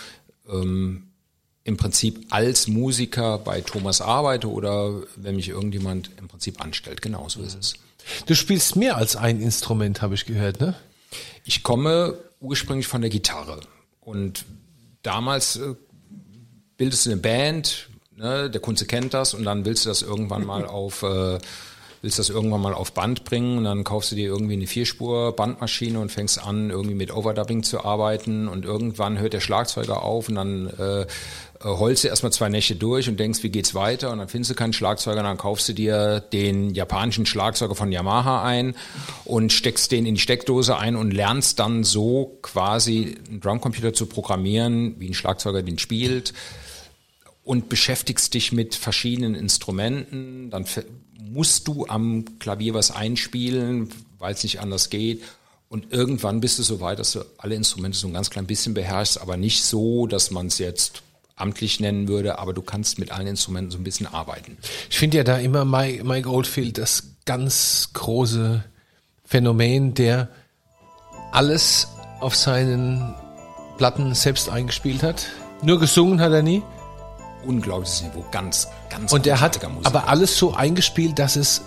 ähm, 0.51 1.09
im 1.63 1.77
Prinzip 1.77 2.27
als 2.31 2.67
Musiker 2.67 3.39
bei 3.39 3.61
Thomas 3.61 4.01
arbeite 4.01 4.51
oder 4.51 5.03
wenn 5.17 5.37
mich 5.37 5.49
irgendjemand 5.49 6.11
im 6.19 6.27
Prinzip 6.29 6.61
anstellt. 6.61 7.01
Genau 7.01 7.29
so 7.29 7.43
ist 7.43 7.57
es. 7.59 7.75
Du 8.27 8.35
spielst 8.35 8.75
mehr 8.77 8.97
als 8.97 9.15
ein 9.17 9.41
Instrument, 9.41 10.03
habe 10.03 10.15
ich 10.15 10.27
gehört, 10.27 10.61
ne? 10.61 10.75
Ich 11.45 11.63
komme 11.63 12.19
ursprünglich 12.41 12.87
von 12.89 13.01
der 13.03 13.11
Gitarre 13.11 13.61
und 14.01 14.45
damals 15.03 15.57
äh, 15.57 15.75
bildest 16.77 17.07
du 17.07 17.11
eine 17.11 17.21
Band, 17.21 17.89
ne, 18.17 18.51
der 18.51 18.61
Kunze 18.61 18.87
kennt 18.87 19.15
das 19.15 19.35
und 19.35 19.45
dann 19.45 19.65
willst 19.65 19.85
du 19.85 19.89
das 19.89 20.03
irgendwann 20.03 20.45
mal 20.45 20.67
auf 20.67 21.03
äh, 21.03 21.39
willst 22.05 22.19
das 22.19 22.29
irgendwann 22.29 22.61
mal 22.61 22.75
auf 22.75 22.93
Band 22.93 23.25
bringen 23.25 23.57
und 23.57 23.65
dann 23.65 23.83
kaufst 23.83 24.13
du 24.13 24.17
dir 24.17 24.27
irgendwie 24.27 24.53
eine 24.53 24.67
Vierspur 24.67 25.35
Bandmaschine 25.35 25.99
und 25.99 26.13
fängst 26.13 26.39
an 26.39 26.69
irgendwie 26.69 26.95
mit 26.95 27.11
Overdubbing 27.11 27.63
zu 27.63 27.83
arbeiten 27.83 28.47
und 28.47 28.67
irgendwann 28.67 29.19
hört 29.19 29.33
der 29.33 29.41
Schlagzeuger 29.41 30.03
auf 30.03 30.29
und 30.29 30.35
dann 30.35 30.67
äh, 30.79 31.01
äh, 31.03 31.07
holst 31.65 32.05
du 32.05 32.09
erstmal 32.09 32.33
zwei 32.33 32.49
Nächte 32.51 32.77
durch 32.77 33.09
und 33.09 33.19
denkst, 33.19 33.43
wie 33.43 33.49
geht's 33.49 33.75
weiter 33.75 34.11
und 34.13 34.19
dann 34.19 34.29
findest 34.29 34.51
du 34.51 34.55
keinen 34.55 34.75
Schlagzeuger, 34.75 35.23
dann 35.23 35.39
kaufst 35.39 35.69
du 35.69 35.73
dir 35.73 36.21
den 36.21 36.75
japanischen 36.75 37.25
Schlagzeuger 37.25 37.75
von 37.75 37.91
Yamaha 37.91 38.45
ein 38.45 38.77
und 39.25 39.53
steckst 39.53 39.91
den 39.91 40.05
in 40.05 40.17
die 40.17 40.21
Steckdose 40.21 40.77
ein 40.77 40.95
und 40.95 41.11
lernst 41.11 41.59
dann 41.59 41.83
so 41.83 42.39
quasi 42.43 43.17
einen 43.29 43.41
Drumcomputer 43.41 43.95
zu 43.95 44.07
programmieren, 44.07 44.97
wie 45.01 45.09
ein 45.09 45.15
Schlagzeuger 45.15 45.63
den 45.63 45.79
spielt 45.79 46.35
und 47.45 47.69
beschäftigst 47.69 48.35
dich 48.35 48.53
mit 48.53 48.75
verschiedenen 48.75 49.35
Instrumenten, 49.35 50.51
dann 50.51 50.67
musst 51.19 51.69
du 51.69 51.87
am 51.87 52.39
Klavier 52.39 52.75
was 52.75 52.91
einspielen, 52.91 53.91
weil 54.19 54.35
es 54.35 54.43
nicht 54.43 54.61
anders 54.61 54.91
geht. 54.91 55.23
Und 55.69 55.93
irgendwann 55.93 56.41
bist 56.41 56.59
du 56.59 56.63
so 56.63 56.81
weit, 56.81 56.99
dass 56.99 57.13
du 57.13 57.25
alle 57.39 57.55
Instrumente 57.55 57.99
so 57.99 58.07
ein 58.07 58.13
ganz 58.13 58.31
klein 58.31 58.47
bisschen 58.47 58.75
beherrschst, 58.75 59.21
aber 59.21 59.37
nicht 59.37 59.65
so, 59.65 60.07
dass 60.07 60.31
man 60.31 60.47
es 60.47 60.59
jetzt 60.59 61.03
amtlich 61.37 61.81
nennen 61.81 62.09
würde, 62.09 62.39
aber 62.39 62.53
du 62.53 62.63
kannst 62.63 62.99
mit 62.99 63.11
allen 63.11 63.27
Instrumenten 63.27 63.71
so 63.71 63.79
ein 63.79 63.85
bisschen 63.85 64.07
arbeiten. 64.07 64.57
Ich 64.91 64.99
finde 64.99 65.19
ja 65.19 65.25
da 65.25 65.39
immer 65.39 65.65
Mike, 65.65 66.05
Mike 66.05 66.29
Oldfield 66.31 66.79
das 66.79 67.15
ganz 67.27 67.91
große 67.93 68.63
Phänomen, 69.25 69.95
der 69.95 70.29
alles 71.33 71.89
auf 72.21 72.37
seinen 72.37 73.15
Platten 73.79 74.15
selbst 74.15 74.49
eingespielt 74.49 75.03
hat. 75.03 75.27
Nur 75.63 75.81
gesungen 75.81 76.21
hat 76.21 76.33
er 76.33 76.43
nie. 76.43 76.63
Unglaubliches 77.45 78.03
Niveau, 78.03 78.25
ganz, 78.31 78.69
ganz 78.89 79.13
Und 79.13 79.27
er 79.27 79.41
hat 79.41 79.61
Musiker. 79.63 79.87
aber 79.87 80.09
alles 80.09 80.39
so 80.39 80.55
eingespielt, 80.55 81.19
dass 81.19 81.37
es 81.37 81.63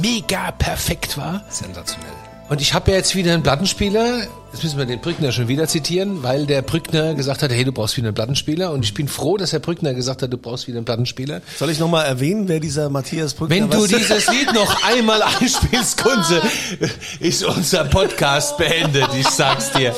mega 0.00 0.50
perfekt 0.52 1.16
war. 1.18 1.44
sensationell. 1.48 2.10
Und 2.48 2.60
ich 2.60 2.74
habe 2.74 2.90
ja 2.90 2.96
jetzt 2.96 3.14
wieder 3.14 3.34
einen 3.34 3.42
Plattenspieler. 3.42 4.26
Jetzt 4.52 4.64
müssen 4.64 4.78
wir 4.78 4.84
den 4.84 5.00
Brückner 5.00 5.32
schon 5.32 5.48
wieder 5.48 5.66
zitieren, 5.66 6.22
weil 6.22 6.44
der 6.44 6.60
Brückner 6.60 7.14
gesagt 7.14 7.42
hat, 7.42 7.50
hey, 7.50 7.64
du 7.64 7.72
brauchst 7.72 7.96
wieder 7.96 8.08
einen 8.08 8.14
Plattenspieler. 8.14 8.70
Und 8.70 8.84
ich 8.84 8.92
bin 8.92 9.08
froh, 9.08 9.38
dass 9.38 9.50
der 9.50 9.60
Brückner 9.60 9.94
gesagt 9.94 10.20
hat, 10.20 10.30
du 10.30 10.36
brauchst 10.36 10.68
wieder 10.68 10.76
einen 10.76 10.84
Plattenspieler. 10.84 11.40
Soll 11.58 11.70
ich 11.70 11.78
nochmal 11.78 12.04
erwähnen, 12.04 12.48
wer 12.48 12.60
dieser 12.60 12.90
Matthias 12.90 13.32
Brückner 13.32 13.56
Wenn 13.56 13.70
du 13.70 13.86
dieses 13.86 14.28
Lied 14.30 14.52
noch 14.52 14.84
einmal 14.86 15.22
einspielst, 15.22 16.02
Kunze, 16.02 16.42
ist 17.20 17.44
unser 17.44 17.84
Podcast 17.84 18.58
beendet, 18.58 19.08
ich 19.18 19.26
sag's 19.26 19.72
dir. 19.72 19.94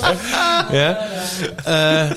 Ja? 0.73 2.07
Äh, 2.07 2.15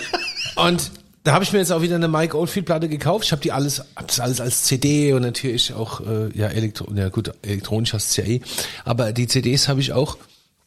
und 0.58 0.92
da 1.24 1.34
habe 1.34 1.44
ich 1.44 1.52
mir 1.52 1.60
jetzt 1.60 1.72
auch 1.72 1.82
wieder 1.82 1.96
eine 1.96 2.08
Mike 2.08 2.38
Oldfield 2.38 2.68
Platte 2.68 2.88
gekauft. 2.88 3.26
Ich 3.26 3.32
habe 3.32 3.42
die 3.42 3.52
alles, 3.52 3.84
hab 3.96 4.08
das 4.08 4.20
alles 4.20 4.40
als 4.40 4.64
CD 4.64 5.12
und 5.14 5.24
natürlich 5.24 5.74
auch 5.74 6.02
äh, 6.02 6.30
ja, 6.36 6.48
Elektro 6.50 6.88
ja 6.94 7.10
gut, 7.10 7.32
elektronisch 7.42 7.94
hast 7.94 8.16
du 8.16 8.22
ja 8.22 8.28
eh, 8.28 8.42
aber 8.86 9.12
die 9.12 9.26
CDs 9.26 9.68
habe 9.68 9.82
ich 9.82 9.92
auch 9.92 10.18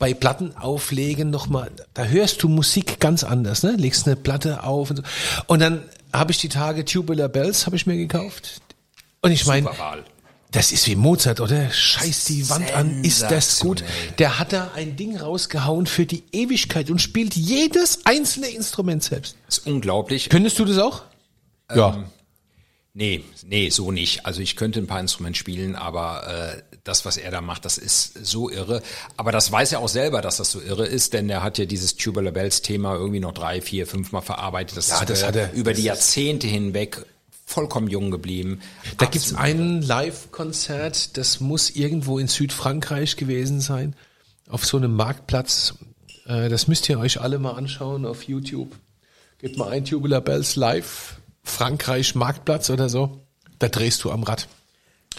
bei 0.00 0.14
Platten 0.14 0.56
auflegen 0.56 1.30
nochmal, 1.30 1.70
da 1.94 2.04
hörst 2.04 2.42
du 2.42 2.48
Musik 2.48 2.98
ganz 2.98 3.22
anders, 3.22 3.62
ne? 3.62 3.76
Legst 3.76 4.06
eine 4.06 4.16
Platte 4.16 4.64
auf 4.64 4.90
und 4.90 4.96
so. 4.96 5.02
Und 5.46 5.60
dann 5.60 5.82
habe 6.12 6.32
ich 6.32 6.38
die 6.38 6.48
Tage 6.48 6.84
Tubular 6.84 7.28
Bells 7.28 7.66
habe 7.66 7.76
ich 7.76 7.86
mir 7.86 7.96
gekauft. 7.96 8.62
Und 9.20 9.30
ich 9.30 9.44
meine, 9.46 9.70
das 10.50 10.72
ist 10.72 10.88
wie 10.88 10.96
Mozart, 10.96 11.40
oder? 11.40 11.70
Scheiß 11.70 12.24
die 12.24 12.48
Wand 12.48 12.74
an, 12.74 13.04
ist 13.04 13.22
das 13.22 13.60
gut? 13.60 13.84
Der 14.18 14.38
hat 14.38 14.54
da 14.54 14.70
ein 14.74 14.96
Ding 14.96 15.18
rausgehauen 15.18 15.86
für 15.86 16.06
die 16.06 16.24
Ewigkeit 16.32 16.90
und 16.90 17.00
spielt 17.00 17.36
jedes 17.36 18.06
einzelne 18.06 18.48
Instrument 18.48 19.04
selbst. 19.04 19.36
ist 19.48 19.66
unglaublich. 19.66 20.30
Könntest 20.30 20.58
du 20.58 20.64
das 20.64 20.78
auch? 20.78 21.02
ja. 21.72 22.02
Nee, 22.92 23.22
nee, 23.46 23.70
so 23.70 23.92
nicht. 23.92 24.26
Also 24.26 24.40
ich 24.40 24.56
könnte 24.56 24.80
ein 24.80 24.88
paar 24.88 24.98
Instrumente 25.00 25.38
spielen, 25.38 25.76
aber 25.76 26.54
äh, 26.56 26.62
das, 26.82 27.04
was 27.04 27.16
er 27.18 27.30
da 27.30 27.40
macht, 27.40 27.64
das 27.64 27.78
ist 27.78 28.26
so 28.26 28.50
irre. 28.50 28.82
Aber 29.16 29.30
das 29.30 29.52
weiß 29.52 29.72
er 29.72 29.78
auch 29.78 29.88
selber, 29.88 30.20
dass 30.22 30.38
das 30.38 30.50
so 30.50 30.60
irre 30.60 30.86
ist, 30.86 31.12
denn 31.12 31.30
er 31.30 31.42
hat 31.44 31.58
ja 31.58 31.66
dieses 31.66 31.94
Tubular 31.96 32.32
Bells 32.32 32.62
Thema 32.62 32.94
irgendwie 32.94 33.20
noch 33.20 33.32
drei, 33.32 33.60
vier, 33.60 33.86
fünf 33.86 34.10
Mal 34.10 34.22
verarbeitet. 34.22 34.76
Das 34.76 34.88
Ja, 34.88 35.00
ist 35.00 35.08
das 35.10 35.22
hat 35.24 35.36
er- 35.36 35.52
über 35.52 35.72
die 35.72 35.82
Jahrzehnte 35.84 36.48
hinweg 36.48 37.04
vollkommen 37.46 37.88
jung 37.88 38.10
geblieben. 38.10 38.60
Da 38.98 39.06
gibt's 39.06 39.34
ein 39.34 39.82
Live-Konzert, 39.82 41.16
das 41.16 41.38
muss 41.40 41.70
irgendwo 41.70 42.18
in 42.18 42.26
Südfrankreich 42.28 43.16
gewesen 43.16 43.60
sein, 43.60 43.94
auf 44.48 44.64
so 44.66 44.76
einem 44.76 44.94
Marktplatz. 44.94 45.74
Äh, 46.26 46.48
Das 46.48 46.66
müsst 46.68 46.88
ihr 46.88 46.98
euch 46.98 47.20
alle 47.20 47.38
mal 47.38 47.52
anschauen 47.52 48.04
auf 48.04 48.24
YouTube. 48.24 48.72
Gebt 49.38 49.56
mal 49.58 49.68
ein 49.70 49.84
Tubular 49.84 50.20
Bells 50.20 50.56
Live, 50.56 51.16
Frankreich 51.42 52.14
Marktplatz 52.14 52.70
oder 52.70 52.88
so. 52.88 53.20
Da 53.58 53.68
drehst 53.68 54.02
du 54.04 54.10
am 54.10 54.22
Rad. 54.22 54.48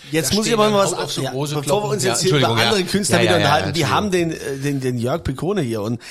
Jetzt 0.10 0.32
Da 0.32 0.36
muss 0.36 0.48
ich 0.48 0.54
aber 0.54 0.70
mal 0.70 0.84
was 0.84 0.94
auch 0.94 1.10
so 1.10 1.22
ja, 1.22 1.32
bevor 1.32 1.84
wir 1.84 1.90
uns 1.90 2.04
Ja, 2.04 2.12
jetzt 2.12 2.22
hier 2.22 2.36
über 2.36 2.50
andere 2.50 2.80
ja. 2.80 2.86
Künstler 2.88 3.18
Ja, 3.18 3.24
wieder 3.24 3.32
ja, 3.34 3.40
ja, 3.40 3.46
unterhalten. 3.46 3.78
wir 3.78 3.90
haben 3.92 4.10
den, 4.12 4.32
äh, 4.32 4.58
den, 4.58 4.80
den 4.80 4.98
Jörg 4.98 5.24
Picone 5.24 5.62
hier 5.62 5.82
und 5.82 6.02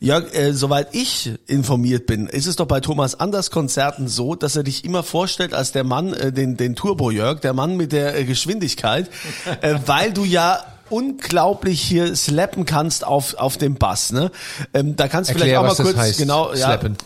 Jörg, 0.00 0.34
äh, 0.34 0.52
soweit 0.52 0.88
ich 0.92 1.32
informiert 1.46 2.06
bin, 2.06 2.26
ist 2.26 2.46
es 2.46 2.56
doch 2.56 2.66
bei 2.66 2.80
Thomas 2.80 3.18
Anders 3.18 3.50
Konzerten 3.50 4.08
so, 4.08 4.34
dass 4.34 4.56
er 4.56 4.64
dich 4.64 4.84
immer 4.84 5.02
vorstellt 5.02 5.54
als 5.54 5.72
der 5.72 5.84
Mann, 5.84 6.12
äh, 6.12 6.32
den, 6.32 6.56
den 6.56 6.74
Turbo 6.74 7.10
Jörg, 7.10 7.40
der 7.40 7.54
Mann 7.54 7.76
mit 7.76 7.92
der 7.92 8.18
äh, 8.18 8.24
Geschwindigkeit, 8.24 9.08
äh, 9.60 9.76
weil 9.86 10.12
du 10.12 10.24
ja 10.24 10.64
unglaublich 10.90 11.80
hier 11.80 12.16
slappen 12.16 12.64
kannst 12.64 13.06
auf 13.06 13.34
auf 13.34 13.56
dem 13.56 13.76
Bass, 13.76 14.10
ne? 14.12 14.30
Ähm, 14.74 14.96
da 14.96 15.06
kannst 15.08 15.30
du 15.30 15.34
vielleicht 15.34 15.52
Erklär, 15.52 15.72
auch 15.72 15.78
mal 15.78 15.84
kurz 15.84 15.96
heißt, 15.96 16.18
genau 16.18 16.50
ja, 16.50 16.56
slappen. 16.56 16.96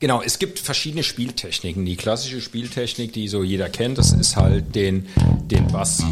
Genau, 0.00 0.22
es 0.22 0.38
gibt 0.38 0.60
verschiedene 0.60 1.02
Spieltechniken. 1.02 1.84
Die 1.84 1.96
klassische 1.96 2.40
Spieltechnik, 2.40 3.12
die 3.12 3.26
so 3.26 3.42
jeder 3.42 3.68
kennt, 3.68 3.98
das 3.98 4.12
ist 4.12 4.36
halt 4.36 4.74
den, 4.76 5.06
den 5.50 5.66
Bass 5.68 6.04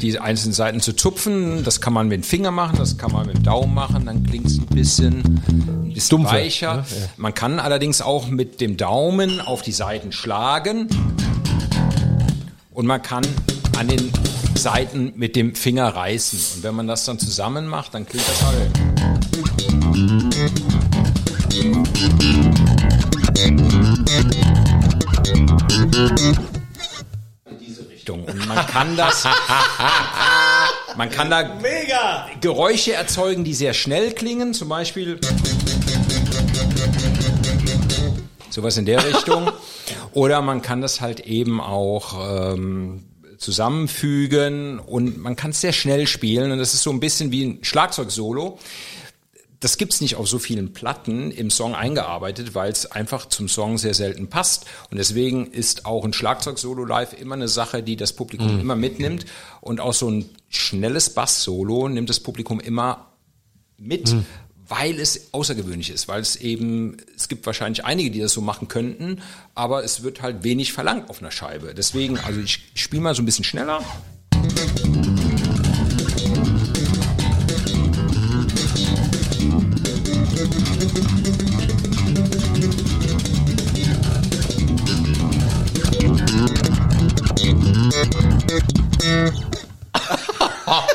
die 0.00 0.18
einzelnen 0.18 0.54
Seiten 0.54 0.80
zu 0.80 0.94
zupfen. 0.94 1.62
Das 1.62 1.80
kann 1.80 1.92
man 1.92 2.08
mit 2.08 2.22
dem 2.22 2.22
Finger 2.22 2.50
machen, 2.50 2.78
das 2.78 2.96
kann 2.96 3.12
man 3.12 3.26
mit 3.26 3.36
dem 3.36 3.42
Daumen 3.42 3.74
machen, 3.74 4.06
dann 4.06 4.24
klingt 4.24 4.46
es 4.46 4.58
ein 4.58 4.66
bisschen, 4.66 5.18
ein 5.48 5.92
bisschen 5.92 6.08
Dumpfer, 6.08 6.32
weicher. 6.36 6.76
ne? 6.76 6.84
Man 7.16 7.34
kann 7.34 7.60
allerdings 7.60 8.00
auch 8.00 8.28
mit 8.28 8.60
dem 8.60 8.76
Daumen 8.76 9.40
auf 9.40 9.62
die 9.62 9.72
Seiten 9.72 10.12
schlagen 10.12 10.88
und 12.72 12.86
man 12.86 13.02
kann 13.02 13.26
an 13.78 13.88
den 13.88 14.10
Seiten 14.54 15.12
mit 15.16 15.36
dem 15.36 15.54
Finger 15.54 15.88
reißen. 15.88 16.38
Und 16.56 16.62
wenn 16.62 16.74
man 16.74 16.86
das 16.86 17.04
dann 17.04 17.18
zusammen 17.18 17.66
macht, 17.66 17.94
dann 17.94 18.06
klingt 18.06 18.26
das 18.26 18.42
halt. 18.42 18.70
Und 28.08 28.48
man 28.48 28.66
kann 28.66 28.96
das, 28.96 29.24
man 30.96 31.10
kann 31.10 31.30
da 31.30 31.56
Mega! 31.60 32.28
Geräusche 32.40 32.94
erzeugen, 32.94 33.44
die 33.44 33.54
sehr 33.54 33.74
schnell 33.74 34.12
klingen, 34.12 34.54
zum 34.54 34.68
Beispiel 34.68 35.20
sowas 38.50 38.76
in 38.76 38.86
der 38.86 39.04
Richtung. 39.08 39.50
Oder 40.12 40.42
man 40.42 40.62
kann 40.62 40.80
das 40.80 41.00
halt 41.00 41.20
eben 41.20 41.60
auch 41.60 42.52
ähm, 42.52 43.04
zusammenfügen 43.38 44.78
und 44.78 45.18
man 45.18 45.36
kann 45.36 45.50
es 45.50 45.60
sehr 45.60 45.72
schnell 45.72 46.06
spielen 46.06 46.52
und 46.52 46.58
das 46.58 46.74
ist 46.74 46.82
so 46.82 46.90
ein 46.90 47.00
bisschen 47.00 47.30
wie 47.30 47.44
ein 47.44 47.58
Schlagzeugsolo. 47.62 48.58
Das 49.60 49.76
gibt's 49.76 50.00
nicht 50.00 50.16
auf 50.16 50.26
so 50.26 50.38
vielen 50.38 50.72
Platten 50.72 51.30
im 51.30 51.50
Song 51.50 51.74
eingearbeitet, 51.74 52.54
weil 52.54 52.72
es 52.72 52.86
einfach 52.90 53.26
zum 53.26 53.46
Song 53.46 53.76
sehr 53.76 53.92
selten 53.92 54.28
passt. 54.28 54.64
Und 54.90 54.96
deswegen 54.96 55.46
ist 55.46 55.84
auch 55.84 56.04
ein 56.06 56.14
Schlagzeugsolo 56.14 56.86
live 56.86 57.12
immer 57.12 57.34
eine 57.34 57.48
Sache, 57.48 57.82
die 57.82 57.96
das 57.96 58.14
Publikum 58.14 58.58
immer 58.58 58.74
mitnimmt. 58.74 59.26
Und 59.60 59.80
auch 59.80 59.92
so 59.92 60.10
ein 60.10 60.24
schnelles 60.48 61.10
Bass-Solo 61.10 61.88
nimmt 61.88 62.08
das 62.08 62.20
Publikum 62.20 62.58
immer 62.58 63.12
mit, 63.76 64.14
weil 64.66 64.98
es 64.98 65.34
außergewöhnlich 65.34 65.90
ist, 65.90 66.08
weil 66.08 66.22
es 66.22 66.36
eben, 66.36 66.96
es 67.14 67.28
gibt 67.28 67.44
wahrscheinlich 67.44 67.84
einige, 67.84 68.10
die 68.10 68.20
das 68.20 68.32
so 68.32 68.40
machen 68.40 68.68
könnten, 68.68 69.20
aber 69.54 69.84
es 69.84 70.02
wird 70.02 70.22
halt 70.22 70.44
wenig 70.44 70.72
verlangt 70.72 71.10
auf 71.10 71.20
einer 71.20 71.32
Scheibe. 71.32 71.74
Deswegen, 71.74 72.18
also 72.18 72.40
ich 72.40 72.70
spiele 72.74 73.02
mal 73.02 73.14
so 73.14 73.20
ein 73.20 73.26
bisschen 73.26 73.44
schneller. 73.44 73.82
Das 74.30 74.89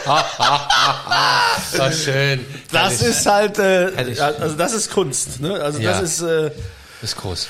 ist 1.89 2.03
schön. 2.03 2.45
Das 2.71 2.99
Herrlich. 3.01 3.07
ist 3.17 3.25
halt, 3.25 3.59
äh, 3.59 3.91
also 4.39 4.55
das 4.55 4.73
ist 4.73 4.91
Kunst. 4.91 5.39
Ne? 5.41 5.53
Also 5.61 5.79
Ja. 5.79 5.91
das 5.99 6.01
ist, 6.01 6.21
äh, 6.21 6.51
ist 7.01 7.17
groß. 7.17 7.47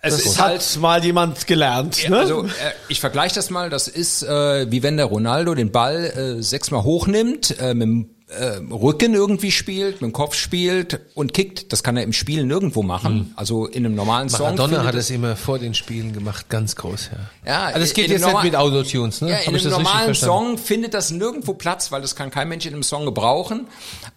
Es 0.00 0.16
das 0.16 0.26
ist 0.26 0.38
hat 0.40 0.46
halt 0.50 0.76
mal 0.78 1.04
jemand 1.04 1.46
gelernt. 1.46 2.08
Ne? 2.08 2.18
Also 2.18 2.44
äh, 2.44 2.48
ich 2.88 3.00
vergleiche 3.00 3.34
das 3.34 3.50
mal, 3.50 3.68
das 3.68 3.88
ist 3.88 4.22
äh, 4.22 4.70
wie 4.70 4.82
wenn 4.84 4.96
der 4.96 5.06
Ronaldo 5.06 5.54
den 5.54 5.72
Ball 5.72 6.36
äh, 6.38 6.42
sechsmal 6.42 6.84
hochnimmt, 6.84 7.58
äh, 7.60 7.74
mit 7.74 7.82
dem 7.82 8.10
äh, 8.28 8.60
Rücken 8.70 9.14
irgendwie 9.14 9.50
spielt, 9.50 10.00
mit 10.02 10.10
dem 10.10 10.12
Kopf 10.12 10.34
spielt 10.34 11.00
und 11.14 11.32
kickt. 11.32 11.72
Das 11.72 11.82
kann 11.82 11.96
er 11.96 12.02
im 12.02 12.12
Spiel 12.12 12.44
nirgendwo 12.44 12.82
machen. 12.82 13.32
Also 13.36 13.66
in 13.66 13.86
einem 13.86 13.94
normalen 13.94 14.28
Song. 14.28 14.40
Maradona 14.54 14.84
hat 14.84 14.94
es- 14.94 15.08
immer 15.10 15.34
vor 15.36 15.58
den 15.58 15.72
Spielen 15.74 16.12
gemacht, 16.12 16.48
ganz 16.50 16.76
groß, 16.76 17.10
ja. 17.12 17.50
Ja, 17.50 17.64
also 17.68 17.80
es 17.80 17.94
geht 17.94 18.10
jetzt 18.10 18.26
nicht 18.26 18.42
mit 18.42 18.54
Autotunes, 18.54 19.20
ne? 19.22 19.30
Ja, 19.30 19.36
in 19.38 19.54
einem 19.56 19.70
normalen? 19.70 20.14
Song 20.14 20.58
findet 20.58 20.92
das 20.94 21.10
nirgendwo 21.10 21.54
Platz, 21.54 21.90
weil 21.90 22.02
das 22.02 22.14
kann 22.16 22.30
kein 22.30 22.48
Mensch 22.48 22.66
in 22.66 22.74
einem 22.74 22.82
Song 22.82 23.04
gebrauchen. 23.06 23.66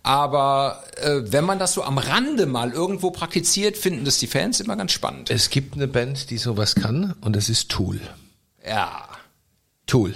Aber 0.04 0.84
äh, 1.02 1.22
wenn 1.32 1.46
man 1.46 1.60
das 1.60 1.74
so 1.74 1.84
am 1.84 1.98
Rande 1.98 2.46
mal 2.48 2.72
irgendwo 2.72 3.12
praktiziert, 3.12 3.78
finden 3.78 4.04
das 4.06 4.18
die 4.18 4.28
Fans 4.28 4.60
immer 4.60 4.76
ganz 4.76 4.92
spannend. 4.92 5.30
Es 5.30 5.50
gibt 5.50 5.76
eine 5.76 5.88
Band, 5.88 6.30
die 6.32 6.38
sowas 6.38 6.76
kann 6.76 7.16
und 7.22 7.36
das 7.36 7.48
ist 7.50 7.70
Tool. 7.70 8.00
Ja. 8.68 9.08
Tool. 9.88 10.14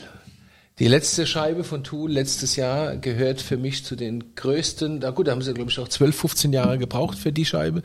Die 0.78 0.89
letzte 0.89 1.26
Scheibe 1.26 1.63
von 1.63 1.86
Tool 1.86 2.11
letztes 2.11 2.57
Jahr 2.57 2.97
gehört 2.97 3.41
für 3.41 3.55
mich 3.55 3.86
zu 3.86 3.95
den 3.95 4.36
größten, 4.36 4.99
na 4.99 5.11
gut, 5.11 5.28
da 5.28 5.32
haben 5.32 5.41
sie 5.41 5.53
glaube 5.53 5.71
ich 5.71 5.80
auch 5.80 5.88
12, 5.88 6.13
15 6.13 6.51
Jahre 6.51 6.78
gebraucht 6.78 7.17
für 7.17 7.32
die 7.32 7.45
Scheibe, 7.45 7.82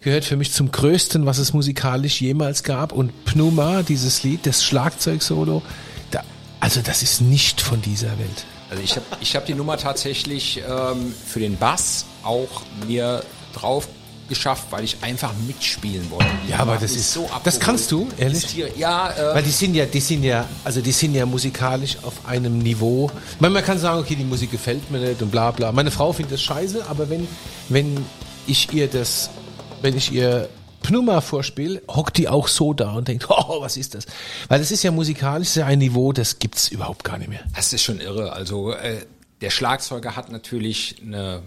gehört 0.00 0.24
für 0.24 0.38
mich 0.38 0.50
zum 0.54 0.72
größten, 0.72 1.26
was 1.26 1.36
es 1.36 1.52
musikalisch 1.52 2.22
jemals 2.22 2.62
gab 2.62 2.92
und 2.92 3.26
Pneuma, 3.26 3.82
dieses 3.82 4.22
Lied, 4.22 4.46
das 4.46 4.64
Schlagzeug-Solo, 4.64 5.60
da, 6.12 6.24
also 6.60 6.80
das 6.80 7.02
ist 7.02 7.20
nicht 7.20 7.60
von 7.60 7.82
dieser 7.82 8.18
Welt. 8.18 8.46
Also 8.70 8.82
ich 8.82 8.96
habe 8.96 9.04
ich 9.20 9.36
hab 9.36 9.44
die 9.44 9.54
Nummer 9.54 9.76
tatsächlich 9.76 10.62
ähm, 10.66 11.12
für 11.26 11.40
den 11.40 11.58
Bass 11.58 12.06
auch 12.22 12.62
mir 12.86 13.22
drauf 13.52 13.86
geschafft, 14.30 14.68
weil 14.70 14.84
ich 14.84 14.96
einfach 15.02 15.34
mitspielen 15.46 16.10
wollte. 16.10 16.24
Ja, 16.48 16.60
aber 16.60 16.76
das 16.78 16.92
ist- 16.92 17.12
so 17.12 17.24
das 17.24 17.32
abgeholt. 17.32 17.60
kannst 17.60 17.92
du, 17.92 18.08
ehrlich? 18.16 18.46
Hier- 18.46 18.70
Ja, 18.78 19.10
äh, 19.10 19.34
Weil 19.34 19.42
die 19.42 19.50
sind 19.50 19.74
ja, 19.74 19.84
die 19.84 20.00
sind 20.00 20.22
ja, 20.24 20.46
also 20.64 20.80
die 20.80 20.92
sind 20.92 21.14
ja 21.14 21.26
musikalisch 21.26 21.98
auf 22.02 22.14
einem 22.26 22.56
Niveau. 22.58 23.10
Meine, 23.40 23.52
man 23.52 23.64
kann 23.64 23.78
sagen, 23.78 24.00
okay, 24.00 24.14
die 24.16 24.24
Musik 24.24 24.50
gefällt 24.50 24.90
mir 24.90 25.00
nicht 25.00 25.20
und 25.20 25.30
bla 25.30 25.50
bla. 25.50 25.70
Meine 25.72 25.90
Frau 25.90 26.12
findet 26.14 26.32
das 26.34 26.42
scheiße, 26.42 26.86
aber 26.88 27.10
wenn, 27.10 27.28
wenn 27.68 28.06
ich 28.46 28.72
ihr 28.72 28.86
das, 28.88 29.28
wenn 29.82 29.94
ich 29.96 30.10
ihr 30.12 30.48
Pneuma 30.82 31.20
vorspiele, 31.20 31.82
hockt 31.90 32.16
die 32.16 32.26
auch 32.28 32.48
so 32.48 32.72
da 32.72 32.92
und 32.92 33.06
denkt, 33.08 33.26
oh, 33.28 33.60
was 33.60 33.76
ist 33.76 33.94
das? 33.94 34.06
Weil 34.48 34.60
das 34.60 34.70
ist 34.70 34.82
ja 34.82 34.90
musikalisch 34.90 35.48
ist 35.48 35.56
ja 35.56 35.66
ein 35.66 35.78
Niveau, 35.80 36.12
das 36.14 36.38
gibt's 36.38 36.68
überhaupt 36.68 37.04
gar 37.04 37.18
nicht 37.18 37.28
mehr. 37.28 37.40
das 37.54 37.72
ist 37.74 37.82
schon 37.82 38.00
irre. 38.00 38.32
Also 38.32 38.72
äh, 38.72 38.96
der 39.42 39.50
Schlagzeuger 39.50 40.16
hat 40.16 40.30
natürlich 40.30 40.96
eine 41.04 41.42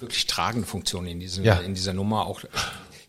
wirklich 0.00 0.26
tragende 0.26 0.66
Funktion 0.66 1.06
in, 1.06 1.20
diesem, 1.20 1.44
Ja. 1.44 1.56
in 1.58 1.74
dieser 1.74 1.92
Nummer. 1.94 2.26
Auch 2.26 2.40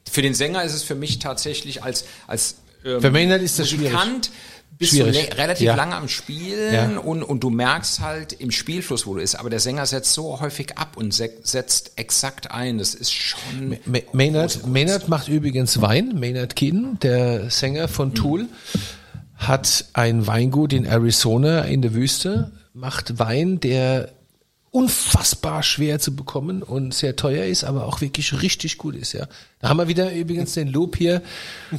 für 0.09 0.21
den 0.21 0.33
Sänger 0.33 0.63
ist 0.63 0.73
es 0.73 0.83
für 0.83 0.95
mich 0.95 1.19
tatsächlich 1.19 1.83
als 1.83 2.05
als 2.27 2.55
ähm, 2.85 3.01
Für 3.01 3.11
Maynard 3.11 3.41
ist 3.41 3.59
das 3.59 3.69
schwierig. 3.69 3.91
Musikant 3.93 4.31
bist 4.77 4.91
Schwierig. 4.93 5.29
du 5.31 5.37
relativ 5.37 5.65
Ja. 5.65 5.75
lange 5.75 5.95
am 5.95 6.07
Spielen 6.07 6.73
Ja. 6.73 6.99
und, 6.99 7.21
und 7.21 7.41
du 7.43 7.49
merkst 7.49 7.99
halt 7.99 8.31
im 8.31 8.49
Spielfluss, 8.49 9.05
wo 9.05 9.15
du 9.15 9.19
ist. 9.19 9.35
Aber 9.35 9.49
der 9.49 9.59
Sänger 9.59 9.85
setzt 9.85 10.13
so 10.13 10.39
häufig 10.39 10.77
ab 10.77 10.95
und 10.95 11.13
se 11.13 11.29
setzt 11.43 11.91
exakt 11.97 12.51
ein. 12.51 12.77
Das 12.77 12.93
ist 12.95 13.11
schon. 13.11 13.77
Ma- 13.85 13.97
Maynard, 14.13 14.65
Maynard 14.67 15.09
macht 15.09 15.27
übrigens 15.27 15.81
Wein. 15.81 16.17
Maynard 16.17 16.55
Keenan, 16.55 16.97
der 17.01 17.49
Sänger 17.49 17.89
von 17.89 18.13
Tool, 18.15 18.47
hat 19.35 19.85
ein 19.93 20.27
Weingut 20.27 20.71
in 20.73 20.85
Arizona 20.85 21.61
in 21.61 21.81
der 21.81 21.93
Wüste, 21.93 22.51
macht 22.73 23.19
Wein, 23.19 23.59
der 23.59 24.11
unfassbar 24.71 25.63
schwer 25.63 25.99
zu 25.99 26.15
bekommen 26.15 26.61
und 26.63 26.93
sehr 26.93 27.15
teuer 27.15 27.45
ist, 27.45 27.63
aber 27.63 27.85
auch 27.85 28.01
wirklich 28.01 28.41
richtig 28.41 28.77
gut 28.77 28.95
ist, 28.95 29.13
ja. 29.13 29.27
Da 29.59 29.69
haben 29.69 29.77
wir 29.77 29.87
wieder 29.87 30.13
übrigens 30.13 30.53
den 30.53 30.67
Loop 30.67 30.95
hier 30.95 31.21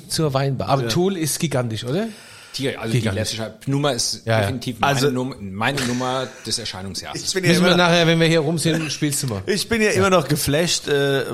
zur 0.08 0.34
Weinbar. 0.34 0.68
Aber 0.68 0.88
Tool 0.88 1.16
ist 1.16 1.38
gigantisch, 1.38 1.84
oder? 1.84 2.08
Tier, 2.52 2.80
also 2.80 2.92
die 2.92 2.98
Gigantisch. 2.98 3.38
letzte 3.38 3.70
Nummer 3.70 3.92
ist 3.92 4.26
Ja, 4.26 4.32
ja. 4.32 4.40
definitiv 4.40 4.80
meine, 4.80 4.92
Also- 4.96 5.10
Nummer, 5.12 5.36
meine 5.40 5.80
Nummer 5.86 6.26
des 6.44 6.58
Erscheinungsjahres. 6.58 7.22
Ich 7.22 7.32
bin 7.32 7.44
ja 7.44 7.50
Müssen 7.50 7.62
wir 7.62 7.68
immer, 7.68 7.76
nachher, 7.76 8.08
wenn 8.08 8.18
wir 8.18 8.26
hier 8.26 8.40
rum 8.40 8.58
sind, 8.58 8.90
spielst 8.90 9.22
du 9.22 9.28
mal. 9.28 9.42
ich 9.46 9.68
bin 9.68 9.80
ja 9.80 9.90
immer 9.90 10.10
noch 10.10 10.26
geflasht, 10.26 10.88
äh, 10.88 11.26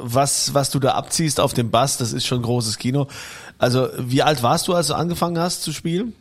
was, 0.00 0.54
was 0.54 0.70
du 0.70 0.78
da 0.78 0.92
abziehst 0.92 1.38
auf 1.38 1.52
dem 1.52 1.70
Bass. 1.70 1.98
Das 1.98 2.14
ist 2.14 2.24
schon 2.24 2.40
großes 2.40 2.78
Kino. 2.78 3.08
Also, 3.58 3.88
wie 3.98 4.22
alt 4.22 4.42
warst 4.42 4.66
du, 4.66 4.72
als 4.74 4.86
du 4.86 4.94
angefangen 4.94 5.38
hast 5.38 5.62
zu 5.64 5.72
spielen? 5.74 6.14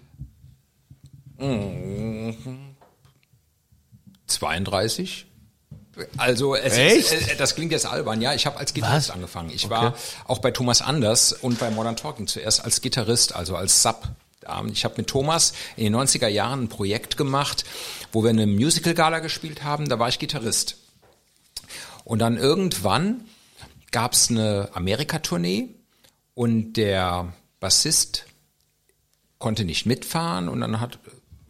32. 4.33 5.25
Also 6.17 6.55
es? 6.55 6.77
Ist, 6.77 7.11
äh, 7.11 7.35
das 7.35 7.55
klingt 7.55 7.71
jetzt 7.71 7.85
albern, 7.85 8.21
ja. 8.21 8.33
Ich 8.33 8.45
habe 8.45 8.57
als 8.57 8.73
Gitarrist 8.73 9.11
angefangen. 9.11 9.51
Ich 9.51 9.69
war 9.69 9.95
auch 10.25 10.39
bei 10.39 10.51
Thomas 10.51 10.81
Anders 10.81 11.33
und 11.33 11.59
bei 11.59 11.69
Modern 11.69 11.95
Talking 11.95 12.27
zuerst 12.27 12.63
als 12.63 12.81
Gitarrist, 12.81 13.35
also 13.35 13.55
als 13.55 13.83
Sub. 13.83 14.07
Ich 14.73 14.83
habe 14.83 14.95
mit 14.97 15.07
Thomas 15.07 15.53
in 15.77 15.85
den 15.85 15.95
90er 15.95 16.27
Jahren 16.27 16.63
ein 16.63 16.67
Projekt 16.67 17.15
gemacht, 17.15 17.63
wo 18.11 18.23
wir 18.23 18.29
eine 18.29 18.45
Musical-Gala 18.45 19.19
gespielt 19.19 19.63
haben. 19.63 19.87
Da 19.87 19.99
war 19.99 20.09
ich 20.09 20.19
Gitarrist. 20.19 20.77
Und 22.03 22.19
dann 22.19 22.37
irgendwann 22.37 23.23
gab 23.91 24.13
es 24.13 24.29
eine 24.29 24.69
Amerika-Tournee 24.73 25.69
und 26.33 26.73
der 26.73 27.31
Bassist 27.61 28.25
konnte 29.37 29.63
nicht 29.63 29.85
mitfahren 29.85 30.49
und 30.49 30.59
dann 30.59 30.81
hat 30.81 30.99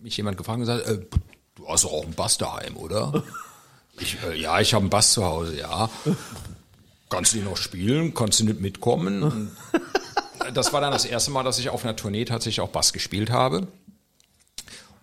mich 0.02 0.18
jemand 0.18 0.38
gefragt 0.38 0.60
und 0.60 0.66
gesagt, 0.66 0.88
äh, 0.88 1.00
du 1.64 1.70
hast 1.70 1.84
doch 1.84 1.94
auch 1.94 2.04
einen 2.04 2.14
Bass 2.14 2.38
daheim, 2.38 2.78
oder? 2.78 3.24
Ich, 4.00 4.18
äh, 4.24 4.40
ja, 4.40 4.60
ich 4.60 4.74
habe 4.74 4.84
einen 4.84 4.90
Bass 4.90 5.14
zu 5.14 5.24
Hause, 5.24 5.58
ja. 5.58 5.90
Kannst 7.10 7.34
du 7.34 7.38
ihn 7.38 7.46
noch 7.46 7.58
spielen? 7.58 8.14
Kannst 8.14 8.40
du 8.40 8.46
nicht 8.46 8.60
mitkommen? 8.60 9.52
Das 10.54 10.74
war 10.74 10.82
dann 10.82 10.92
das 10.92 11.06
erste 11.06 11.32
Mal, 11.32 11.44
dass 11.44 11.60
ich 11.60 11.70
auf 11.70 11.84
einer 11.84 11.96
Tournee 11.96 12.26
tatsächlich 12.26 12.62
auch 12.62 12.70
Bass 12.70 12.92
gespielt 12.92 13.30
habe. 13.30 13.68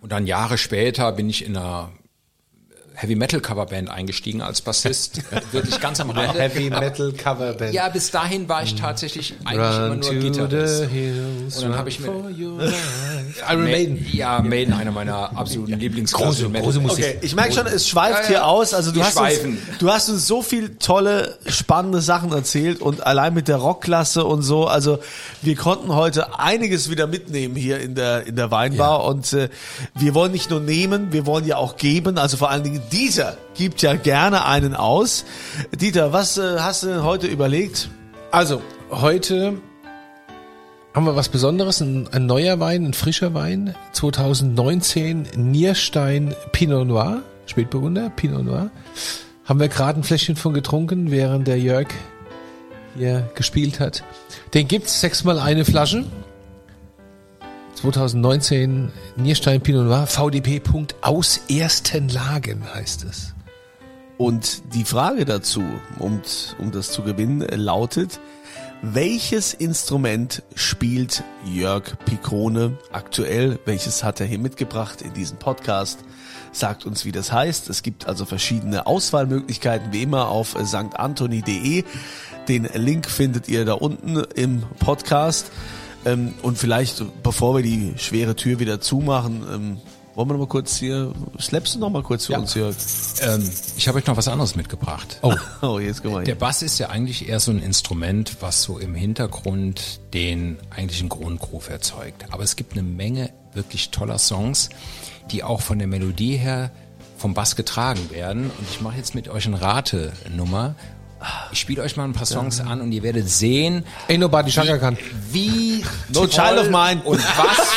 Und 0.01 0.11
dann 0.11 0.27
Jahre 0.27 0.57
später 0.57 1.11
bin 1.13 1.29
ich 1.29 1.43
in 1.45 1.57
einer 1.57 1.91
Heavy 3.01 3.15
Metal 3.15 3.39
Coverband 3.41 3.89
eingestiegen 3.89 4.43
als 4.43 4.61
Bassist. 4.61 5.21
Wirklich 5.51 5.79
ganz 5.79 5.99
am 5.99 6.11
Rande. 6.11 6.39
Heavy 6.39 6.69
Metal 6.69 7.11
Coverband. 7.13 7.73
Ja, 7.73 7.89
bis 7.89 8.11
dahin 8.11 8.47
war 8.47 8.61
ich 8.61 8.75
tatsächlich 8.75 9.33
eigentlich 9.43 9.75
immer 9.75 9.95
nur 9.95 10.13
Gitarrist. 10.13 10.83
hills, 10.91 11.55
Und 11.55 11.61
dann 11.63 11.71
run 11.71 11.79
hab 11.79 11.87
ich 11.87 11.99
mir-. 11.99 12.07
Iron 13.49 13.63
Maiden. 13.63 14.05
Ja, 14.11 14.39
Maiden, 14.41 14.73
einer 14.75 14.91
meiner 14.91 15.35
absoluten 15.35 15.73
Große- 15.73 15.77
Lieblingsklasse. 15.79 16.49
große 16.51 16.79
Musik. 16.79 17.03
Okay, 17.05 17.17
ich 17.21 17.33
merke 17.35 17.53
schon, 17.53 17.65
es 17.65 17.87
schweift 17.87 18.11
Ja, 18.17 18.21
ja. 18.21 18.27
hier 18.27 18.45
aus. 18.45 18.73
Also 18.75 18.91
du 18.91 19.03
hast, 19.03 19.17
uns, 19.17 19.39
du 19.79 19.89
hast 19.89 20.09
uns 20.09 20.27
so 20.27 20.43
viel 20.43 20.75
tolle, 20.75 21.39
spannende 21.47 22.01
Sachen 22.01 22.31
erzählt 22.31 22.81
und 22.81 23.05
allein 23.07 23.33
mit 23.33 23.47
der 23.47 23.55
Rockklasse 23.57 24.25
und 24.25 24.43
so. 24.43 24.67
Also 24.67 24.99
wir 25.41 25.55
konnten 25.55 25.95
heute 25.95 26.37
einiges 26.39 26.91
wieder 26.91 27.07
mitnehmen 27.07 27.55
hier 27.55 27.79
in 27.79 27.95
der 27.95 28.27
in 28.27 28.35
der 28.35 28.51
Weinbar 28.51 29.05
und 29.05 29.33
äh, 29.33 29.49
wir 29.95 30.13
wollen 30.13 30.31
nicht 30.33 30.51
nur 30.51 30.59
nehmen, 30.59 31.11
wir 31.11 31.25
wollen 31.25 31.45
ja 31.47 31.57
auch 31.57 31.77
geben. 31.77 32.19
Also 32.19 32.37
vor 32.37 32.51
allen 32.51 32.63
Dingen 32.63 32.81
dieser 32.91 33.37
gibt 33.55 33.81
ja 33.81 33.95
gerne 33.95 34.45
einen 34.45 34.75
aus. 34.75 35.25
Dieter, 35.75 36.13
was 36.13 36.37
äh, 36.37 36.59
hast 36.59 36.83
du 36.83 36.87
denn 36.87 37.03
heute 37.03 37.27
überlegt? 37.27 37.89
Also, 38.31 38.61
heute 38.89 39.57
haben 40.93 41.05
wir 41.05 41.15
was 41.15 41.29
Besonderes, 41.29 41.79
ein, 41.81 42.09
ein 42.11 42.25
neuer 42.25 42.59
Wein, 42.59 42.85
ein 42.85 42.93
frischer 42.93 43.33
Wein, 43.33 43.75
2019 43.93 45.27
Nierstein 45.35 46.35
Pinot 46.51 46.87
Noir, 46.87 47.21
Spätburgunder 47.45 48.09
Pinot 48.09 48.43
Noir. 48.43 48.71
Haben 49.45 49.59
wir 49.59 49.69
gerade 49.69 49.99
ein 49.99 50.03
Fläschchen 50.03 50.35
von 50.35 50.53
getrunken, 50.53 51.11
während 51.11 51.47
der 51.47 51.59
Jörg 51.59 51.87
hier 52.97 53.29
gespielt 53.35 53.79
hat. 53.79 54.03
Den 54.53 54.67
gibt's 54.67 54.99
sechsmal 54.99 55.39
eine 55.39 55.65
Flasche. 55.65 56.05
2019 57.75 58.91
Nierstein 59.15 59.61
Pinot 59.61 59.85
Noir, 59.85 60.07
VDP. 60.07 60.61
aus 61.01 61.41
ersten 61.49 62.09
Lagen 62.09 62.63
heißt 62.73 63.03
es. 63.05 63.33
Und 64.17 64.61
die 64.75 64.83
Frage 64.83 65.25
dazu, 65.25 65.63
um, 65.97 66.21
um 66.59 66.71
das 66.71 66.91
zu 66.91 67.01
gewinnen, 67.01 67.41
lautet, 67.49 68.19
welches 68.83 69.53
Instrument 69.53 70.41
spielt 70.55 71.23
Jörg 71.45 71.83
Picone 72.05 72.77
aktuell? 72.91 73.59
Welches 73.65 74.03
hat 74.03 74.19
er 74.19 74.25
hier 74.25 74.39
mitgebracht 74.39 75.03
in 75.03 75.13
diesem 75.13 75.37
Podcast? 75.37 75.99
Sagt 76.51 76.87
uns, 76.87 77.05
wie 77.05 77.11
das 77.11 77.31
heißt. 77.31 77.69
Es 77.69 77.83
gibt 77.83 78.07
also 78.07 78.25
verschiedene 78.25 78.87
Auswahlmöglichkeiten, 78.87 79.93
wie 79.93 80.01
immer 80.01 80.29
auf 80.29 80.55
stantoni.de. 80.65 81.83
Den 82.47 82.69
Link 82.73 83.07
findet 83.07 83.47
ihr 83.47 83.65
da 83.65 83.73
unten 83.73 84.17
im 84.35 84.63
Podcast. 84.79 85.51
Ähm, 86.05 86.33
und 86.41 86.57
vielleicht, 86.57 87.03
bevor 87.23 87.55
wir 87.55 87.63
die 87.63 87.93
schwere 87.97 88.35
Tür 88.35 88.59
wieder 88.59 88.81
zumachen, 88.81 89.43
ähm, 89.51 89.77
wollen 90.15 90.27
wir 90.27 90.33
noch 90.33 90.39
mal 90.41 90.47
kurz 90.47 90.75
hier, 90.75 91.13
slappst 91.39 91.75
du 91.75 91.79
noch 91.79 91.89
mal 91.89 92.03
kurz 92.03 92.25
für 92.25 92.33
uns, 92.37 92.53
Jörg? 92.53 92.75
Ähm, 93.21 93.49
ich 93.77 93.87
habe 93.87 93.97
euch 93.97 94.05
noch 94.07 94.17
was 94.17 94.27
anderes 94.27 94.55
mitgebracht. 94.55 95.19
Oh, 95.21 95.33
Oh, 95.61 95.79
jetzt 95.79 96.03
mal 96.03 96.23
Der. 96.23 96.35
Bass 96.35 96.61
ist 96.63 96.79
ja 96.79 96.89
eigentlich 96.89 97.29
eher 97.29 97.39
so 97.39 97.51
ein 97.51 97.61
Instrument, 97.61 98.37
was 98.41 98.61
so 98.61 98.77
im 98.77 98.93
Hintergrund 98.93 100.01
den 100.13 100.57
eigentlichen 100.69 101.07
Grundgroove 101.07 101.69
erzeugt. 101.69 102.25
Aber 102.31 102.43
es 102.43 102.57
gibt 102.57 102.73
eine 102.73 102.83
Menge 102.83 103.31
wirklich 103.53 103.91
toller 103.91 104.17
Songs, 104.17 104.69
die 105.31 105.43
auch 105.43 105.61
von 105.61 105.79
der 105.79 105.87
Melodie 105.87 106.35
her 106.35 106.71
vom 107.17 107.33
Bass 107.33 107.55
getragen 107.55 108.09
werden. 108.11 108.45
Und 108.45 108.69
ich 108.69 108.81
mache 108.81 108.97
jetzt 108.97 109.15
mit 109.15 109.29
euch 109.29 109.45
eine 109.45 109.61
Ratenummer. 109.61 110.75
Ich 111.51 111.59
spiele 111.59 111.81
euch 111.83 111.95
mal 111.97 112.05
ein 112.05 112.13
paar 112.13 112.25
Songs 112.25 112.59
an 112.59 112.81
und 112.81 112.91
ihr 112.91 113.03
werdet 113.03 113.29
sehen, 113.29 113.85
Ain't 114.09 114.17
nobody 114.19 114.51
Shaka 114.51 114.77
Khan. 114.77 114.97
wie 115.31 115.83
No 116.13 116.25
Child 116.27 116.57
of 116.59 116.69
Mine. 116.69 117.01
und 117.03 117.19
was. 117.19 117.67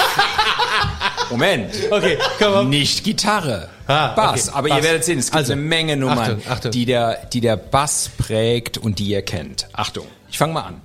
Moment. 1.30 1.74
Okay, 1.90 2.18
komm 2.38 2.52
mal. 2.52 2.64
Nicht 2.66 3.02
Gitarre, 3.04 3.68
Ah, 3.86 4.08
Bass. 4.14 4.48
okay, 4.48 4.56
Aber 4.58 4.68
Bass. 4.68 4.78
ihr 4.78 4.84
werdet 4.84 5.04
sehen, 5.04 5.18
es 5.18 5.26
gibt 5.26 5.36
Also, 5.36 5.52
eine 5.52 5.62
Menge 5.62 5.96
Nummern, 5.96 6.18
Achtung, 6.18 6.42
Achtung. 6.48 6.70
Die, 6.72 6.84
der, 6.86 7.26
die 7.32 7.40
der 7.40 7.56
Bass 7.56 8.10
prägt 8.16 8.78
und 8.78 8.98
die 8.98 9.06
ihr 9.08 9.22
kennt. 9.22 9.66
Achtung, 9.72 10.06
ich 10.30 10.38
fange 10.38 10.52
mal 10.54 10.62
an. 10.62 10.80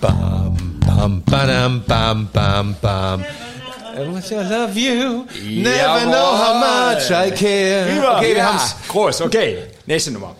Bam, 0.00 0.56
bam, 0.86 1.22
badam, 1.26 1.82
bam, 1.86 2.28
bam, 2.32 2.76
bam. 2.80 3.24
I 4.00 4.48
love 4.48 4.76
you, 4.76 5.26
never 5.44 6.06
know 6.06 6.34
how 6.34 6.54
much 6.54 7.10
I 7.10 7.30
care. 7.30 7.84
Okay, 8.16 8.30
wir 8.30 8.36
ja, 8.36 8.44
haben's. 8.46 8.74
groß, 8.88 9.20
okay. 9.22 9.58
Nächste 9.86 10.10
Nummer. 10.12 10.34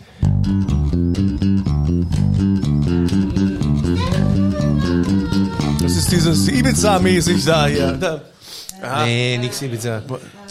Das 5.82 5.92
ist 5.92 6.10
dieses 6.10 6.48
Ibiza-mäßig 6.48 7.44
da 7.44 7.66
hier. 7.66 7.92
Da. 7.92 8.20
Nee, 9.04 9.36
nix 9.38 9.60
Ibiza. 9.60 10.02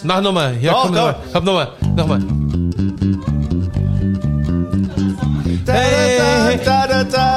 Mach 0.04 0.20
nochmal. 0.20 0.56
Ja, 0.60 0.72
Doch, 0.72 0.82
komm 0.82 0.94
nochmal. 0.94 1.16
Hab 1.34 1.44
nochmal. 1.44 1.72
Nochmal. 1.96 2.20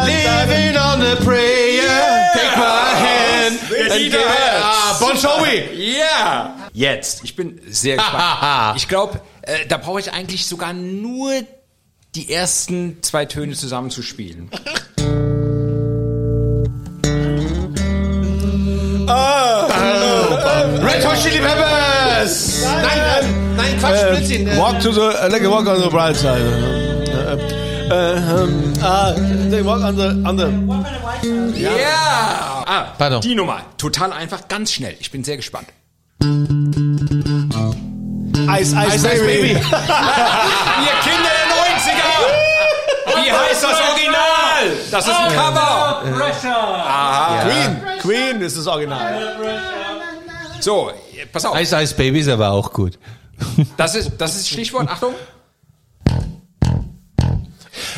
Living 0.06 0.78
on 0.78 1.02
a 1.02 1.16
prayer. 1.24 2.32
Take 2.34 2.58
my 2.58 2.94
hand. 2.96 3.23
Lieder. 3.98 4.20
Ah, 4.64 4.94
Bon 5.00 5.16
Jovi. 5.16 5.96
Ja! 5.98 6.56
Jetzt, 6.74 7.24
ich 7.24 7.36
bin 7.36 7.60
sehr 7.68 7.98
gespannt. 7.98 8.76
ich 8.78 8.88
glaube, 8.88 9.22
äh, 9.44 9.66
da 9.68 9.78
brauche 9.78 10.00
ich 10.00 10.12
eigentlich 10.14 10.46
sogar 10.46 10.74
nur 10.74 11.32
die 12.16 12.32
ersten 12.32 13.02
zwei 13.02 13.26
Töne 13.26 13.54
zusammen 13.56 13.90
zu 13.90 14.02
spielen. 14.04 14.50
Red 20.86 21.04
Hot 21.06 21.18
Chili 21.22 21.40
Peppers. 21.40 22.64
Nein, 22.64 23.02
ähm, 23.24 23.56
nein, 23.56 23.80
Quatsch, 23.80 24.10
Blödsinn. 24.10 24.48
Äh, 24.48 24.58
Walk 24.58 24.80
to 24.82 24.92
the, 24.92 25.02
uh, 25.02 25.30
like 25.32 25.44
a 25.44 25.50
walk 25.50 25.68
on 25.68 25.82
the 25.82 25.90
bright 25.90 26.16
side. 26.16 26.93
Uh, 27.94 27.96
uh, 27.96 28.44
um, 28.44 28.74
ah, 28.82 29.14
they 29.52 29.62
walk 29.62 29.84
on 29.84 29.96
the, 29.96 30.10
on 30.26 30.36
the. 30.36 30.50
Ja! 31.62 32.64
Ah, 32.66 32.96
Pardon. 32.98 33.22
die 33.22 33.36
Nummer. 33.36 33.62
Total 33.78 34.12
einfach, 34.12 34.48
ganz 34.48 34.72
schnell. 34.72 34.96
Ich 35.00 35.12
bin 35.12 35.24
sehr 35.24 35.38
gespannt. 35.38 35.68
Ice, 38.50 38.74
Ice, 38.74 38.74
Ice 38.74 38.96
Ice 38.96 39.04
Baby. 39.04 39.26
Baby. 39.26 39.50
Ihr 39.54 39.60
Kinder 41.04 41.30
der 41.38 41.48
90er! 41.54 42.14
Wie 43.24 43.32
heißt 43.32 43.64
das 43.64 43.80
Original? 43.92 44.64
Das 44.90 45.08
ist 45.08 45.14
ein 45.14 45.36
Cover. 45.36 46.02
Queen. 47.44 47.72
Queen 48.02 48.42
ist 48.42 48.58
das 48.58 48.66
Original. 48.66 49.38
So, 50.62 50.92
pass 51.32 51.46
auf. 51.46 51.60
Ice 51.60 51.80
Ice 51.80 51.94
Baby 51.94 52.22
ist 52.22 52.30
aber 52.30 52.50
auch 52.50 52.74
gut. 52.74 52.98
Das 53.78 53.94
ist 53.94 54.14
das 54.18 54.36
ist 54.36 54.50
Stichwort. 54.50 54.90
Achtung. 54.90 55.14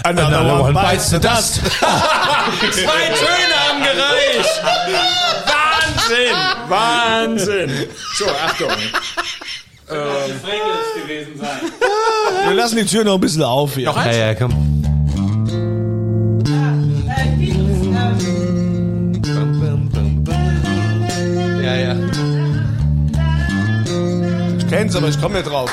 Another 0.06 0.62
one 0.62 0.74
bites 0.74 1.10
the 1.10 1.20
dust. 1.20 1.56
Zwei 1.62 3.06
Töne 3.20 3.56
haben 3.58 3.82
gereicht. 3.82 4.62
Wahnsinn. 5.48 6.36
Wahnsinn. 6.70 7.88
So, 8.16 8.26
Achtung. 8.46 8.70
Wir 12.46 12.54
lassen 12.54 12.76
die 12.78 12.86
Tür 12.86 13.04
noch 13.04 13.16
ein 13.16 13.22
bisschen 13.22 13.44
auf 13.44 13.74
hier. 13.76 13.86
Noch 13.88 13.96
Ja, 13.98 14.02
eins? 14.04 14.18
ja, 14.18 14.36
komm. 14.36 14.54
Ja, 21.64 21.76
ja. 21.76 21.96
Ich 24.58 24.68
kenn's, 24.68 24.96
aber 24.96 25.08
ich 25.08 25.20
komme 25.20 25.36
nicht 25.36 25.50
drauf. 25.50 25.72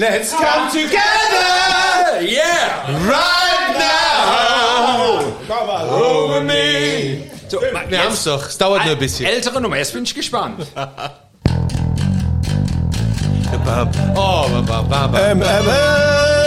Let's 0.00 0.32
come 0.32 0.68
together 0.72 2.22
Yeah. 2.22 2.82
right 3.06 3.76
now. 3.78 5.22
Over 5.92 6.40
me. 6.42 7.30
So, 7.48 7.60
Wir 7.60 7.98
haben's 8.02 8.24
doch. 8.24 8.48
Es 8.48 8.58
dauert 8.58 8.84
nur 8.84 8.94
ein 8.94 8.98
bisschen. 8.98 9.26
Ältere 9.26 9.60
Nummer. 9.60 9.76
Jetzt 9.76 9.92
bin 9.92 10.02
ich 10.04 10.14
gespannt. 10.14 10.66
Oh, 10.74 10.76
ba, 13.64 13.84
ba, 14.66 14.82
ba, 14.82 15.06
ba. 15.06 15.30
Ähm, 15.30 15.42
ähm, 15.42 16.39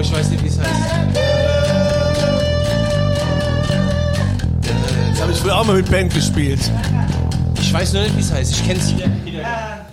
Aber 0.00 0.08
ich 0.08 0.14
weiß 0.14 0.30
nicht, 0.30 0.42
wie 0.42 0.48
es 0.48 0.58
heißt. 0.58 0.70
Das 5.10 5.20
habe 5.20 5.32
ich 5.32 5.38
früher 5.38 5.58
auch 5.58 5.66
mal 5.66 5.76
mit 5.76 5.90
Band 5.90 6.14
gespielt. 6.14 6.58
Ich 7.60 7.70
weiß 7.70 7.92
nur 7.92 8.04
nicht, 8.04 8.16
wie 8.16 8.20
es 8.22 8.32
heißt. 8.32 8.50
Ich 8.52 8.66
kenn's. 8.66 8.94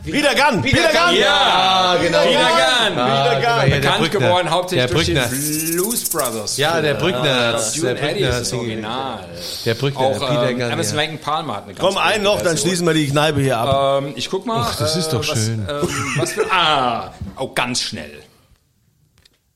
Peter 0.05 0.34
Gunn. 0.34 0.62
Peter 0.62 0.93
Gunn. 0.93 1.18
Ja, 1.18 1.97
genau. 2.01 2.20
Peter 2.20 2.39
Gunn. 2.39 2.97
Ah, 2.97 3.24
Peter 3.26 3.36
Gunn. 3.36 3.43
ja, 3.43 3.66
der 3.66 3.76
Bekannt 3.76 3.97
Brückner. 3.99 4.20
geworden 4.22 4.49
hauptsächlich 4.49 4.88
Der 4.88 4.95
durch 4.95 5.08
Brückner. 5.08 5.28
den 5.28 5.72
Blues 5.76 6.10
Brothers. 6.10 6.55
Ja, 6.58 6.82
der 6.82 6.93
Brückner 6.93 7.24
der 7.24 7.93
Brückner 7.95 8.39
ist. 8.39 8.53
Original. 8.53 9.20
Der 9.66 9.74
Brückner, 9.74 9.99
Auch 9.99 10.20
Peter 10.20 10.49
ähm, 10.51 10.60
Gunn. 10.60 10.72
Emerson 10.72 10.97
Ja. 10.99 11.03
Lake 11.03 11.18
Palmer 11.18 11.55
hat 11.58 11.64
eine 11.66 11.74
ganz 11.74 11.86
Komm, 11.86 11.97
einen 11.97 12.24
noch, 12.24 12.41
dann 12.41 12.58
schließen 12.58 12.88
wir 12.88 12.93
die 12.93 13.10
Kneipe 13.10 13.41
hier 13.41 13.58
ab. 13.58 14.03
Ähm, 14.03 14.14
ich 14.16 14.30
guck 14.30 14.45
mal. 14.45 14.68
Ach, 14.70 14.76
das 14.78 14.95
ist 14.95 15.10
doch 15.10 15.20
was, 15.28 15.38
schön. 15.38 15.68
Ähm, 15.70 15.89
was 16.16 16.32
für, 16.32 16.49
ah, 16.49 17.14
oh, 17.38 17.49
ganz 17.53 17.82
schnell. 17.82 18.24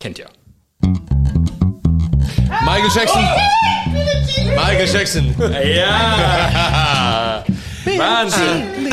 Kennt 0.01 0.19
ihr. 0.19 0.27
Michael 2.65 2.89
Jackson. 2.95 3.23
Michael 4.55 4.87
Jackson. 4.87 5.35
Ja. 5.63 7.43
Wahnsinn. 7.97 8.91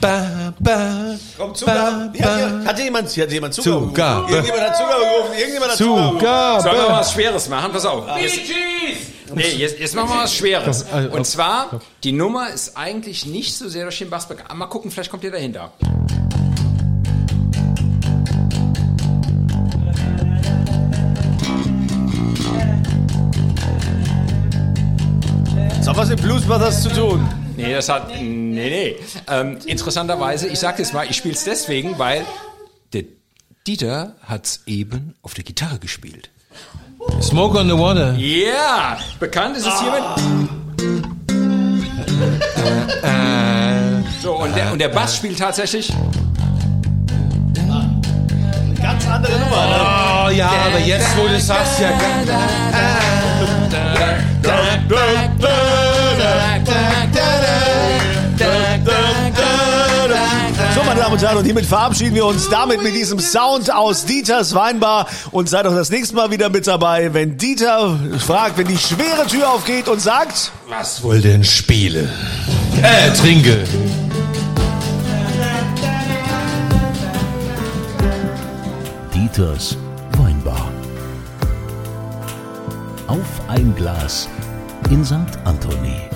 Ba, 0.00 0.52
ba, 0.60 1.16
Komm, 1.38 1.54
Zugabe. 1.54 2.10
ba, 2.12 2.18
Ja, 2.18 2.38
ja. 2.38 2.46
ba. 2.48 2.64
Hat 2.66 2.78
jemand, 2.78 3.08
hier 3.10 3.24
hat 3.24 3.32
jemand 3.32 3.54
Zugabe? 3.54 4.30
Irgendjemand 4.32 4.62
hat 4.68 4.76
Zugabe 4.76 5.00
gerufen. 5.04 5.32
Irgendjemand 5.38 5.70
hat 5.72 5.78
Zugabe 5.78 6.00
gerufen. 6.00 6.18
Zugabe. 6.20 6.62
Sollen 6.62 6.76
wir 6.76 6.82
mal 6.90 7.00
was 7.00 7.12
Schweres 7.12 7.48
machen? 7.48 7.72
Pass 7.72 7.86
auf. 7.86 8.04
Jetzt, 8.20 8.38
nee, 9.34 9.42
jetzt, 9.56 9.78
jetzt 9.78 9.94
machen 9.94 10.10
wir 10.10 10.22
was 10.24 10.34
Schweres. 10.34 10.84
Also, 10.92 11.08
Und 11.10 11.24
zwar, 11.26 11.80
die 12.02 12.12
Nummer 12.12 12.50
ist 12.50 12.76
eigentlich 12.76 13.24
nicht 13.24 13.56
so 13.56 13.66
sehr 13.70 13.84
durch 13.84 13.98
den 13.98 14.10
Bass. 14.10 14.28
Mal 14.54 14.66
gucken, 14.66 14.90
vielleicht 14.90 15.10
kommt 15.10 15.24
ihr 15.24 15.30
dahinter. 15.30 15.72
Hat 25.94 26.02
was 26.02 26.08
mit 26.08 26.22
Blues 26.22 26.42
Brothers 26.42 26.82
zu 26.82 26.88
tun. 26.88 27.28
Nee, 27.56 27.72
das 27.72 27.88
hat. 27.88 28.08
Nee, 28.08 28.16
nee. 28.20 28.96
Ähm, 29.30 29.58
interessanterweise, 29.66 30.48
ich 30.48 30.58
sag 30.58 30.78
jetzt 30.80 30.92
mal, 30.92 31.06
ich 31.08 31.16
spiele 31.16 31.34
es 31.34 31.44
deswegen, 31.44 31.98
weil 31.98 32.24
der 32.92 33.04
Dieter 33.66 34.16
hat's 34.26 34.62
eben 34.66 35.14
auf 35.22 35.34
der 35.34 35.44
Gitarre 35.44 35.78
gespielt. 35.78 36.30
Smoke 37.20 37.58
on 37.58 37.68
the 37.68 37.78
water. 37.78 38.14
Ja, 38.14 38.98
bekannt 39.20 39.56
ist 39.56 39.66
es 39.66 39.80
hiermit. 39.80 40.02
So, 44.20 44.36
und 44.36 44.56
der, 44.56 44.72
und 44.72 44.80
der 44.80 44.88
Bass 44.88 45.16
spielt 45.16 45.38
tatsächlich. 45.38 45.92
Ganz 48.82 49.06
andere 49.06 49.38
Nummer. 49.38 49.66
Ne? 49.66 50.26
Oh 50.26 50.30
ja, 50.30 50.50
aber 50.66 50.80
jetzt, 50.80 51.16
wo 51.16 51.28
du 51.28 51.38
sagst, 51.38 51.80
ja. 51.80 51.90
Damen 61.04 61.16
und 61.16 61.22
Herren, 61.22 61.36
und 61.36 61.44
hiermit 61.44 61.66
verabschieden 61.66 62.14
wir 62.14 62.24
uns 62.24 62.48
damit 62.48 62.82
mit 62.82 62.94
diesem 62.94 63.18
Sound 63.18 63.70
aus 63.70 64.06
Dieters 64.06 64.54
Weinbar 64.54 65.06
und 65.32 65.50
seid 65.50 65.66
auch 65.66 65.74
das 65.74 65.90
nächste 65.90 66.14
Mal 66.14 66.30
wieder 66.30 66.48
mit 66.48 66.66
dabei, 66.66 67.12
wenn 67.12 67.36
Dieter 67.36 67.98
fragt, 68.20 68.56
wenn 68.56 68.68
die 68.68 68.78
schwere 68.78 69.26
Tür 69.26 69.50
aufgeht 69.50 69.86
und 69.88 70.00
sagt, 70.00 70.50
Was 70.66 71.02
wohl 71.02 71.20
denn 71.20 71.44
spiele? 71.44 72.08
Äh, 72.80 73.12
trinke. 73.12 73.64
Dieters 79.14 79.76
Weinbar. 80.16 80.70
Auf 83.08 83.18
ein 83.48 83.74
Glas 83.76 84.26
in 84.88 85.04
St. 85.04 85.16
Anthony. 85.44 86.13